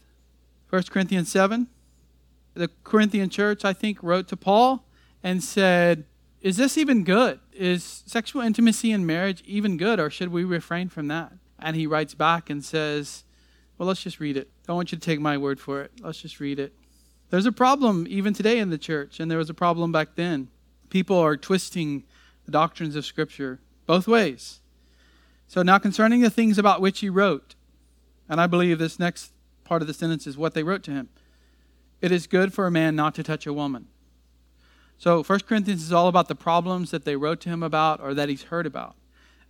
1 0.71 0.85
Corinthians 0.85 1.31
7. 1.31 1.67
The 2.55 2.71
Corinthian 2.85 3.29
church, 3.29 3.65
I 3.65 3.73
think, 3.73 4.03
wrote 4.03 4.29
to 4.29 4.37
Paul 4.37 4.85
and 5.23 5.43
said, 5.43 6.05
Is 6.41 6.57
this 6.57 6.79
even 6.79 7.03
good? 7.03 7.41
Is 7.53 8.05
sexual 8.07 8.43
intimacy 8.43 8.93
in 8.93 9.05
marriage 9.05 9.43
even 9.47 9.77
good, 9.77 9.99
or 9.99 10.11
should 10.11 10.29
we 10.29 10.45
refrain 10.45 10.89
from 10.89 11.09
that? 11.09 11.33
And 11.59 11.77
he 11.77 11.87
writes 11.87 12.15
back 12.15 12.49
and 12.49 12.65
says, 12.65 13.25
Well, 13.77 13.89
let's 13.89 14.03
just 14.03 14.21
read 14.21 14.37
it. 14.37 14.49
I 14.69 14.73
want 14.73 14.93
you 14.93 14.99
to 14.99 15.05
take 15.05 15.21
my 15.21 15.37
word 15.37 15.59
for 15.61 15.83
it. 15.83 15.91
Let's 16.01 16.23
just 16.23 16.39
read 16.39 16.61
it. 16.61 16.73
There's 17.31 17.47
a 17.47 17.53
problem 17.53 18.07
even 18.09 18.33
today 18.33 18.59
in 18.59 18.71
the 18.71 18.79
church, 18.79 19.19
and 19.19 19.31
there 19.31 19.39
was 19.39 19.51
a 19.51 19.55
problem 19.55 19.91
back 19.91 20.15
then. 20.15 20.49
People 20.89 21.19
are 21.19 21.37
twisting 21.37 22.05
the 22.45 22.53
doctrines 22.53 22.95
of 22.95 23.05
Scripture 23.05 23.61
both 23.87 24.07
ways. 24.07 24.61
So 25.49 25.63
now 25.63 25.79
concerning 25.79 26.21
the 26.21 26.31
things 26.31 26.59
about 26.59 26.81
which 26.81 27.01
he 27.01 27.09
wrote, 27.09 27.57
and 28.29 28.41
I 28.41 28.47
believe 28.47 28.79
this 28.79 29.01
next 29.01 29.33
part 29.71 29.83
of 29.83 29.87
the 29.87 29.95
sentence 29.95 30.27
is 30.27 30.37
what 30.37 30.53
they 30.53 30.65
wrote 30.65 30.83
to 30.83 30.91
him. 30.91 31.09
It 32.01 32.11
is 32.11 32.27
good 32.27 32.53
for 32.53 32.67
a 32.67 32.73
man 32.73 32.97
not 32.97 33.15
to 33.15 33.23
touch 33.23 33.47
a 33.47 33.53
woman. 33.53 33.87
So 34.99 35.23
1 35.23 35.41
Corinthians 35.47 35.81
is 35.81 35.93
all 35.93 36.09
about 36.09 36.27
the 36.27 36.35
problems 36.35 36.91
that 36.91 37.05
they 37.05 37.15
wrote 37.15 37.39
to 37.43 37.51
him 37.51 37.63
about 37.63 38.01
or 38.01 38.13
that 38.15 38.29
he's 38.29 38.43
heard 38.43 38.67
about. 38.67 38.97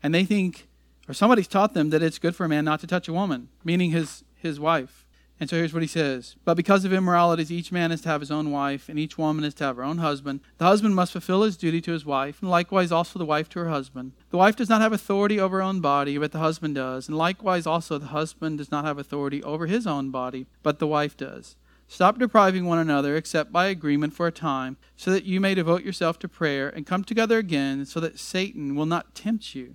And 0.03 0.15
they 0.15 0.27
think, 0.27 0.69
or 1.09 1.15
somebody's 1.15 1.49
taught 1.49 1.73
them 1.73 1.89
that 1.89 2.03
it's 2.03 2.19
good 2.19 2.37
for 2.37 2.45
a 2.45 2.51
man 2.51 2.67
not 2.67 2.81
to 2.81 2.87
touch 2.87 3.09
a 3.09 3.15
woman, 3.15 3.49
meaning 3.65 3.93
his, 3.93 4.23
his 4.35 4.61
wife. 4.61 5.07
And 5.41 5.49
so 5.49 5.57
here's 5.57 5.73
what 5.73 5.83
he 5.83 5.89
says 5.89 6.37
But 6.45 6.59
because 6.59 6.85
of 6.85 6.93
immoralities, 6.93 7.51
each 7.51 7.73
man 7.73 7.91
is 7.91 8.03
to 8.03 8.11
have 8.11 8.21
his 8.21 8.31
own 8.31 8.51
wife, 8.51 8.91
and 8.91 8.99
each 8.99 9.17
woman 9.17 9.43
is 9.43 9.55
to 9.55 9.65
have 9.65 9.77
her 9.77 9.83
own 9.83 9.99
husband. 9.99 10.41
The 10.59 10.67
husband 10.67 10.95
must 10.95 11.13
fulfill 11.13 11.43
his 11.43 11.57
duty 11.57 11.81
to 11.81 11.93
his 11.93 12.05
wife, 12.05 12.43
and 12.43 12.51
likewise 12.51 12.93
also 12.93 13.19
the 13.19 13.25
wife 13.25 13.49
to 13.51 13.61
her 13.61 13.71
husband. 13.71 14.13
The 14.29 14.37
wife 14.37 14.55
does 14.55 14.69
not 14.69 14.83
have 14.83 14.93
authority 14.93 15.41
over 15.41 15.57
her 15.57 15.63
own 15.63 15.81
body, 15.81 16.19
but 16.19 16.33
the 16.33 16.39
husband 16.41 16.75
does, 16.75 17.09
and 17.09 17.17
likewise 17.17 17.67
also 17.67 17.97
the 17.97 18.09
husband 18.09 18.59
does 18.59 18.71
not 18.71 18.85
have 18.85 18.99
authority 18.99 19.43
over 19.43 19.67
his 19.67 19.87
own 19.87 20.11
body, 20.11 20.47
but 20.63 20.79
the 20.79 20.87
wife 20.87 21.17
does. 21.17 21.57
Stop 21.89 22.19
depriving 22.19 22.67
one 22.67 22.79
another, 22.79 23.17
except 23.17 23.51
by 23.51 23.67
agreement 23.67 24.13
for 24.13 24.27
a 24.27 24.33
time, 24.33 24.77
so 24.95 25.11
that 25.11 25.25
you 25.25 25.41
may 25.41 25.55
devote 25.55 25.83
yourself 25.83 26.19
to 26.21 26.29
prayer 26.29 26.69
and 26.69 26.87
come 26.87 27.03
together 27.03 27.39
again, 27.39 27.87
so 27.87 27.99
that 27.99 28.19
Satan 28.19 28.77
will 28.77 28.87
not 28.87 29.15
tempt 29.15 29.55
you 29.55 29.75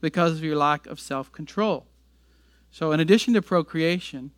because 0.00 0.32
of 0.32 0.44
your 0.44 0.54
lack 0.54 0.86
of 0.86 1.00
self 1.00 1.32
control. 1.32 1.86
So, 2.70 2.92
in 2.92 3.00
addition 3.00 3.34
to 3.34 3.42
procreation, 3.42 4.32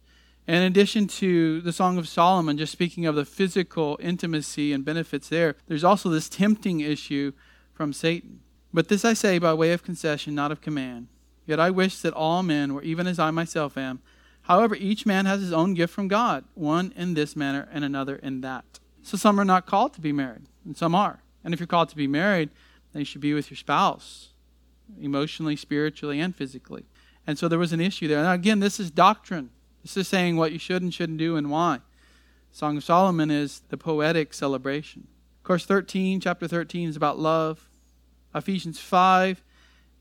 in 0.57 0.63
addition 0.63 1.07
to 1.07 1.61
the 1.61 1.73
Song 1.73 1.99
of 1.99 2.09
Solomon, 2.09 2.59
just 2.59 2.73
speaking 2.73 3.07
of 3.07 3.15
the 3.15 3.25
physical 3.25 3.99
intimacy 4.01 4.73
and 4.73 4.85
benefits 4.85 5.29
there, 5.29 5.55
there's 5.67 5.85
also 5.85 6.09
this 6.09 6.29
tempting 6.29 6.81
issue 6.81 7.33
from 7.73 7.93
Satan. 7.93 8.41
But 8.73 8.89
this 8.89 9.05
I 9.05 9.15
say 9.15 9.39
by 9.39 9.55
way 9.55 9.73
of 9.73 9.83
concession, 9.83 10.35
not 10.35 10.53
of 10.53 10.61
command. 10.61 11.09
Yet 11.47 11.61
I 11.61 11.71
wish 11.71 12.01
that 12.01 12.15
all 12.15 12.43
men 12.43 12.75
were 12.75 12.83
even 12.83 13.07
as 13.07 13.19
I 13.19 13.31
myself 13.31 13.77
am. 13.77 14.01
However, 14.43 14.75
each 14.75 15.07
man 15.07 15.27
has 15.27 15.41
his 15.41 15.53
own 15.53 15.75
gift 15.75 15.93
from 15.93 16.09
God, 16.09 16.45
one 16.55 16.93
in 16.97 17.15
this 17.15 17.37
manner 17.37 17.69
and 17.73 17.85
another 17.85 18.17
in 18.17 18.41
that. 18.41 18.81
So 19.03 19.17
some 19.17 19.39
are 19.41 19.45
not 19.45 19.67
called 19.67 19.95
to 19.95 20.01
be 20.01 20.13
married, 20.13 20.47
and 20.65 20.77
some 20.77 20.95
are. 20.95 21.23
And 21.45 21.55
if 21.55 21.61
you're 21.61 21.67
called 21.67 21.89
to 21.91 21.97
be 21.97 22.07
married, 22.07 22.51
then 22.93 23.01
you 23.01 23.07
should 23.07 23.21
be 23.21 23.35
with 23.35 23.51
your 23.51 23.57
spouse, 23.57 24.31
emotionally, 25.01 25.57
spiritually, 25.57 26.21
and 26.21 26.35
physically. 26.35 26.85
And 27.27 27.39
so 27.39 27.49
there 27.49 27.59
was 27.59 27.73
an 27.73 27.81
issue 27.81 28.09
there. 28.09 28.23
Now, 28.23 28.33
again, 28.33 28.61
this 28.61 28.81
is 28.81 28.91
doctrine. 28.91 29.51
This 29.83 29.97
is 29.97 30.09
saying 30.09 30.37
what 30.37 30.53
you 30.53 30.59
should 30.59 30.83
and 30.83 30.93
shouldn't 30.93 31.19
do 31.19 31.37
and 31.37 31.51
why. 31.51 31.81
Song 32.53 32.77
of 32.77 32.85
Solomon 32.85 33.31
is 33.31 33.63
the 33.69 33.77
poetic 33.77 34.35
celebration. 34.35 35.07
Of 35.39 35.45
course, 35.45 35.65
13, 35.65 36.21
chapter 36.21 36.47
13 36.47 36.89
is 36.89 36.97
about 36.97 37.19
love. 37.19 37.69
Ephesians 38.35 38.79
5, 38.79 39.43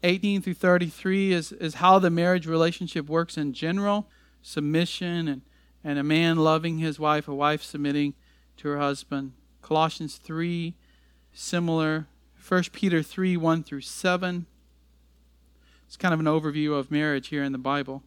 18 0.03 0.41
through 0.41 0.53
33 0.53 1.31
is, 1.31 1.51
is 1.53 1.75
how 1.75 1.99
the 1.99 2.09
marriage 2.09 2.47
relationship 2.47 3.07
works 3.07 3.37
in 3.37 3.53
general 3.53 4.07
submission 4.41 5.27
and, 5.27 5.41
and 5.83 5.99
a 5.99 6.03
man 6.03 6.37
loving 6.37 6.79
his 6.79 6.99
wife, 6.99 7.27
a 7.27 7.35
wife 7.35 7.63
submitting 7.63 8.13
to 8.57 8.67
her 8.69 8.79
husband. 8.79 9.33
Colossians 9.61 10.17
3, 10.17 10.75
similar. 11.33 12.07
1 12.47 12.63
Peter 12.71 13.03
3, 13.03 13.37
1 13.37 13.63
through 13.63 13.81
7. 13.81 14.45
It's 15.85 15.97
kind 15.97 16.13
of 16.13 16.19
an 16.19 16.25
overview 16.25 16.77
of 16.77 16.91
marriage 16.91 17.27
here 17.27 17.43
in 17.43 17.51
the 17.51 17.57
Bible. 17.57 18.03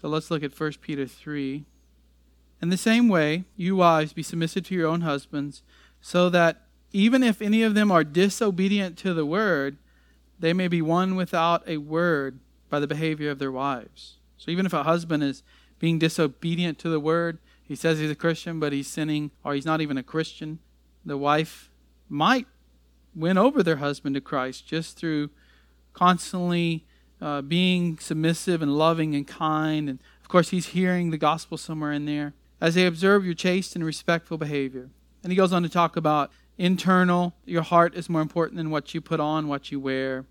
So 0.00 0.06
let's 0.06 0.30
look 0.30 0.44
at 0.44 0.58
1 0.58 0.72
Peter 0.80 1.08
3. 1.08 1.64
In 2.62 2.68
the 2.68 2.76
same 2.76 3.08
way, 3.08 3.46
you 3.56 3.74
wives, 3.74 4.12
be 4.12 4.22
submissive 4.22 4.64
to 4.66 4.74
your 4.74 4.86
own 4.86 5.00
husbands, 5.00 5.62
so 6.00 6.30
that 6.30 6.62
even 6.92 7.24
if 7.24 7.42
any 7.42 7.64
of 7.64 7.74
them 7.74 7.90
are 7.90 8.04
disobedient 8.04 8.96
to 8.98 9.12
the 9.12 9.26
word, 9.26 9.76
they 10.38 10.52
may 10.52 10.68
be 10.68 10.80
won 10.80 11.16
without 11.16 11.68
a 11.68 11.78
word 11.78 12.38
by 12.70 12.78
the 12.78 12.86
behavior 12.86 13.28
of 13.28 13.40
their 13.40 13.50
wives. 13.50 14.18
So 14.36 14.52
even 14.52 14.66
if 14.66 14.72
a 14.72 14.84
husband 14.84 15.24
is 15.24 15.42
being 15.80 15.98
disobedient 15.98 16.78
to 16.78 16.88
the 16.88 17.00
word, 17.00 17.38
he 17.64 17.74
says 17.74 17.98
he's 17.98 18.10
a 18.10 18.14
Christian, 18.14 18.60
but 18.60 18.72
he's 18.72 18.86
sinning, 18.86 19.32
or 19.42 19.54
he's 19.54 19.66
not 19.66 19.80
even 19.80 19.98
a 19.98 20.04
Christian, 20.04 20.60
the 21.04 21.18
wife 21.18 21.70
might 22.08 22.46
win 23.16 23.36
over 23.36 23.64
their 23.64 23.76
husband 23.76 24.14
to 24.14 24.20
Christ 24.20 24.64
just 24.64 24.96
through 24.96 25.30
constantly 25.92 26.84
uh, 27.20 27.42
being 27.42 27.98
submissive 27.98 28.62
and 28.62 28.76
loving 28.76 29.14
and 29.14 29.26
kind. 29.26 29.88
And 29.88 29.98
of 30.20 30.28
course, 30.28 30.50
he's 30.50 30.68
hearing 30.68 31.10
the 31.10 31.18
gospel 31.18 31.58
somewhere 31.58 31.92
in 31.92 32.04
there 32.04 32.34
as 32.60 32.74
they 32.74 32.86
observe 32.86 33.24
your 33.24 33.34
chaste 33.34 33.74
and 33.74 33.84
respectful 33.84 34.38
behavior. 34.38 34.90
And 35.22 35.32
he 35.32 35.36
goes 35.36 35.52
on 35.52 35.62
to 35.62 35.68
talk 35.68 35.96
about 35.96 36.30
internal, 36.56 37.34
your 37.44 37.62
heart 37.62 37.94
is 37.94 38.08
more 38.08 38.22
important 38.22 38.56
than 38.56 38.70
what 38.70 38.94
you 38.94 39.00
put 39.00 39.20
on, 39.20 39.48
what 39.48 39.70
you 39.70 39.80
wear. 39.80 40.26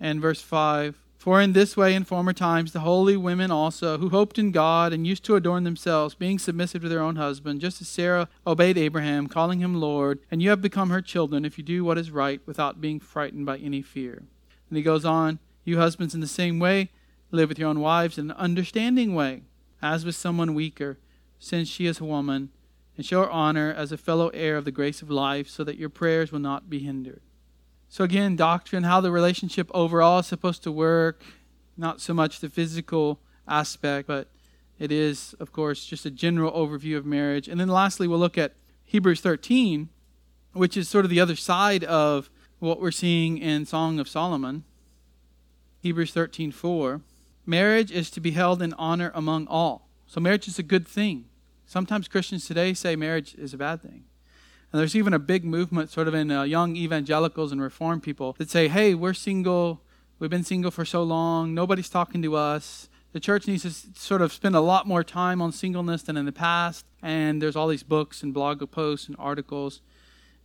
And 0.00 0.20
verse 0.20 0.40
5 0.40 0.98
For 1.18 1.40
in 1.40 1.52
this 1.52 1.76
way, 1.76 1.94
in 1.94 2.04
former 2.04 2.32
times, 2.32 2.72
the 2.72 2.80
holy 2.80 3.16
women 3.16 3.50
also, 3.50 3.98
who 3.98 4.08
hoped 4.08 4.38
in 4.38 4.50
God 4.50 4.92
and 4.92 5.06
used 5.06 5.24
to 5.24 5.36
adorn 5.36 5.64
themselves, 5.64 6.14
being 6.14 6.38
submissive 6.38 6.82
to 6.82 6.88
their 6.88 7.02
own 7.02 7.16
husband, 7.16 7.60
just 7.60 7.80
as 7.80 7.88
Sarah 7.88 8.28
obeyed 8.46 8.78
Abraham, 8.78 9.26
calling 9.26 9.60
him 9.60 9.74
Lord, 9.74 10.20
and 10.30 10.42
you 10.42 10.50
have 10.50 10.62
become 10.62 10.90
her 10.90 11.02
children 11.02 11.44
if 11.44 11.58
you 11.58 11.64
do 11.64 11.84
what 11.84 11.98
is 11.98 12.10
right 12.10 12.40
without 12.46 12.80
being 12.80 13.00
frightened 13.00 13.46
by 13.46 13.58
any 13.58 13.82
fear. 13.82 14.22
And 14.70 14.76
he 14.76 14.82
goes 14.82 15.04
on, 15.04 15.38
you 15.68 15.78
husbands, 15.78 16.14
in 16.14 16.20
the 16.20 16.26
same 16.26 16.58
way, 16.58 16.90
live 17.30 17.48
with 17.48 17.58
your 17.58 17.68
own 17.68 17.80
wives 17.80 18.18
in 18.18 18.30
an 18.30 18.36
understanding 18.36 19.14
way, 19.14 19.42
as 19.80 20.04
with 20.04 20.16
someone 20.16 20.54
weaker, 20.54 20.98
since 21.38 21.68
she 21.68 21.86
is 21.86 22.00
a 22.00 22.04
woman, 22.04 22.50
and 22.96 23.06
show 23.06 23.22
her 23.22 23.30
honor 23.30 23.72
as 23.72 23.92
a 23.92 23.96
fellow 23.96 24.28
heir 24.30 24.56
of 24.56 24.64
the 24.64 24.72
grace 24.72 25.02
of 25.02 25.10
life, 25.10 25.48
so 25.48 25.62
that 25.62 25.76
your 25.76 25.88
prayers 25.88 26.32
will 26.32 26.40
not 26.40 26.68
be 26.68 26.80
hindered. 26.80 27.20
So, 27.88 28.02
again, 28.04 28.34
doctrine, 28.34 28.82
how 28.82 29.00
the 29.00 29.12
relationship 29.12 29.70
overall 29.72 30.18
is 30.18 30.26
supposed 30.26 30.62
to 30.64 30.72
work, 30.72 31.22
not 31.76 32.00
so 32.00 32.12
much 32.12 32.40
the 32.40 32.48
physical 32.48 33.20
aspect, 33.46 34.08
but 34.08 34.28
it 34.78 34.92
is, 34.92 35.34
of 35.40 35.52
course, 35.52 35.86
just 35.86 36.04
a 36.06 36.10
general 36.10 36.52
overview 36.52 36.96
of 36.96 37.06
marriage. 37.06 37.48
And 37.48 37.60
then 37.60 37.68
lastly, 37.68 38.06
we'll 38.06 38.18
look 38.18 38.36
at 38.36 38.54
Hebrews 38.84 39.20
13, 39.20 39.88
which 40.52 40.76
is 40.76 40.88
sort 40.88 41.04
of 41.04 41.10
the 41.10 41.20
other 41.20 41.36
side 41.36 41.84
of 41.84 42.30
what 42.58 42.80
we're 42.80 42.90
seeing 42.90 43.38
in 43.38 43.64
Song 43.64 43.98
of 43.98 44.08
Solomon. 44.08 44.64
Hebrews 45.80 46.12
13:4, 46.12 47.02
marriage 47.46 47.92
is 47.92 48.10
to 48.10 48.20
be 48.20 48.32
held 48.32 48.60
in 48.60 48.74
honor 48.74 49.12
among 49.14 49.46
all. 49.46 49.88
So 50.06 50.20
marriage 50.20 50.48
is 50.48 50.58
a 50.58 50.62
good 50.62 50.88
thing. 50.88 51.26
Sometimes 51.66 52.08
Christians 52.08 52.46
today 52.46 52.74
say 52.74 52.96
marriage 52.96 53.34
is 53.34 53.54
a 53.54 53.58
bad 53.58 53.82
thing. 53.82 54.04
And 54.72 54.80
there's 54.80 54.96
even 54.96 55.14
a 55.14 55.18
big 55.18 55.44
movement 55.44 55.90
sort 55.90 56.08
of 56.08 56.14
in 56.14 56.30
uh, 56.30 56.42
young 56.42 56.76
evangelicals 56.76 57.52
and 57.52 57.60
reform 57.60 58.00
people 58.00 58.34
that 58.38 58.50
say, 58.50 58.68
"Hey, 58.68 58.94
we're 58.94 59.14
single. 59.14 59.82
We've 60.18 60.30
been 60.30 60.44
single 60.44 60.70
for 60.70 60.84
so 60.84 61.02
long. 61.02 61.54
Nobody's 61.54 61.88
talking 61.88 62.22
to 62.22 62.34
us. 62.34 62.88
The 63.12 63.20
church 63.20 63.46
needs 63.46 63.62
to 63.62 63.70
sort 63.98 64.20
of 64.20 64.32
spend 64.32 64.56
a 64.56 64.60
lot 64.60 64.86
more 64.86 65.04
time 65.04 65.40
on 65.40 65.52
singleness 65.52 66.02
than 66.02 66.16
in 66.16 66.26
the 66.26 66.32
past." 66.32 66.86
And 67.02 67.40
there's 67.40 67.56
all 67.56 67.68
these 67.68 67.84
books 67.84 68.22
and 68.22 68.34
blog 68.34 68.68
posts 68.70 69.06
and 69.06 69.16
articles. 69.18 69.80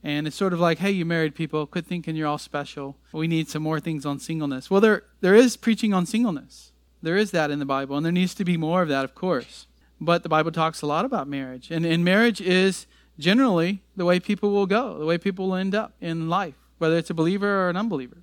And 0.04 0.28
it's 0.28 0.36
sort 0.36 0.51
of 0.51 0.60
like, 0.60 0.80
hey, 0.80 0.91
you 0.91 1.06
married 1.06 1.34
people, 1.34 1.66
quit 1.66 1.86
thinking 1.86 2.16
you're 2.16 2.28
all 2.28 2.38
special. 2.38 2.97
We 3.14 3.28
need 3.28 3.47
some 3.47 3.64
more 3.64 3.80
things 3.80 4.06
on 4.06 4.20
singleness. 4.20 4.70
Well, 4.70 4.82
there, 4.82 5.04
there 5.22 5.36
is 5.36 5.56
preaching 5.56 5.93
on 5.93 6.06
singleness. 6.06 6.72
There 7.01 7.16
is 7.16 7.32
that 7.32 7.51
in 7.51 7.60
the 7.60 7.66
Bible, 7.66 7.95
and 7.95 8.06
there 8.06 8.12
needs 8.12 8.34
to 8.36 8.45
be 8.45 8.58
more 8.58 8.82
of 8.82 8.89
that, 8.89 9.06
of 9.06 9.16
course. 9.16 9.68
But 10.01 10.24
the 10.24 10.30
Bible 10.30 10.51
talks 10.51 10.82
a 10.82 10.86
lot 10.86 11.06
about 11.06 11.28
marriage. 11.28 11.72
And, 11.72 11.86
and 11.86 12.04
marriage 12.04 12.41
is 12.41 12.86
generally 13.18 13.82
the 13.95 14.06
way 14.06 14.20
people 14.20 14.51
will 14.51 14.66
go, 14.66 14.97
the 14.97 15.06
way 15.06 15.18
people 15.18 15.47
will 15.47 15.56
end 15.56 15.76
up 15.76 15.93
in 16.01 16.30
life, 16.30 16.56
whether 16.80 16.97
it's 16.97 17.10
a 17.10 17.14
believer 17.14 17.66
or 17.66 17.70
an 17.70 17.78
unbeliever. 17.78 18.18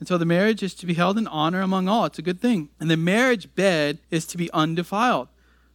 And 0.00 0.08
so 0.08 0.16
the 0.16 0.24
marriage 0.24 0.62
is 0.62 0.74
to 0.74 0.86
be 0.86 0.94
held 0.94 1.18
in 1.18 1.26
honor 1.26 1.60
among 1.60 1.88
all. 1.88 2.04
It's 2.04 2.18
a 2.18 2.22
good 2.22 2.40
thing. 2.40 2.70
And 2.78 2.90
the 2.90 2.96
marriage 2.96 3.54
bed 3.54 3.98
is 4.10 4.26
to 4.26 4.36
be 4.36 4.50
undefiled. 4.52 5.28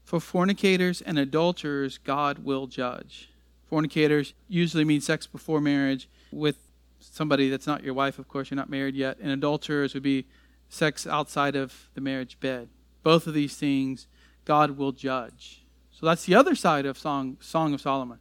For 0.04 0.20
fornicators 0.20 1.02
and 1.02 1.18
adulterers, 1.18 1.98
God 1.98 2.40
will 2.40 2.68
judge. 2.68 3.30
Fornicators 3.74 4.36
usually 4.48 4.86
mean 4.86 5.02
sex 5.02 5.26
before 5.26 5.60
marriage 5.60 6.08
with 6.32 6.58
somebody 7.00 7.50
that's 7.50 7.66
not 7.66 7.84
your 7.84 7.96
wife, 7.96 8.20
of 8.20 8.28
course, 8.28 8.52
you're 8.52 8.56
not 8.56 8.70
married 8.70 8.94
yet. 8.94 9.18
And 9.20 9.32
adulterers 9.32 9.96
would 9.96 10.04
be 10.04 10.28
sex 10.70 11.08
outside 11.08 11.56
of 11.56 11.90
the 11.96 12.02
marriage 12.02 12.40
bed. 12.40 12.70
Both 13.02 13.26
of 13.26 13.34
these 13.34 13.56
things 13.56 14.06
God 14.46 14.78
will 14.78 14.92
judge. 14.92 15.64
So 15.90 16.06
that's 16.06 16.26
the 16.26 16.36
other 16.36 16.54
side 16.54 16.86
of 16.86 17.00
Song, 17.00 17.38
Song 17.40 17.74
of 17.74 17.82
Solomon. 17.82 18.20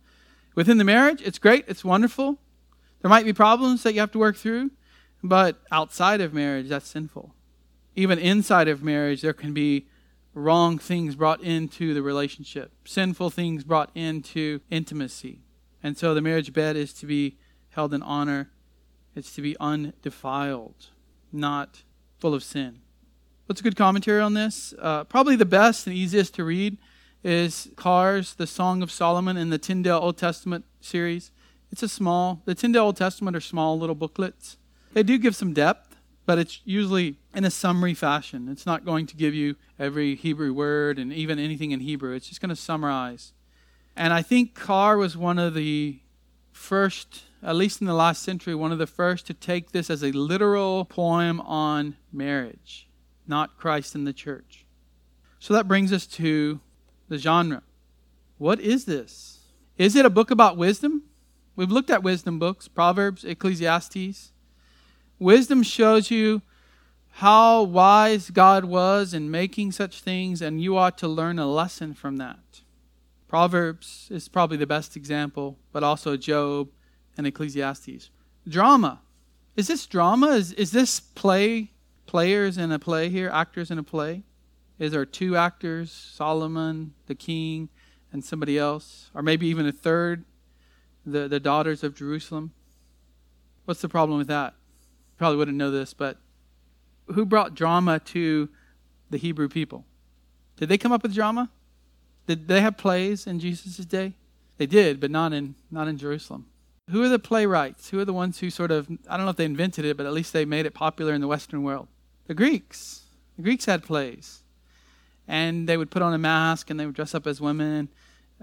Within 0.54 0.78
the 0.78 0.84
marriage, 0.84 1.20
it's 1.20 1.38
great, 1.38 1.66
it's 1.68 1.84
wonderful. 1.84 2.38
There 3.02 3.10
might 3.10 3.26
be 3.26 3.34
problems 3.34 3.82
that 3.82 3.92
you 3.92 4.00
have 4.00 4.12
to 4.12 4.18
work 4.18 4.36
through, 4.38 4.70
but 5.22 5.60
outside 5.70 6.22
of 6.22 6.32
marriage, 6.32 6.70
that's 6.70 6.88
sinful. 6.88 7.34
Even 7.94 8.18
inside 8.18 8.68
of 8.68 8.82
marriage, 8.82 9.20
there 9.20 9.34
can 9.34 9.52
be 9.52 9.86
wrong 10.34 10.78
things 10.78 11.14
brought 11.14 11.42
into 11.42 11.94
the 11.94 12.02
relationship, 12.02 12.72
sinful 12.84 13.30
things 13.30 13.64
brought 13.64 13.90
into 13.94 14.60
intimacy. 14.70 15.40
And 15.82 15.98
so 15.98 16.14
the 16.14 16.22
marriage 16.22 16.52
bed 16.52 16.76
is 16.76 16.92
to 16.94 17.06
be 17.06 17.36
held 17.70 17.92
in 17.92 18.02
honor, 18.02 18.50
it's 19.14 19.34
to 19.34 19.42
be 19.42 19.56
undefiled, 19.60 20.88
not 21.32 21.82
full 22.18 22.34
of 22.34 22.42
sin. 22.42 22.80
What's 23.46 23.60
a 23.60 23.64
good 23.64 23.76
commentary 23.76 24.20
on 24.20 24.34
this? 24.34 24.72
Uh, 24.78 25.04
probably 25.04 25.36
the 25.36 25.44
best 25.44 25.86
and 25.86 25.94
easiest 25.94 26.34
to 26.36 26.44
read 26.44 26.78
is 27.24 27.68
Carr's 27.76 28.34
The 28.34 28.46
Song 28.46 28.82
of 28.82 28.90
Solomon 28.90 29.36
in 29.36 29.50
the 29.50 29.58
Tyndale 29.58 29.98
Old 29.98 30.16
Testament 30.16 30.64
series. 30.80 31.30
It's 31.70 31.82
a 31.82 31.88
small, 31.88 32.42
the 32.44 32.54
Tyndale 32.54 32.86
Old 32.86 32.96
Testament 32.96 33.36
are 33.36 33.40
small 33.40 33.78
little 33.78 33.94
booklets. 33.94 34.56
They 34.92 35.02
do 35.02 35.18
give 35.18 35.36
some 35.36 35.52
depth, 35.52 35.91
but 36.24 36.38
it's 36.38 36.60
usually 36.64 37.16
in 37.34 37.44
a 37.44 37.50
summary 37.50 37.94
fashion. 37.94 38.48
It's 38.48 38.66
not 38.66 38.84
going 38.84 39.06
to 39.06 39.16
give 39.16 39.34
you 39.34 39.56
every 39.78 40.14
Hebrew 40.14 40.52
word 40.52 40.98
and 40.98 41.12
even 41.12 41.38
anything 41.38 41.72
in 41.72 41.80
Hebrew. 41.80 42.14
It's 42.14 42.28
just 42.28 42.40
going 42.40 42.50
to 42.50 42.56
summarize. 42.56 43.32
And 43.96 44.12
I 44.12 44.22
think 44.22 44.54
Carr 44.54 44.96
was 44.96 45.16
one 45.16 45.38
of 45.38 45.54
the 45.54 45.98
first, 46.52 47.22
at 47.42 47.56
least 47.56 47.80
in 47.80 47.86
the 47.86 47.94
last 47.94 48.22
century, 48.22 48.54
one 48.54 48.72
of 48.72 48.78
the 48.78 48.86
first 48.86 49.26
to 49.26 49.34
take 49.34 49.72
this 49.72 49.90
as 49.90 50.02
a 50.02 50.12
literal 50.12 50.84
poem 50.84 51.40
on 51.40 51.96
marriage, 52.12 52.88
not 53.26 53.58
Christ 53.58 53.94
and 53.94 54.06
the 54.06 54.12
church. 54.12 54.64
So 55.38 55.54
that 55.54 55.68
brings 55.68 55.92
us 55.92 56.06
to 56.06 56.60
the 57.08 57.18
genre. 57.18 57.62
What 58.38 58.60
is 58.60 58.84
this? 58.84 59.40
Is 59.76 59.96
it 59.96 60.06
a 60.06 60.10
book 60.10 60.30
about 60.30 60.56
wisdom? 60.56 61.02
We've 61.56 61.70
looked 61.70 61.90
at 61.90 62.02
wisdom 62.02 62.38
books 62.38 62.68
Proverbs, 62.68 63.24
Ecclesiastes. 63.24 64.31
Wisdom 65.22 65.62
shows 65.62 66.10
you 66.10 66.42
how 67.16 67.62
wise 67.62 68.30
God 68.30 68.64
was 68.64 69.14
in 69.14 69.30
making 69.30 69.70
such 69.70 70.00
things, 70.00 70.42
and 70.42 70.60
you 70.60 70.76
ought 70.76 70.98
to 70.98 71.06
learn 71.06 71.38
a 71.38 71.46
lesson 71.46 71.94
from 71.94 72.16
that. 72.16 72.62
Proverbs 73.28 74.08
is 74.10 74.28
probably 74.28 74.56
the 74.56 74.66
best 74.66 74.96
example, 74.96 75.58
but 75.72 75.84
also 75.84 76.16
Job 76.16 76.70
and 77.16 77.26
Ecclesiastes. 77.26 78.10
Drama. 78.48 79.00
Is 79.54 79.68
this 79.68 79.86
drama? 79.86 80.30
Is, 80.30 80.52
is 80.54 80.72
this 80.72 80.98
play? 80.98 81.70
Players 82.06 82.58
in 82.58 82.72
a 82.72 82.78
play 82.80 83.08
here? 83.08 83.30
Actors 83.30 83.70
in 83.70 83.78
a 83.78 83.82
play? 83.84 84.24
Is 84.78 84.90
there 84.90 85.06
two 85.06 85.36
actors, 85.36 85.92
Solomon, 85.92 86.94
the 87.06 87.14
king, 87.14 87.68
and 88.12 88.24
somebody 88.24 88.58
else? 88.58 89.10
Or 89.14 89.22
maybe 89.22 89.46
even 89.46 89.66
a 89.66 89.72
third, 89.72 90.24
the, 91.06 91.28
the 91.28 91.38
daughters 91.38 91.84
of 91.84 91.94
Jerusalem? 91.94 92.52
What's 93.66 93.80
the 93.80 93.88
problem 93.88 94.18
with 94.18 94.26
that? 94.26 94.54
Probably 95.18 95.36
wouldn't 95.36 95.56
know 95.56 95.70
this, 95.70 95.94
but 95.94 96.18
who 97.06 97.24
brought 97.24 97.54
drama 97.54 97.98
to 98.00 98.48
the 99.10 99.18
Hebrew 99.18 99.48
people? 99.48 99.84
Did 100.56 100.68
they 100.68 100.78
come 100.78 100.92
up 100.92 101.02
with 101.02 101.14
drama? 101.14 101.50
Did 102.26 102.48
they 102.48 102.60
have 102.60 102.76
plays 102.76 103.26
in 103.26 103.40
Jesus' 103.40 103.84
day? 103.84 104.14
They 104.58 104.66
did, 104.66 105.00
but 105.00 105.10
not 105.10 105.32
in 105.32 105.54
not 105.70 105.88
in 105.88 105.98
Jerusalem. 105.98 106.46
Who 106.90 107.02
are 107.02 107.08
the 107.08 107.18
playwrights? 107.18 107.90
Who 107.90 107.98
are 107.98 108.04
the 108.04 108.12
ones 108.12 108.38
who 108.38 108.50
sort 108.50 108.70
of 108.70 108.88
I 109.08 109.16
don't 109.16 109.26
know 109.26 109.30
if 109.30 109.36
they 109.36 109.44
invented 109.44 109.84
it, 109.84 109.96
but 109.96 110.06
at 110.06 110.12
least 110.12 110.32
they 110.32 110.44
made 110.44 110.66
it 110.66 110.74
popular 110.74 111.14
in 111.14 111.20
the 111.20 111.28
Western 111.28 111.62
world? 111.62 111.88
The 112.26 112.34
Greeks. 112.34 113.02
The 113.36 113.42
Greeks 113.42 113.64
had 113.64 113.82
plays. 113.82 114.42
And 115.26 115.68
they 115.68 115.76
would 115.76 115.90
put 115.90 116.02
on 116.02 116.14
a 116.14 116.18
mask 116.18 116.70
and 116.70 116.78
they 116.78 116.86
would 116.86 116.94
dress 116.94 117.14
up 117.14 117.26
as 117.26 117.40
women, 117.40 117.88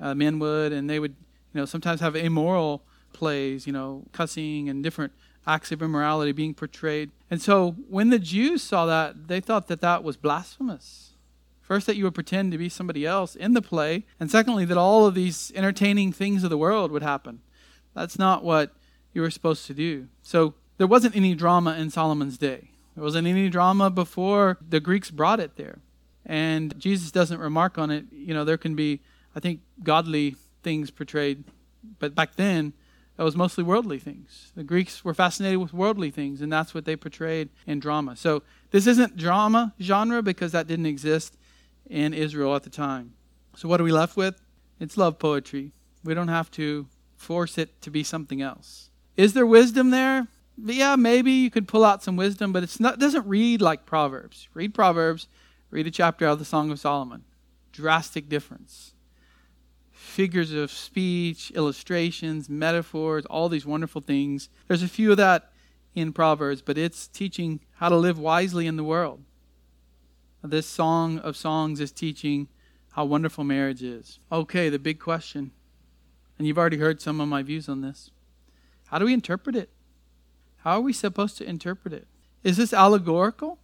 uh, 0.02 0.16
men 0.16 0.40
would, 0.40 0.72
and 0.72 0.90
they 0.90 1.00
would, 1.00 1.16
you 1.54 1.62
know, 1.62 1.66
sometimes 1.66 2.00
have 2.00 2.16
immoral 2.16 2.84
plays, 3.14 3.68
you 3.68 3.74
know, 3.74 4.04
cussing 4.12 4.70
and 4.70 4.84
different 4.84 5.14
acts 5.50 5.72
of 5.72 5.82
immorality 5.82 6.32
being 6.32 6.54
portrayed. 6.54 7.12
And 7.32 7.42
so 7.42 7.72
when 7.90 8.10
the 8.10 8.20
Jews 8.20 8.62
saw 8.62 8.86
that, 8.86 9.28
they 9.28 9.40
thought 9.40 9.68
that 9.68 9.82
that 9.82 10.04
was 10.04 10.16
blasphemous. 10.16 11.14
First, 11.62 11.88
that 11.88 11.96
you 11.96 12.04
would 12.06 12.16
pretend 12.16 12.52
to 12.52 12.58
be 12.58 12.70
somebody 12.70 13.06
else 13.06 13.36
in 13.36 13.54
the 13.54 13.62
play, 13.62 14.06
and 14.20 14.32
secondly, 14.32 14.66
that 14.66 14.78
all 14.78 15.06
of 15.06 15.14
these 15.14 15.52
entertaining 15.56 16.12
things 16.12 16.44
of 16.44 16.50
the 16.50 16.58
world 16.58 16.92
would 16.92 17.04
happen. 17.04 17.42
That's 17.94 18.18
not 18.18 18.44
what 18.44 18.74
you 19.14 19.22
were 19.22 19.30
supposed 19.30 19.68
to 19.68 19.74
do. 19.74 20.08
So 20.22 20.56
there 20.78 20.88
wasn't 20.88 21.16
any 21.16 21.36
drama 21.36 21.76
in 21.76 21.90
Solomon's 21.90 22.38
day. 22.38 22.72
There 22.96 23.04
wasn't 23.04 23.28
any 23.28 23.50
drama 23.50 23.90
before 23.90 24.58
the 24.68 24.80
Greeks 24.80 25.12
brought 25.12 25.40
it 25.40 25.58
there. 25.58 25.80
And 26.26 26.78
Jesus 26.80 27.12
doesn't 27.12 27.40
remark 27.40 27.78
on 27.78 27.92
it. 27.92 28.06
You 28.12 28.34
know, 28.34 28.44
there 28.46 28.58
can 28.58 28.76
be, 28.76 29.02
I 29.36 29.40
think, 29.40 29.62
godly 29.84 30.36
things 30.64 30.92
portrayed. 30.92 31.44
But 32.00 32.16
back 32.16 32.36
then, 32.36 32.74
that 33.20 33.26
was 33.26 33.36
mostly 33.36 33.66
worldly 33.66 34.00
things. 34.00 34.54
The 34.56 34.64
Greeks 34.64 35.04
were 35.04 35.14
fascinated 35.14 35.60
with 35.60 35.74
worldly 35.74 36.10
things, 36.10 36.40
and 36.40 36.50
that's 36.50 36.74
what 36.74 36.86
they 36.86 36.96
portrayed 36.96 37.50
in 37.68 37.82
drama. 37.82 38.16
So 38.16 38.44
this 38.72 38.88
isn't 38.88 39.18
drama 39.18 39.74
genre 39.82 40.24
because 40.24 40.54
that 40.54 40.68
didn't 40.68 40.86
exist 40.86 41.36
in 41.90 42.14
Israel 42.14 42.56
at 42.56 42.64
the 42.64 42.70
time. 42.70 43.16
So 43.58 43.68
what 43.68 43.82
are 43.82 43.84
we 43.84 43.92
left 43.92 44.16
with? 44.16 44.42
It's 44.80 44.96
love 44.96 45.20
poetry. 45.20 45.74
We 46.02 46.14
don't 46.14 46.30
have 46.30 46.50
to 46.52 46.88
force 47.18 47.58
it 47.58 47.82
to 47.82 47.92
be 47.92 48.06
something 48.06 48.42
else. 48.42 48.90
Is 49.18 49.34
there 49.34 49.46
wisdom 49.46 49.90
there? 49.90 50.30
Yeah, 50.58 50.96
maybe 50.96 51.34
you 51.34 51.52
could 51.52 51.68
pull 51.68 51.84
out 51.84 52.02
some 52.02 52.16
wisdom, 52.16 52.54
but 52.54 52.64
it's 52.64 52.80
not 52.80 52.94
it 52.94 53.00
doesn't 53.02 53.28
read 53.28 53.62
like 53.62 53.86
Proverbs. 53.86 54.48
Read 54.54 54.74
Proverbs, 54.74 55.28
read 55.72 55.88
a 55.88 55.92
chapter 55.92 56.26
out 56.26 56.34
of 56.34 56.40
the 56.40 56.46
Song 56.46 56.72
of 56.72 56.80
Solomon. 56.80 57.26
Drastic 57.74 58.30
difference 58.30 58.94
figures 60.10 60.52
of 60.52 60.72
speech, 60.72 61.52
illustrations, 61.52 62.50
metaphors, 62.50 63.26
all 63.28 63.50
these 63.50 63.66
wonderful 63.66 64.02
things. 64.02 64.50
There's 64.68 64.84
a 64.84 64.88
few 64.88 65.12
of 65.12 65.18
that 65.18 65.52
in 65.96 66.14
Proverbs, 66.14 66.62
but 66.62 66.78
it's 66.78 67.08
teaching 67.08 67.60
how 67.76 67.90
to 67.90 67.96
live 67.96 68.20
wisely 68.20 68.68
in 68.68 68.76
the 68.76 68.84
world. 68.84 69.24
This 70.44 70.68
song 70.68 71.20
of 71.20 71.36
songs 71.36 71.80
is 71.80 71.92
teaching 71.92 72.48
how 72.94 73.06
wonderful 73.06 73.44
marriage 73.44 73.84
is. 73.84 74.20
Okay, 74.32 74.70
the 74.70 74.80
big 74.80 75.00
question, 75.00 75.52
and 76.38 76.48
you've 76.48 76.58
already 76.58 76.78
heard 76.78 77.02
some 77.02 77.20
of 77.22 77.28
my 77.28 77.44
views 77.44 77.70
on 77.70 77.82
this. 77.82 78.12
How 78.88 79.00
do 79.00 79.06
we 79.06 79.14
interpret 79.14 79.56
it? 79.56 79.70
How 80.64 80.78
are 80.78 80.82
we 80.82 80.94
supposed 80.94 81.38
to 81.38 81.48
interpret 81.48 81.94
it? 81.94 82.08
Is 82.44 82.58
this 82.58 82.74
allegorical? 82.74 83.60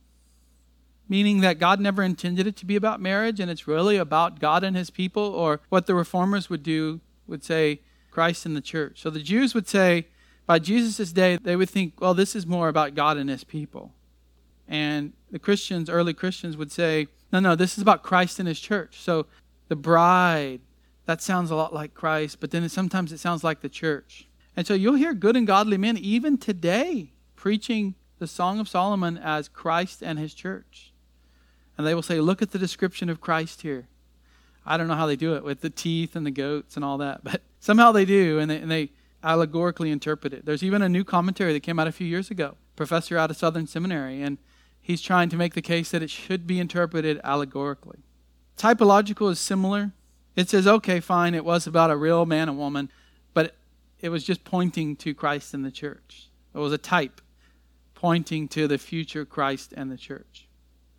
Meaning 1.07 1.41
that 1.41 1.59
God 1.59 1.79
never 1.79 2.03
intended 2.03 2.47
it 2.47 2.55
to 2.57 2.65
be 2.65 2.75
about 2.75 3.01
marriage 3.01 3.39
and 3.39 3.51
it's 3.51 3.67
really 3.67 3.97
about 3.97 4.39
God 4.39 4.63
and 4.63 4.75
his 4.75 4.89
people, 4.89 5.23
or 5.23 5.61
what 5.69 5.85
the 5.85 5.95
reformers 5.95 6.49
would 6.49 6.63
do 6.63 7.01
would 7.27 7.43
say 7.43 7.81
Christ 8.11 8.45
and 8.45 8.55
the 8.55 8.61
church. 8.61 9.01
So 9.01 9.09
the 9.09 9.21
Jews 9.21 9.53
would 9.53 9.67
say, 9.67 10.07
by 10.45 10.59
Jesus' 10.59 11.11
day, 11.11 11.37
they 11.37 11.55
would 11.55 11.69
think, 11.69 11.99
well, 11.99 12.13
this 12.13 12.35
is 12.35 12.45
more 12.45 12.69
about 12.69 12.95
God 12.95 13.17
and 13.17 13.29
his 13.29 13.43
people. 13.43 13.93
And 14.67 15.13
the 15.31 15.39
Christians, 15.39 15.89
early 15.89 16.13
Christians, 16.13 16.55
would 16.55 16.71
say, 16.71 17.07
no, 17.31 17.39
no, 17.39 17.55
this 17.55 17.77
is 17.77 17.81
about 17.81 18.03
Christ 18.03 18.39
and 18.39 18.47
his 18.47 18.59
church. 18.59 18.99
So 18.99 19.25
the 19.67 19.75
bride, 19.75 20.61
that 21.05 21.21
sounds 21.21 21.51
a 21.51 21.55
lot 21.55 21.73
like 21.73 21.93
Christ, 21.93 22.39
but 22.39 22.51
then 22.51 22.67
sometimes 22.69 23.11
it 23.11 23.19
sounds 23.19 23.43
like 23.43 23.61
the 23.61 23.69
church. 23.69 24.27
And 24.55 24.65
so 24.65 24.73
you'll 24.73 24.95
hear 24.95 25.13
good 25.13 25.35
and 25.35 25.45
godly 25.45 25.77
men 25.77 25.97
even 25.97 26.37
today 26.37 27.11
preaching 27.35 27.95
the 28.19 28.27
Song 28.27 28.59
of 28.59 28.69
Solomon 28.69 29.17
as 29.17 29.49
Christ 29.49 30.01
and 30.01 30.17
his 30.17 30.33
church. 30.33 30.93
And 31.77 31.85
they 31.85 31.93
will 31.93 32.01
say, 32.01 32.19
Look 32.19 32.41
at 32.41 32.51
the 32.51 32.59
description 32.59 33.09
of 33.09 33.21
Christ 33.21 33.61
here. 33.61 33.87
I 34.65 34.77
don't 34.77 34.87
know 34.87 34.95
how 34.95 35.05
they 35.05 35.15
do 35.15 35.35
it 35.35 35.43
with 35.43 35.61
the 35.61 35.69
teeth 35.69 36.15
and 36.15 36.25
the 36.25 36.31
goats 36.31 36.75
and 36.75 36.83
all 36.83 36.97
that, 36.97 37.23
but 37.23 37.41
somehow 37.59 37.91
they 37.91 38.05
do, 38.05 38.39
and 38.39 38.49
they, 38.49 38.57
and 38.57 38.71
they 38.71 38.91
allegorically 39.23 39.91
interpret 39.91 40.33
it. 40.33 40.45
There's 40.45 40.63
even 40.63 40.81
a 40.81 40.89
new 40.89 41.03
commentary 41.03 41.53
that 41.53 41.61
came 41.61 41.79
out 41.79 41.87
a 41.87 41.91
few 41.91 42.07
years 42.07 42.29
ago, 42.29 42.55
professor 42.75 43.17
out 43.17 43.31
of 43.31 43.37
Southern 43.37 43.67
Seminary, 43.67 44.21
and 44.21 44.37
he's 44.81 45.01
trying 45.01 45.29
to 45.29 45.35
make 45.35 45.55
the 45.55 45.61
case 45.61 45.91
that 45.91 46.03
it 46.03 46.09
should 46.09 46.45
be 46.45 46.59
interpreted 46.59 47.19
allegorically. 47.23 47.99
Typological 48.57 49.31
is 49.31 49.39
similar. 49.39 49.91
It 50.35 50.49
says, 50.49 50.67
okay, 50.67 50.99
fine, 50.99 51.33
it 51.33 51.45
was 51.45 51.65
about 51.65 51.91
a 51.91 51.97
real 51.97 52.25
man 52.25 52.49
and 52.49 52.57
woman, 52.57 52.91
but 53.33 53.55
it 53.99 54.09
was 54.09 54.23
just 54.23 54.43
pointing 54.43 54.95
to 54.97 55.13
Christ 55.13 55.53
and 55.53 55.65
the 55.65 55.71
church. 55.71 56.29
It 56.53 56.59
was 56.59 56.73
a 56.73 56.77
type 56.77 57.21
pointing 57.95 58.47
to 58.49 58.67
the 58.67 58.77
future 58.77 59.25
Christ 59.25 59.73
and 59.75 59.91
the 59.91 59.97
church. 59.97 60.44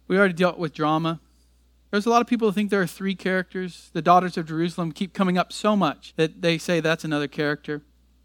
We 0.09 0.19
already 0.19 0.35
dealt 0.35 0.59
with 0.59 0.73
drama. 0.73 1.21
There's 1.91 2.07
a 2.07 2.11
lot 2.11 2.21
of 2.21 2.27
people 2.27 2.49
who 2.49 2.53
think 2.53 2.71
there 2.71 2.83
are 2.83 2.87
three 2.87 3.15
characters. 3.15 3.91
The 3.93 4.03
daughters 4.03 4.37
of 4.37 4.47
Jerusalem 4.47 4.93
keep 4.93 5.13
coming 5.13 5.39
up 5.39 5.53
so 5.53 5.77
much 5.77 6.15
that 6.17 6.43
they 6.43 6.59
say 6.59 6.81
that's 6.81 7.05
another 7.05 7.29
character. 7.29 7.83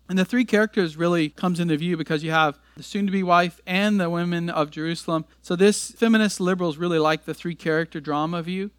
And 0.09 0.19
the 0.19 0.25
three 0.25 0.43
characters 0.43 0.97
really 0.97 1.29
comes 1.29 1.59
into 1.59 1.77
view 1.77 1.95
because 1.95 2.23
you 2.23 2.32
have 2.32 2.59
the 2.75 2.84
soon-to-be 2.84 3.23
wife 3.23 3.61
and 3.65 3.99
the 3.99 4.09
women 4.09 4.49
of 4.49 4.69
Jerusalem. 4.69 5.25
So 5.41 5.55
this 5.55 5.91
feminist 5.91 6.41
liberals 6.41 6.77
really 6.77 6.99
like 6.99 7.23
the 7.23 7.34
three 7.34 7.55
character 7.55 8.01
drama 8.01 8.41
view 8.41 8.71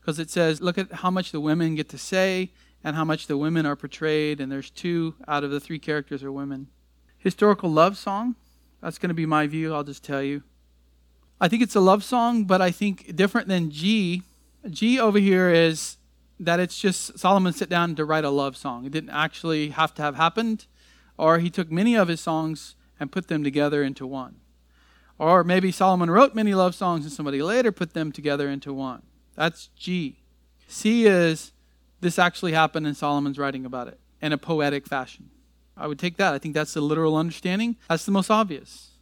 because 0.00 0.20
it 0.20 0.30
says 0.30 0.60
look 0.60 0.78
at 0.78 0.92
how 0.92 1.10
much 1.10 1.32
the 1.32 1.40
women 1.40 1.74
get 1.74 1.88
to 1.88 1.98
say 1.98 2.52
and 2.84 2.94
how 2.94 3.04
much 3.04 3.26
the 3.26 3.36
women 3.36 3.66
are 3.66 3.74
portrayed 3.74 4.40
and 4.40 4.52
there's 4.52 4.70
two 4.70 5.16
out 5.26 5.42
of 5.42 5.50
the 5.50 5.58
three 5.58 5.80
characters 5.80 6.22
are 6.22 6.30
women. 6.30 6.68
Historical 7.18 7.68
love 7.68 7.96
song. 7.96 8.36
That's 8.80 8.98
going 8.98 9.08
to 9.08 9.14
be 9.14 9.26
my 9.26 9.48
view, 9.48 9.74
I'll 9.74 9.82
just 9.82 10.04
tell 10.04 10.22
you. 10.22 10.44
I 11.40 11.48
think 11.48 11.62
it's 11.62 11.74
a 11.74 11.80
love 11.80 12.02
song, 12.02 12.44
but 12.44 12.62
I 12.62 12.70
think 12.70 13.14
different 13.14 13.48
than 13.48 13.70
G. 13.70 14.22
G 14.70 14.98
over 14.98 15.18
here 15.18 15.50
is 15.50 15.98
that 16.40 16.60
it's 16.60 16.78
just 16.78 17.18
Solomon 17.18 17.52
sit 17.52 17.68
down 17.68 17.94
to 17.96 18.04
write 18.04 18.24
a 18.24 18.30
love 18.30 18.56
song. 18.56 18.84
It 18.84 18.92
didn't 18.92 19.10
actually 19.10 19.70
have 19.70 19.94
to 19.94 20.02
have 20.02 20.16
happened, 20.16 20.66
or 21.18 21.38
he 21.38 21.50
took 21.50 21.70
many 21.70 21.94
of 21.94 22.08
his 22.08 22.20
songs 22.20 22.74
and 22.98 23.12
put 23.12 23.28
them 23.28 23.44
together 23.44 23.82
into 23.82 24.06
one. 24.06 24.36
Or 25.18 25.44
maybe 25.44 25.70
Solomon 25.72 26.10
wrote 26.10 26.34
many 26.34 26.54
love 26.54 26.74
songs 26.74 27.04
and 27.04 27.12
somebody 27.12 27.42
later 27.42 27.72
put 27.72 27.94
them 27.94 28.12
together 28.12 28.48
into 28.48 28.72
one. 28.72 29.02
That's 29.34 29.68
G. 29.76 30.22
C 30.66 31.06
is 31.06 31.52
this 32.00 32.18
actually 32.18 32.52
happened 32.52 32.86
and 32.86 32.96
Solomon's 32.96 33.38
writing 33.38 33.64
about 33.64 33.88
it 33.88 33.98
in 34.20 34.32
a 34.32 34.38
poetic 34.38 34.86
fashion. 34.86 35.30
I 35.76 35.86
would 35.86 35.98
take 35.98 36.16
that. 36.16 36.34
I 36.34 36.38
think 36.38 36.54
that's 36.54 36.74
the 36.74 36.80
literal 36.80 37.16
understanding. 37.16 37.76
That's 37.88 38.06
the 38.06 38.12
most 38.12 38.30
obvious. 38.30 38.95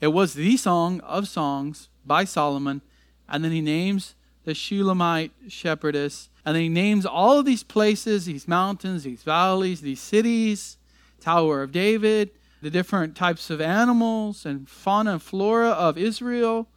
It 0.00 0.08
was 0.08 0.34
the 0.34 0.56
song 0.56 1.00
of 1.00 1.28
songs 1.28 1.88
by 2.04 2.24
Solomon, 2.24 2.82
and 3.28 3.44
then 3.44 3.52
he 3.52 3.60
names 3.60 4.14
the 4.44 4.54
Shulamite 4.54 5.32
shepherdess, 5.48 6.30
and 6.44 6.54
then 6.54 6.62
he 6.62 6.68
names 6.68 7.04
all 7.04 7.38
of 7.38 7.44
these 7.44 7.62
places, 7.62 8.26
these 8.26 8.48
mountains, 8.48 9.02
these 9.02 9.22
valleys, 9.22 9.80
these 9.80 10.00
cities, 10.00 10.78
Tower 11.20 11.62
of 11.62 11.72
David, 11.72 12.30
the 12.62 12.70
different 12.70 13.16
types 13.16 13.50
of 13.50 13.60
animals 13.60 14.46
and 14.46 14.68
fauna 14.68 15.12
and 15.12 15.22
flora 15.22 15.70
of 15.70 15.98
Israel. 15.98 16.68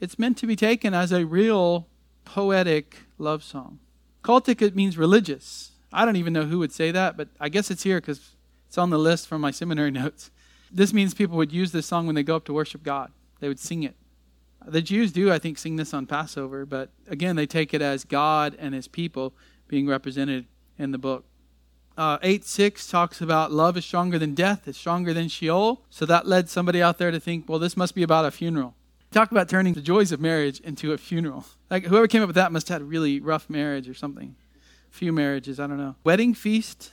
It's 0.00 0.18
meant 0.18 0.38
to 0.38 0.46
be 0.46 0.56
taken 0.56 0.94
as 0.94 1.12
a 1.12 1.26
real 1.26 1.88
poetic 2.24 2.98
love 3.18 3.42
song. 3.42 3.80
Cultic 4.22 4.62
it 4.62 4.76
means 4.76 4.96
religious. 4.96 5.72
I 5.92 6.04
don't 6.04 6.16
even 6.16 6.32
know 6.32 6.44
who 6.44 6.58
would 6.60 6.72
say 6.72 6.90
that, 6.90 7.16
but 7.16 7.28
I 7.40 7.48
guess 7.48 7.70
it's 7.70 7.82
here 7.82 8.00
because 8.00 8.34
it's 8.68 8.78
on 8.78 8.90
the 8.90 8.98
list 8.98 9.26
from 9.26 9.40
my 9.40 9.50
seminary 9.50 9.90
notes. 10.02 10.30
This 10.70 10.92
means 10.92 11.14
people 11.14 11.36
would 11.36 11.52
use 11.52 11.72
this 11.72 11.86
song 11.86 12.06
when 12.06 12.14
they 12.14 12.22
go 12.22 12.36
up 12.36 12.44
to 12.44 12.52
worship 12.52 12.82
God. 12.82 13.10
They 13.40 13.48
would 13.48 13.58
sing 13.58 13.82
it. 13.82 13.96
The 14.66 14.82
Jews 14.82 15.10
do, 15.10 15.32
I 15.32 15.38
think, 15.38 15.58
sing 15.58 15.76
this 15.76 15.94
on 15.94 16.06
Passover, 16.06 16.66
but 16.66 16.90
again, 17.08 17.36
they 17.36 17.46
take 17.46 17.72
it 17.72 17.80
as 17.80 18.04
God 18.04 18.54
and 18.58 18.74
his 18.74 18.88
people 18.88 19.32
being 19.68 19.86
represented 19.86 20.46
in 20.78 20.92
the 20.92 20.98
book. 20.98 21.24
Uh, 21.96 22.18
8 22.22 22.44
6 22.44 22.86
talks 22.86 23.20
about 23.20 23.52
love 23.52 23.76
is 23.76 23.84
stronger 23.84 24.18
than 24.18 24.34
death, 24.34 24.68
it's 24.68 24.78
stronger 24.78 25.12
than 25.12 25.28
Sheol. 25.28 25.82
So 25.90 26.06
that 26.06 26.26
led 26.26 26.48
somebody 26.48 26.82
out 26.82 26.98
there 26.98 27.10
to 27.10 27.18
think, 27.18 27.48
well, 27.48 27.58
this 27.58 27.76
must 27.76 27.94
be 27.94 28.02
about 28.02 28.26
a 28.26 28.30
funeral. 28.30 28.74
Talk 29.10 29.32
about 29.32 29.48
turning 29.48 29.74
the 29.74 29.80
joys 29.80 30.12
of 30.12 30.20
marriage 30.20 30.60
into 30.60 30.92
a 30.92 30.98
funeral. 30.98 31.46
Like 31.68 31.86
whoever 31.86 32.06
came 32.06 32.22
up 32.22 32.28
with 32.28 32.36
that 32.36 32.52
must 32.52 32.68
have 32.68 32.76
had 32.76 32.82
a 32.82 32.84
really 32.84 33.18
rough 33.18 33.50
marriage 33.50 33.88
or 33.88 33.94
something. 33.94 34.36
Few 34.90 35.12
marriages, 35.12 35.58
I 35.58 35.66
don't 35.66 35.78
know. 35.78 35.96
Wedding 36.04 36.34
feast. 36.34 36.90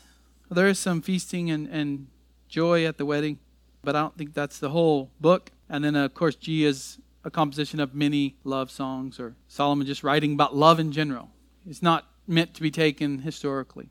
There 0.50 0.68
is 0.68 0.80
some 0.80 1.02
feasting 1.02 1.52
and, 1.52 1.68
and 1.68 2.08
joy 2.48 2.86
at 2.86 2.98
the 2.98 3.06
wedding 3.06 3.40
but 3.88 3.96
I 3.96 4.02
don't 4.02 4.18
think 4.18 4.34
that's 4.34 4.60
the 4.60 4.72
whole 4.72 5.12
book. 5.22 5.50
And 5.70 5.82
then, 5.82 5.96
uh, 5.96 6.04
of 6.04 6.14
course, 6.14 6.36
G 6.36 6.66
is 6.66 7.00
a 7.24 7.32
composition 7.32 7.80
of 7.80 7.96
many 7.96 8.36
love 8.44 8.70
songs, 8.70 9.18
or 9.18 9.38
Solomon 9.48 9.88
just 9.88 10.04
writing 10.04 10.34
about 10.34 10.54
love 10.54 10.78
in 10.78 10.92
general. 10.92 11.30
It's 11.66 11.82
not 11.82 12.04
meant 12.28 12.54
to 12.56 12.62
be 12.62 12.70
taken 12.70 13.20
historically. 13.20 13.88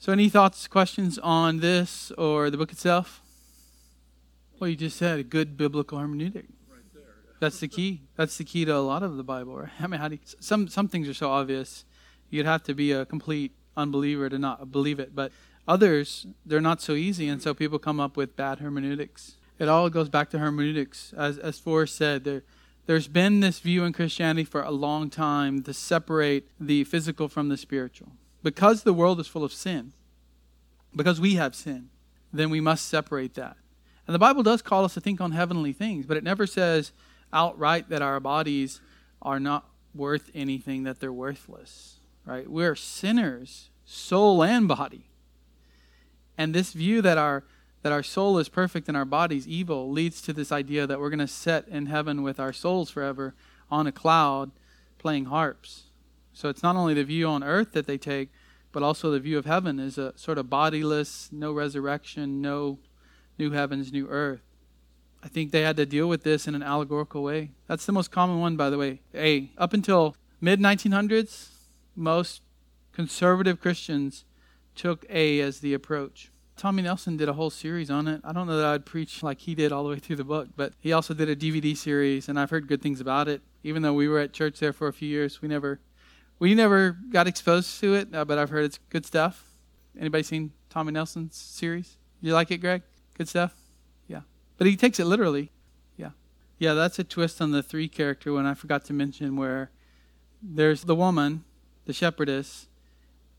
So, 0.00 0.10
any 0.10 0.28
thoughts, 0.28 0.66
questions 0.66 1.16
on 1.16 1.60
this 1.60 2.10
or 2.18 2.50
the 2.50 2.56
book 2.56 2.72
itself? 2.72 3.22
Well, 4.58 4.68
you 4.68 4.74
just 4.74 4.96
said 4.96 5.20
a 5.20 5.22
good 5.22 5.56
biblical 5.56 5.98
hermeneutic. 5.98 6.46
That's 7.38 7.60
the 7.60 7.68
key. 7.68 8.00
That's 8.16 8.36
the 8.36 8.42
key 8.42 8.64
to 8.64 8.74
a 8.74 8.78
lot 8.78 9.04
of 9.04 9.16
the 9.16 9.22
Bible. 9.22 9.58
Right? 9.60 9.70
I 9.78 9.86
mean, 9.86 10.00
how 10.00 10.08
do 10.08 10.16
you, 10.16 10.20
some 10.40 10.66
some 10.66 10.88
things 10.88 11.08
are 11.08 11.14
so 11.14 11.30
obvious, 11.30 11.84
you'd 12.30 12.46
have 12.46 12.64
to 12.64 12.74
be 12.74 12.90
a 12.90 13.06
complete 13.06 13.52
unbeliever 13.76 14.28
to 14.28 14.40
not 14.40 14.72
believe 14.72 14.98
it. 14.98 15.14
But 15.14 15.30
Others, 15.70 16.26
they're 16.44 16.60
not 16.60 16.82
so 16.82 16.94
easy, 16.94 17.28
and 17.28 17.40
so 17.40 17.54
people 17.54 17.78
come 17.78 18.00
up 18.00 18.16
with 18.16 18.34
bad 18.34 18.58
hermeneutics. 18.58 19.36
It 19.56 19.68
all 19.68 19.88
goes 19.88 20.08
back 20.08 20.28
to 20.30 20.40
hermeneutics. 20.40 21.14
As, 21.16 21.38
as 21.38 21.60
Forrest 21.60 21.94
said, 21.94 22.24
there, 22.24 22.42
there's 22.86 23.06
been 23.06 23.38
this 23.38 23.60
view 23.60 23.84
in 23.84 23.92
Christianity 23.92 24.42
for 24.42 24.62
a 24.62 24.72
long 24.72 25.10
time 25.10 25.62
to 25.62 25.72
separate 25.72 26.48
the 26.58 26.82
physical 26.82 27.28
from 27.28 27.50
the 27.50 27.56
spiritual. 27.56 28.08
Because 28.42 28.82
the 28.82 28.92
world 28.92 29.20
is 29.20 29.28
full 29.28 29.44
of 29.44 29.52
sin, 29.52 29.92
because 30.96 31.20
we 31.20 31.36
have 31.36 31.54
sin, 31.54 31.90
then 32.32 32.50
we 32.50 32.60
must 32.60 32.88
separate 32.88 33.34
that. 33.34 33.56
And 34.08 34.14
the 34.16 34.18
Bible 34.18 34.42
does 34.42 34.62
call 34.62 34.84
us 34.84 34.94
to 34.94 35.00
think 35.00 35.20
on 35.20 35.30
heavenly 35.30 35.72
things, 35.72 36.04
but 36.04 36.16
it 36.16 36.24
never 36.24 36.48
says 36.48 36.90
outright 37.32 37.90
that 37.90 38.02
our 38.02 38.18
bodies 38.18 38.80
are 39.22 39.38
not 39.38 39.68
worth 39.94 40.32
anything, 40.34 40.82
that 40.82 40.98
they're 40.98 41.12
worthless. 41.12 42.00
Right? 42.26 42.50
We're 42.50 42.74
sinners, 42.74 43.70
soul 43.84 44.42
and 44.42 44.66
body. 44.66 45.09
And 46.40 46.54
this 46.54 46.72
view 46.72 47.02
that 47.02 47.18
our 47.18 47.44
that 47.82 47.92
our 47.92 48.02
soul 48.02 48.38
is 48.38 48.48
perfect 48.48 48.88
and 48.88 48.96
our 48.96 49.04
body's 49.04 49.46
evil 49.46 49.90
leads 49.90 50.22
to 50.22 50.32
this 50.32 50.50
idea 50.50 50.86
that 50.86 50.98
we're 50.98 51.10
going 51.10 51.18
to 51.18 51.26
sit 51.26 51.68
in 51.68 51.84
heaven 51.84 52.22
with 52.22 52.40
our 52.40 52.52
souls 52.52 52.88
forever 52.88 53.34
on 53.70 53.86
a 53.86 53.92
cloud 53.92 54.50
playing 54.96 55.26
harps. 55.26 55.84
So 56.32 56.48
it's 56.48 56.62
not 56.62 56.76
only 56.76 56.94
the 56.94 57.04
view 57.04 57.26
on 57.26 57.44
earth 57.44 57.72
that 57.72 57.86
they 57.86 57.98
take, 57.98 58.30
but 58.72 58.82
also 58.82 59.10
the 59.10 59.20
view 59.20 59.36
of 59.36 59.44
heaven 59.44 59.78
is 59.78 59.98
a 59.98 60.16
sort 60.16 60.38
of 60.38 60.48
bodiless, 60.48 61.28
no 61.30 61.52
resurrection, 61.52 62.40
no 62.40 62.78
new 63.38 63.50
heavens, 63.50 63.92
new 63.92 64.08
earth. 64.08 64.40
I 65.22 65.28
think 65.28 65.50
they 65.50 65.60
had 65.60 65.76
to 65.76 65.84
deal 65.84 66.08
with 66.08 66.22
this 66.22 66.48
in 66.48 66.54
an 66.54 66.62
allegorical 66.62 67.22
way. 67.22 67.50
That's 67.66 67.84
the 67.84 67.92
most 67.92 68.10
common 68.10 68.40
one, 68.40 68.56
by 68.56 68.70
the 68.70 68.78
way. 68.78 69.02
A. 69.14 69.50
Up 69.58 69.74
until 69.74 70.16
mid 70.40 70.58
1900s, 70.58 71.48
most 71.94 72.40
conservative 72.92 73.60
Christians 73.60 74.24
took 74.80 75.04
A 75.10 75.40
as 75.40 75.60
the 75.60 75.74
approach. 75.74 76.30
Tommy 76.56 76.82
Nelson 76.82 77.18
did 77.18 77.28
a 77.28 77.34
whole 77.34 77.50
series 77.50 77.90
on 77.90 78.08
it. 78.08 78.22
I 78.24 78.32
don't 78.32 78.46
know 78.46 78.56
that 78.56 78.64
I'd 78.64 78.86
preach 78.86 79.22
like 79.22 79.40
he 79.40 79.54
did 79.54 79.72
all 79.72 79.84
the 79.84 79.90
way 79.90 79.98
through 79.98 80.16
the 80.16 80.24
book, 80.24 80.48
but 80.56 80.72
he 80.80 80.90
also 80.90 81.12
did 81.12 81.28
a 81.28 81.36
DVD 81.36 81.76
series, 81.76 82.30
and 82.30 82.40
I've 82.40 82.48
heard 82.48 82.66
good 82.66 82.80
things 82.80 82.98
about 82.98 83.28
it. 83.28 83.42
Even 83.62 83.82
though 83.82 83.92
we 83.92 84.08
were 84.08 84.18
at 84.18 84.32
church 84.32 84.58
there 84.58 84.72
for 84.72 84.88
a 84.88 84.92
few 84.94 85.06
years, 85.06 85.42
we 85.42 85.48
never, 85.48 85.80
we 86.38 86.54
never 86.54 86.96
got 87.10 87.26
exposed 87.26 87.78
to 87.80 87.94
it. 87.94 88.14
Uh, 88.14 88.24
but 88.24 88.38
I've 88.38 88.48
heard 88.48 88.64
it's 88.64 88.78
good 88.88 89.04
stuff. 89.04 89.50
Anybody 89.98 90.22
seen 90.22 90.52
Tommy 90.70 90.92
Nelson's 90.92 91.36
series? 91.36 91.98
You 92.22 92.32
like 92.32 92.50
it, 92.50 92.58
Greg? 92.58 92.80
Good 93.18 93.28
stuff. 93.28 93.52
Yeah, 94.08 94.22
but 94.56 94.66
he 94.66 94.76
takes 94.76 94.98
it 94.98 95.04
literally. 95.04 95.50
Yeah, 95.98 96.12
yeah. 96.58 96.72
That's 96.72 96.98
a 96.98 97.04
twist 97.04 97.42
on 97.42 97.50
the 97.50 97.62
three 97.62 97.88
character 97.88 98.32
one 98.32 98.46
I 98.46 98.54
forgot 98.54 98.86
to 98.86 98.94
mention, 98.94 99.36
where 99.36 99.70
there's 100.42 100.84
the 100.84 100.94
woman, 100.94 101.44
the 101.84 101.92
shepherdess, 101.92 102.68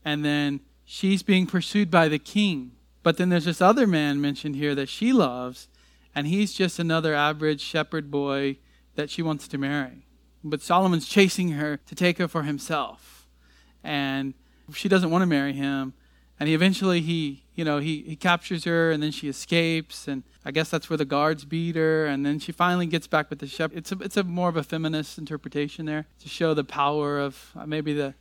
and 0.04 0.24
then 0.24 0.60
she's 0.84 1.22
being 1.22 1.46
pursued 1.46 1.90
by 1.90 2.08
the 2.08 2.18
king. 2.18 2.72
But 3.02 3.16
then 3.16 3.28
there's 3.28 3.46
this 3.46 3.60
other 3.60 3.86
man 3.86 4.20
mentioned 4.20 4.56
here 4.56 4.74
that 4.74 4.88
she 4.88 5.12
loves, 5.12 5.68
and 6.14 6.26
he's 6.26 6.52
just 6.52 6.78
another 6.78 7.14
average 7.14 7.60
shepherd 7.60 8.10
boy 8.10 8.58
that 8.94 9.10
she 9.10 9.22
wants 9.22 9.48
to 9.48 9.58
marry. 9.58 10.06
But 10.44 10.60
Solomon's 10.60 11.08
chasing 11.08 11.50
her 11.50 11.78
to 11.78 11.94
take 11.94 12.18
her 12.18 12.28
for 12.28 12.42
himself. 12.42 13.26
And 13.82 14.34
she 14.74 14.88
doesn't 14.88 15.10
want 15.10 15.22
to 15.22 15.26
marry 15.26 15.52
him. 15.52 15.94
And 16.38 16.48
he 16.48 16.54
eventually 16.54 17.00
he, 17.00 17.44
you 17.54 17.64
know, 17.64 17.78
he, 17.78 18.02
he 18.02 18.16
captures 18.16 18.64
her 18.64 18.90
and 18.90 19.02
then 19.02 19.12
she 19.12 19.28
escapes 19.28 20.08
and 20.08 20.24
I 20.44 20.50
guess 20.50 20.70
that's 20.70 20.90
where 20.90 20.96
the 20.96 21.04
guards 21.04 21.44
beat 21.44 21.76
her 21.76 22.06
and 22.06 22.26
then 22.26 22.40
she 22.40 22.50
finally 22.50 22.86
gets 22.86 23.06
back 23.06 23.30
with 23.30 23.38
the 23.38 23.46
shepherd. 23.46 23.78
It's 23.78 23.92
a, 23.92 23.98
it's 24.00 24.16
a 24.16 24.24
more 24.24 24.48
of 24.48 24.56
a 24.56 24.64
feminist 24.64 25.18
interpretation 25.18 25.86
there 25.86 26.06
to 26.20 26.28
show 26.28 26.52
the 26.52 26.64
power 26.64 27.20
of 27.20 27.52
uh, 27.56 27.64
maybe 27.66 27.92
the 27.92 28.14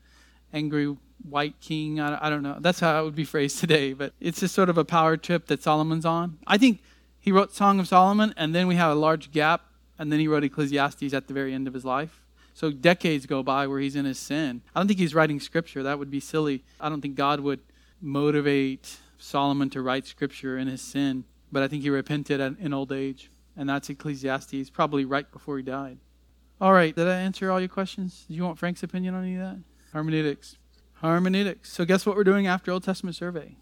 angry 0.53 0.95
white 1.29 1.59
king. 1.59 1.99
I, 1.99 2.27
I 2.27 2.29
don't 2.29 2.43
know. 2.43 2.57
That's 2.59 2.79
how 2.79 3.01
it 3.01 3.05
would 3.05 3.15
be 3.15 3.23
phrased 3.23 3.59
today. 3.59 3.93
But 3.93 4.13
it's 4.19 4.39
just 4.39 4.55
sort 4.55 4.69
of 4.69 4.77
a 4.77 4.85
power 4.85 5.17
trip 5.17 5.47
that 5.47 5.63
Solomon's 5.63 6.05
on. 6.05 6.39
I 6.47 6.57
think 6.57 6.81
he 7.19 7.31
wrote 7.31 7.53
Song 7.53 7.79
of 7.79 7.87
Solomon, 7.87 8.33
and 8.37 8.55
then 8.55 8.67
we 8.67 8.75
have 8.75 8.91
a 8.91 8.99
large 8.99 9.31
gap, 9.31 9.65
and 9.99 10.11
then 10.11 10.19
he 10.19 10.27
wrote 10.27 10.43
Ecclesiastes 10.43 11.13
at 11.13 11.27
the 11.27 11.33
very 11.33 11.53
end 11.53 11.67
of 11.67 11.73
his 11.73 11.85
life. 11.85 12.21
So 12.53 12.71
decades 12.71 13.25
go 13.25 13.43
by 13.43 13.67
where 13.67 13.79
he's 13.79 13.95
in 13.95 14.05
his 14.05 14.19
sin. 14.19 14.61
I 14.75 14.79
don't 14.79 14.87
think 14.87 14.99
he's 14.99 15.15
writing 15.15 15.39
scripture. 15.39 15.83
That 15.83 15.99
would 15.99 16.11
be 16.11 16.19
silly. 16.19 16.63
I 16.79 16.89
don't 16.89 17.01
think 17.01 17.15
God 17.15 17.39
would 17.39 17.61
motivate 18.01 18.97
Solomon 19.17 19.69
to 19.69 19.81
write 19.81 20.05
scripture 20.05 20.57
in 20.57 20.67
his 20.67 20.81
sin. 20.81 21.23
But 21.51 21.63
I 21.63 21.67
think 21.67 21.83
he 21.83 21.89
repented 21.89 22.39
in 22.59 22.73
old 22.73 22.91
age. 22.91 23.29
And 23.55 23.69
that's 23.69 23.89
Ecclesiastes, 23.89 24.69
probably 24.69 25.05
right 25.05 25.29
before 25.31 25.57
he 25.57 25.63
died. 25.63 25.97
All 26.59 26.73
right, 26.73 26.95
did 26.95 27.07
I 27.07 27.15
answer 27.15 27.51
all 27.51 27.59
your 27.59 27.69
questions? 27.69 28.25
Do 28.27 28.33
you 28.33 28.43
want 28.43 28.59
Frank's 28.59 28.83
opinion 28.83 29.15
on 29.15 29.23
any 29.23 29.35
of 29.35 29.41
that? 29.41 29.59
Hermeneutics. 29.93 30.57
Hermeneutics. 31.01 31.71
So, 31.71 31.85
guess 31.85 32.05
what 32.05 32.15
we're 32.15 32.23
doing 32.23 32.47
after 32.47 32.71
Old 32.71 32.83
Testament 32.83 33.15
survey? 33.15 33.55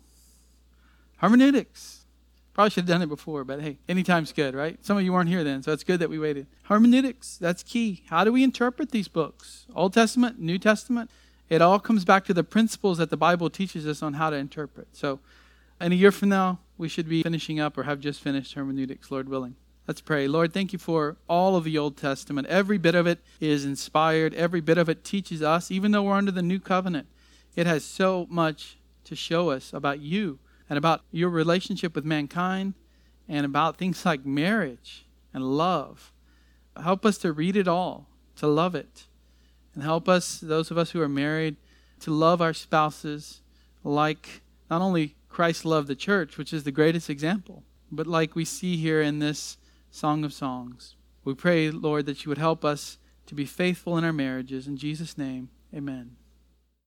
Hermeneutics. 1.17 2.05
Probably 2.53 2.71
should 2.71 2.81
have 2.81 2.89
done 2.89 3.01
it 3.01 3.07
before, 3.07 3.45
but 3.45 3.61
hey, 3.61 3.77
anytime's 3.87 4.33
good, 4.33 4.53
right? 4.53 4.83
Some 4.83 4.97
of 4.97 5.03
you 5.03 5.13
weren't 5.13 5.29
here 5.29 5.45
then, 5.45 5.63
so 5.63 5.71
it's 5.71 5.85
good 5.85 6.01
that 6.01 6.09
we 6.09 6.19
waited. 6.19 6.47
Hermeneutics, 6.63 7.37
that's 7.37 7.63
key. 7.63 8.03
How 8.09 8.25
do 8.25 8.33
we 8.33 8.43
interpret 8.43 8.91
these 8.91 9.07
books? 9.07 9.65
Old 9.73 9.93
Testament, 9.93 10.39
New 10.39 10.57
Testament? 10.57 11.09
It 11.47 11.61
all 11.61 11.79
comes 11.79 12.03
back 12.03 12.25
to 12.25 12.33
the 12.33 12.43
principles 12.43 12.97
that 12.97 13.09
the 13.09 13.17
Bible 13.17 13.49
teaches 13.49 13.87
us 13.87 14.03
on 14.03 14.15
how 14.15 14.29
to 14.29 14.35
interpret. 14.35 14.89
So, 14.91 15.19
in 15.79 15.93
a 15.93 15.95
year 15.95 16.11
from 16.11 16.29
now, 16.29 16.59
we 16.77 16.89
should 16.89 17.07
be 17.07 17.23
finishing 17.23 17.59
up 17.59 17.77
or 17.77 17.83
have 17.83 18.01
just 18.01 18.19
finished 18.19 18.53
hermeneutics, 18.55 19.09
Lord 19.11 19.29
willing. 19.29 19.55
Let's 19.87 20.01
pray. 20.01 20.27
Lord, 20.27 20.53
thank 20.53 20.73
you 20.73 20.79
for 20.79 21.15
all 21.29 21.55
of 21.55 21.63
the 21.63 21.77
Old 21.77 21.95
Testament. 21.95 22.47
Every 22.47 22.77
bit 22.77 22.95
of 22.95 23.07
it 23.07 23.19
is 23.39 23.63
inspired, 23.63 24.33
every 24.33 24.61
bit 24.61 24.77
of 24.77 24.89
it 24.89 25.05
teaches 25.05 25.41
us, 25.41 25.71
even 25.71 25.91
though 25.91 26.03
we're 26.03 26.13
under 26.13 26.31
the 26.31 26.41
new 26.41 26.59
covenant. 26.59 27.07
It 27.55 27.67
has 27.67 27.83
so 27.83 28.27
much 28.29 28.77
to 29.05 29.15
show 29.15 29.49
us 29.49 29.73
about 29.73 29.99
you 29.99 30.39
and 30.69 30.77
about 30.77 31.01
your 31.11 31.29
relationship 31.29 31.95
with 31.95 32.05
mankind 32.05 32.73
and 33.27 33.45
about 33.45 33.77
things 33.77 34.05
like 34.05 34.25
marriage 34.25 35.05
and 35.33 35.43
love. 35.43 36.11
Help 36.81 37.05
us 37.05 37.17
to 37.19 37.33
read 37.33 37.55
it 37.55 37.67
all, 37.67 38.07
to 38.37 38.47
love 38.47 38.75
it, 38.75 39.07
and 39.73 39.83
help 39.83 40.07
us, 40.07 40.39
those 40.39 40.71
of 40.71 40.77
us 40.77 40.91
who 40.91 41.01
are 41.01 41.09
married, 41.09 41.57
to 41.99 42.11
love 42.11 42.41
our 42.41 42.53
spouses 42.53 43.41
like 43.83 44.41
not 44.69 44.81
only 44.81 45.15
Christ 45.27 45.65
loved 45.65 45.87
the 45.87 45.95
church, 45.95 46.37
which 46.37 46.53
is 46.53 46.63
the 46.63 46.71
greatest 46.71 47.09
example, 47.09 47.63
but 47.91 48.07
like 48.07 48.35
we 48.35 48.45
see 48.45 48.77
here 48.77 49.01
in 49.01 49.19
this 49.19 49.57
Song 49.91 50.23
of 50.23 50.33
Songs. 50.33 50.95
We 51.23 51.33
pray, 51.33 51.71
Lord, 51.71 52.05
that 52.05 52.23
you 52.23 52.29
would 52.29 52.37
help 52.37 52.63
us 52.63 52.97
to 53.25 53.35
be 53.35 53.45
faithful 53.45 53.97
in 53.97 54.03
our 54.03 54.13
marriages. 54.13 54.67
In 54.67 54.77
Jesus' 54.77 55.17
name, 55.17 55.49
amen. 55.73 56.15